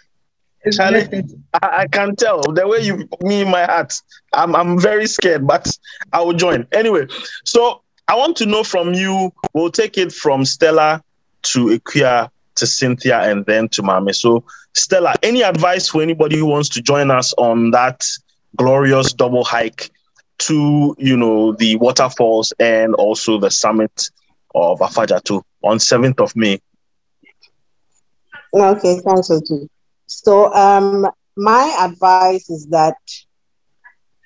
[0.73, 1.25] Charlie,
[1.62, 3.95] I, I, can tell the way you me in my heart.
[4.33, 5.70] I'm I'm very scared, but
[6.12, 7.07] I will join anyway.
[7.45, 9.33] So I want to know from you.
[9.55, 11.03] We'll take it from Stella
[11.45, 14.15] to Akua to Cynthia and then to Maame.
[14.15, 14.45] So
[14.75, 18.05] Stella, any advice for anybody who wants to join us on that
[18.59, 19.90] glorious double hike
[20.39, 24.10] to you know the waterfalls and also the summit
[24.55, 26.60] of Afadjato on 7th of May?
[28.52, 29.30] Okay, thanks.
[30.06, 32.97] So um, my advice is that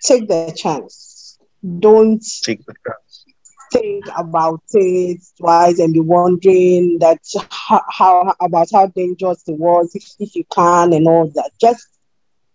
[0.02, 1.38] take the chance.
[1.78, 3.24] Don't take the chance.
[3.72, 7.18] think about it twice and be wondering that
[7.50, 11.50] how, how about how dangerous it was if, if you can and all that.
[11.60, 11.86] Just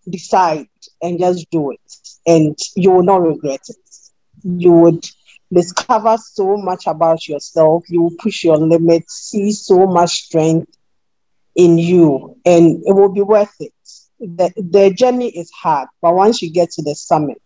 [0.08, 0.68] decide
[1.02, 1.80] and just do it,
[2.26, 3.76] and you will not regret it.
[4.44, 5.04] You would
[5.52, 7.84] discover so much about yourself.
[7.88, 10.70] You will push your limits, see so much strength
[11.56, 13.72] in you and it will be worth it.
[14.20, 17.42] The, the journey is hard, but once you get to the summit,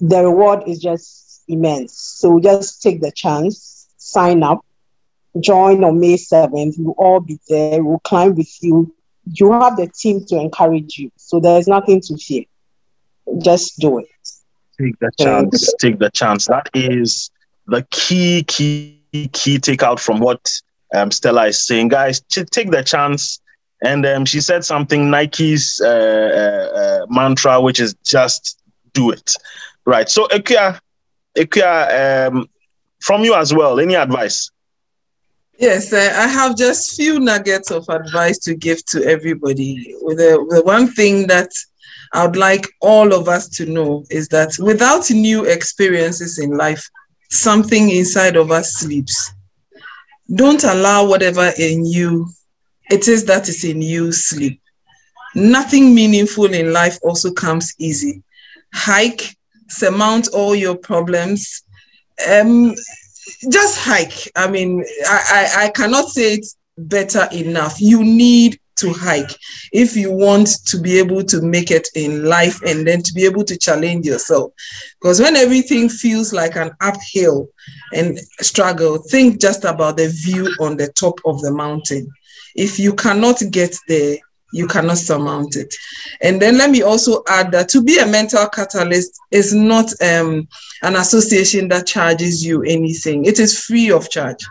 [0.00, 1.96] the reward is just immense.
[2.18, 4.64] So just take the chance, sign up,
[5.40, 6.74] join on May 7th.
[6.78, 7.82] We'll all be there.
[7.84, 8.94] We'll climb with you.
[9.32, 11.10] You have the team to encourage you.
[11.16, 12.44] So there's nothing to fear.
[13.42, 14.08] Just do it.
[14.80, 15.74] Take the chance.
[15.80, 16.46] take the chance.
[16.46, 17.30] That is
[17.66, 20.50] the key, key, key takeout from what
[20.94, 23.40] um, Stella is saying, guys, take the chance.
[23.82, 28.60] And um, she said something Nike's uh, uh, uh, mantra, which is just
[28.92, 29.34] do it.
[29.84, 30.08] Right.
[30.08, 30.78] So, Akua,
[31.36, 32.48] Akua, um,
[33.00, 34.50] from you as well, any advice?
[35.58, 39.94] Yes, I have just few nuggets of advice to give to everybody.
[40.00, 41.50] The, the one thing that
[42.12, 46.88] I would like all of us to know is that without new experiences in life,
[47.30, 49.32] something inside of us sleeps.
[50.34, 52.28] Don't allow whatever in you
[52.90, 54.60] it is that is in you sleep.
[55.34, 58.22] Nothing meaningful in life also comes easy.
[58.72, 59.36] Hike,
[59.68, 61.62] surmount all your problems.
[62.30, 62.74] Um,
[63.50, 64.30] just hike.
[64.36, 66.46] I mean, I, I, I cannot say it
[66.76, 67.80] better enough.
[67.80, 69.30] You need to hike
[69.72, 73.24] if you want to be able to make it in life and then to be
[73.24, 74.52] able to challenge yourself.
[75.00, 77.48] Because when everything feels like an uphill
[77.92, 82.10] and struggle, think just about the view on the top of the mountain.
[82.56, 84.16] If you cannot get there,
[84.54, 85.74] you cannot surmount it.
[86.22, 90.46] And then let me also add that to be a mental catalyst is not um,
[90.82, 93.24] an association that charges you anything.
[93.24, 94.44] It is free of charge.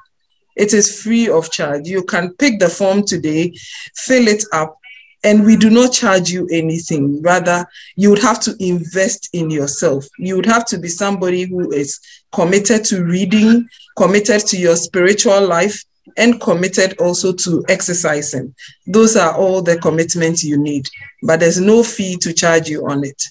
[0.58, 1.88] It is free of charge.
[1.88, 3.54] You can pick the form today,
[3.96, 4.78] fill it up,
[5.24, 7.22] and we do not charge you anything.
[7.22, 7.66] Rather,
[7.96, 10.06] you would have to invest in yourself.
[10.20, 11.98] You would have to be somebody who is
[12.34, 15.82] committed to reading, committed to your spiritual life,
[16.18, 18.54] and committed also to exercising.
[18.88, 20.88] Those are all the commitments you need,
[21.24, 23.24] but there's no fee to charge you on it,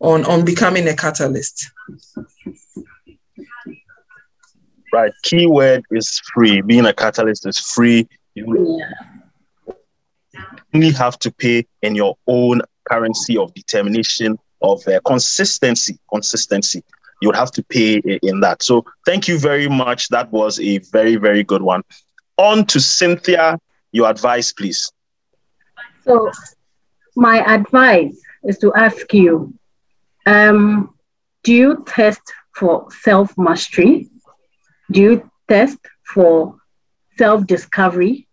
[0.00, 1.70] on, on becoming a catalyst.
[4.92, 5.12] Right.
[5.22, 6.62] Keyword is free.
[6.62, 8.08] Being a catalyst is free.
[8.34, 8.80] You
[10.74, 15.98] only have to pay in your own currency of determination of uh, consistency.
[16.10, 16.82] Consistency.
[17.20, 18.62] You would have to pay in that.
[18.62, 20.08] So thank you very much.
[20.08, 21.82] That was a very, very good one.
[22.38, 23.58] On to Cynthia,
[23.92, 24.92] your advice, please.
[26.04, 26.30] So,
[27.16, 29.52] my advice is to ask you
[30.26, 30.94] um,
[31.42, 32.20] do you test
[32.54, 34.08] for self mastery?
[34.90, 36.56] Do you test for
[37.16, 38.28] self discovery?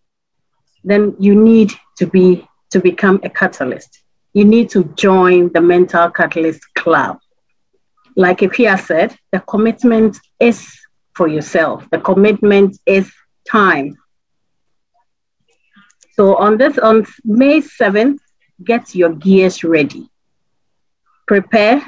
[0.84, 4.02] Then you need to be to become a catalyst.
[4.34, 7.18] You need to join the Mental Catalyst Club.
[8.16, 10.70] Like Ipia said, the commitment is
[11.14, 11.88] for yourself.
[11.90, 13.10] The commitment is
[13.50, 13.96] time.
[16.14, 18.18] So on this, on May 7th,
[18.64, 20.08] get your gears ready.
[21.26, 21.82] Prepare.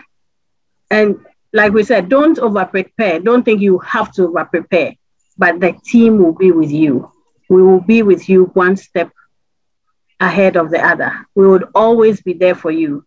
[0.91, 1.17] And
[1.53, 3.21] like we said, don't over prepare.
[3.21, 4.95] Don't think you have to over prepare,
[5.37, 7.11] but the team will be with you.
[7.49, 9.11] We will be with you one step
[10.21, 11.27] ahead of the other.
[11.35, 13.05] We would always be there for you.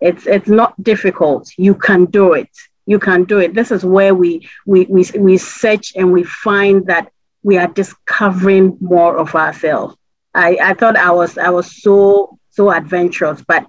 [0.00, 1.50] It's it's not difficult.
[1.56, 2.48] You can do it.
[2.86, 3.54] You can do it.
[3.54, 7.12] This is where we we we, we search and we find that
[7.42, 9.96] we are discovering more of ourselves.
[10.34, 13.66] I, I thought I was I was so so adventurous, but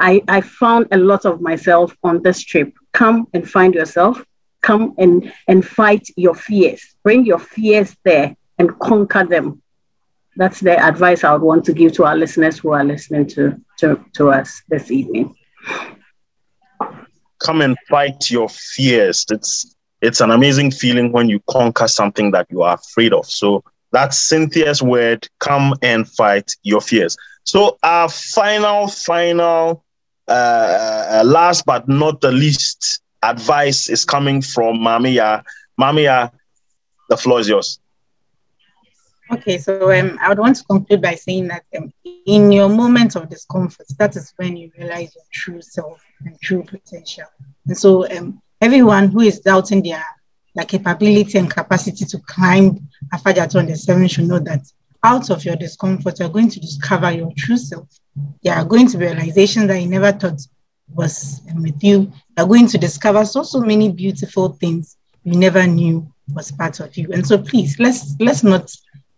[0.00, 2.72] I, I found a lot of myself on this trip.
[2.92, 4.24] Come and find yourself.
[4.62, 6.96] Come and, and fight your fears.
[7.02, 9.62] Bring your fears there and conquer them.
[10.36, 13.60] That's the advice I would want to give to our listeners who are listening to,
[13.78, 15.34] to, to us this evening.
[17.38, 19.26] Come and fight your fears.
[19.30, 23.26] It's it's an amazing feeling when you conquer something that you are afraid of.
[23.26, 25.28] So that's Cynthia's word.
[25.38, 27.16] Come and fight your fears.
[27.44, 29.84] So our final, final,
[30.28, 35.42] uh, last but not the least advice is coming from Maame Yaa.
[35.78, 36.30] Mamia,
[37.08, 37.80] the floor is yours.
[39.32, 41.92] Okay, so um, I would want to conclude by saying that um,
[42.26, 46.64] in your moments of discomfort, that is when you realize your true self and true
[46.64, 47.26] potential.
[47.66, 50.04] And so, um, everyone who is doubting their
[50.54, 54.60] their capability and capacity to climb the seven should know that
[55.02, 57.88] out of your discomfort, you're going to discover your true self.
[58.42, 60.40] You are going to realizations that you never thought
[60.94, 62.12] was with you.
[62.36, 66.96] You're going to discover so so many beautiful things you never knew was part of
[66.96, 67.08] you.
[67.12, 68.70] And so please let's let's not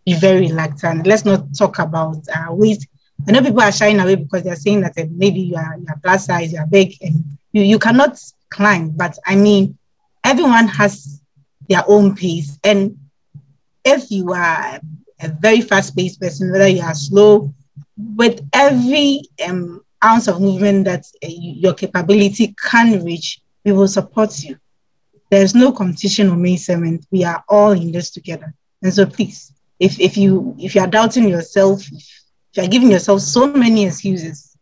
[0.05, 1.07] be very reluctant.
[1.07, 2.87] Let's not talk about uh, weight.
[3.27, 5.87] I know people are shying away because they're saying that uh, maybe you are, you
[5.89, 8.19] are plus size, you are big, and you, you cannot
[8.53, 8.91] climb.
[8.91, 9.79] But I mean,
[10.23, 11.21] everyone has
[11.69, 12.59] their own pace.
[12.63, 12.99] And
[13.85, 14.81] if you are
[15.21, 17.53] a very fast-paced person, whether you are slow,
[18.17, 24.43] with every um, ounce of movement that uh, your capability can reach, we will support
[24.43, 24.57] you.
[25.31, 27.07] There's no competition on May 7th.
[27.11, 28.53] We are all in this together.
[28.83, 32.91] And so please, if, if you if you are doubting yourself, if you are giving
[32.91, 34.57] yourself so many excuses,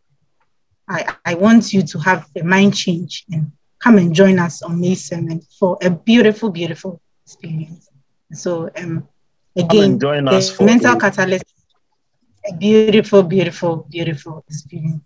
[0.87, 3.51] I, I want you to have a mind change and
[3.81, 7.89] come and join us on May 7th for a beautiful, beautiful experience.
[8.33, 9.07] So um,
[9.57, 11.45] again, join us for mental catalyst,
[12.49, 15.03] a beautiful, beautiful, beautiful experience.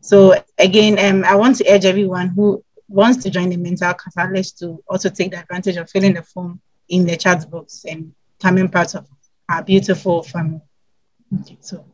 [0.00, 4.58] So again, um, I want to urge everyone who wants to join the mental catalyst
[4.58, 8.68] to also take the advantage of filling the form in the chat box and becoming
[8.68, 9.06] part of
[9.48, 10.60] our beautiful family.
[11.40, 11.84] Okay, so.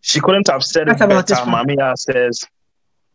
[0.00, 1.34] She couldn't have said it better.
[1.34, 2.44] Maame Yaa says,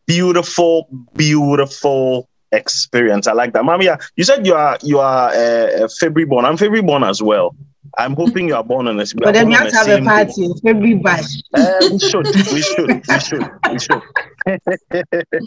[0.06, 3.28] beautiful, beautiful experience.
[3.28, 3.64] I like that.
[3.64, 6.46] Maame Yaa, you said you are you are uh, February born.
[6.46, 7.56] I'm February born as well.
[7.98, 9.14] I'm hoping you are born on this.
[9.14, 11.42] But then we have to have a party, February bash.
[11.54, 14.02] Uh, we should, we should, we should, we should.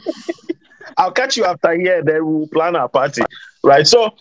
[0.96, 2.04] I'll catch you after here.
[2.04, 3.22] Then we'll plan our party,
[3.64, 3.86] right?
[3.86, 4.14] So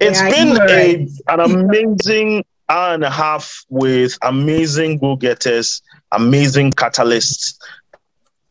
[0.00, 5.82] it's yeah, been a, an amazing hour and a half with amazing go-getters,
[6.12, 7.58] amazing catalysts,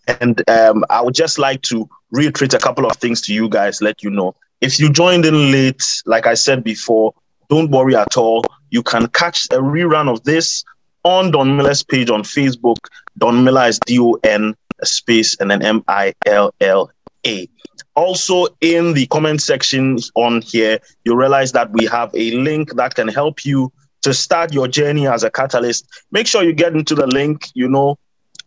[0.07, 3.81] and um, I would just like to reiterate a couple of things to you guys,
[3.81, 4.35] let you know.
[4.61, 7.13] If you joined in late, like I said before,
[7.49, 8.43] don't worry at all.
[8.69, 10.63] You can catch a rerun of this
[11.03, 12.77] on Don Milla's page on Facebook.
[13.17, 16.91] Don Miller is D O N space and then M I L L
[17.25, 17.47] A.
[17.95, 22.95] Also, in the comment section on here, you realize that we have a link that
[22.95, 23.71] can help you
[24.01, 25.87] to start your journey as a catalyst.
[26.11, 27.97] Make sure you get into the link, you know,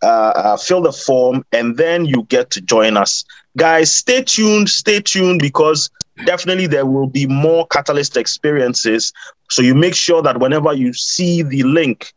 [0.03, 3.25] uh, uh, fill the form, and then you get to join us.
[3.57, 5.91] Guys, stay tuned, stay tuned because
[6.25, 9.13] definitely there will be more catalyst experiences.
[9.51, 12.13] So you make sure that whenever you see the link,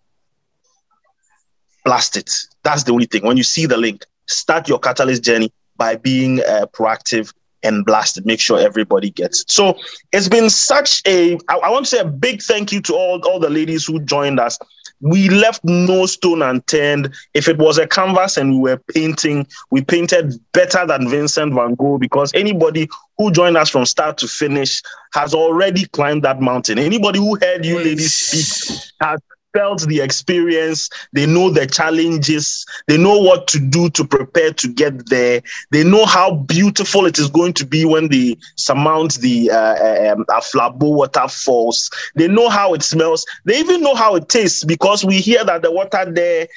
[1.84, 2.32] blast it.
[2.64, 3.26] That's the only thing.
[3.26, 7.34] When you see the link, start your catalyst journey by being uh, proactive
[7.64, 8.26] and blasted.
[8.26, 9.52] Make sure everybody gets it.
[9.52, 9.78] So
[10.12, 11.38] it's been such a.
[11.48, 14.00] I, I want to say a big thank you to all, all the ladies who
[14.02, 14.60] joined us.
[15.02, 17.14] We left no stone unturned.
[17.34, 21.76] If it was a canvas and we were painting, we painted better than Vincent van
[21.76, 22.88] Gogh because anybody
[23.18, 24.82] who joined us from start to finish
[25.14, 26.80] has already climbed that mountain.
[26.80, 29.20] Anybody who heard you ladies speak has
[29.54, 34.68] felt the experience, they know the challenges, they know what to do to prepare to
[34.68, 35.42] get there.
[35.72, 40.26] They know how beautiful it is going to be when they surmount the uh, um,
[40.30, 41.90] Aflabo waterfalls.
[42.16, 43.26] They know how it smells.
[43.46, 46.48] They even know how it tastes because we hear that the water there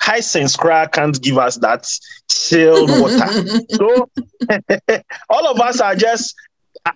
[0.00, 1.86] Hisense crack can't give us that
[2.30, 3.60] chilled water.
[3.70, 4.10] so
[5.28, 6.34] all of us are just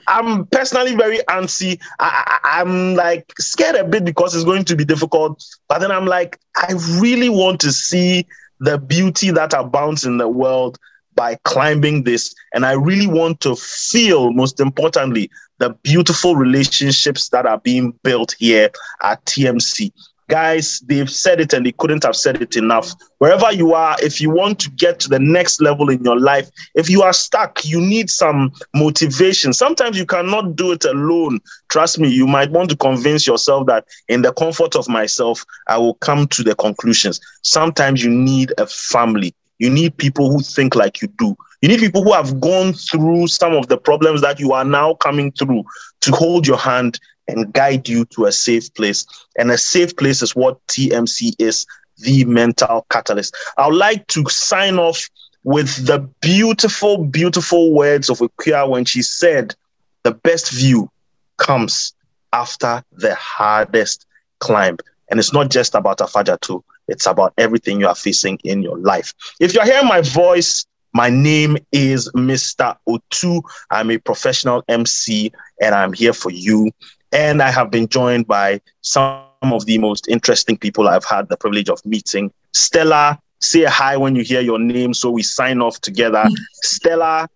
[0.07, 1.81] I'm personally very antsy.
[1.99, 5.45] I, am like scared a bit because it's going to be difficult.
[5.69, 8.27] But then I'm like, I really want to see
[8.61, 10.79] the beauty that abounds in the world
[11.15, 12.35] by climbing this.
[12.55, 18.35] And I really want to feel, most importantly, the beautiful relationships that are being built
[18.39, 18.71] here
[19.03, 19.93] at TMC
[20.29, 22.93] guys, they've said it and they couldn't have said it enough.
[23.19, 26.51] Wherever you are, if you want to get to the next level in your life,
[26.75, 29.53] if you are stuck, you need some motivation.
[29.53, 31.41] Sometimes you cannot do it alone.
[31.69, 35.79] Trust me, you might want to convince yourself that in the comfort of myself, I
[35.79, 37.21] will come to the conclusions.
[37.43, 39.35] Sometimes you need a family.
[39.59, 41.37] You need people who think like you do.
[41.63, 44.95] You need people who have gone through some of the problems that you are now
[44.95, 45.65] coming through
[46.03, 49.07] to hold your hand and guide you to a safe place.
[49.37, 51.67] And a safe place is what TMC is
[51.99, 53.37] the mental catalyst.
[53.57, 55.09] I would like to sign off
[55.45, 59.55] with the beautiful, beautiful words of Akua when she said,
[60.03, 60.91] The best view
[61.37, 61.95] comes
[62.33, 64.07] after the hardest
[64.41, 64.79] climb.
[65.11, 69.15] And it's not just about Afadjato, it's about everything you are facing in your life.
[69.41, 72.77] If you're hearing my voice, my name is Mr.
[72.89, 73.43] Otu.
[73.71, 76.71] I'm a professional MC and I'm here for you.
[77.15, 81.37] And I have been joined by some of the most interesting people I've had the
[81.37, 82.33] privilege of meeting.
[82.53, 86.25] Stella, say hi when you hear your name so we sign off together.
[86.63, 87.29] Stella.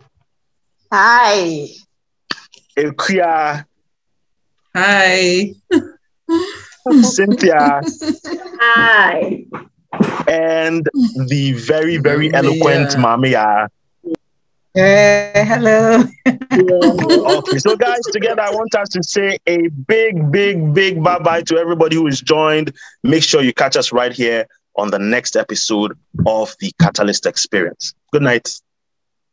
[0.93, 1.69] Hi.
[2.77, 3.65] Akua.
[4.75, 5.55] Hi.
[7.03, 7.81] Cynthia.
[8.61, 9.45] Hi.
[10.27, 10.89] And
[11.29, 13.69] the very, very eloquent Maame Yaa.
[14.79, 16.05] Uh, hello.
[16.25, 21.43] okay, so guys, together I want us to say a big, big, big bye bye
[21.43, 22.73] to everybody who is joined.
[23.03, 24.47] Make sure you catch us right here
[24.77, 27.93] on the next episode of the Catalyst Experience.
[28.13, 28.49] Good night.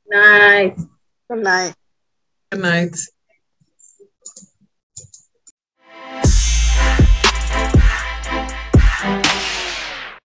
[0.08, 0.80] Night.
[1.30, 1.76] Good night.
[2.50, 2.98] Good night.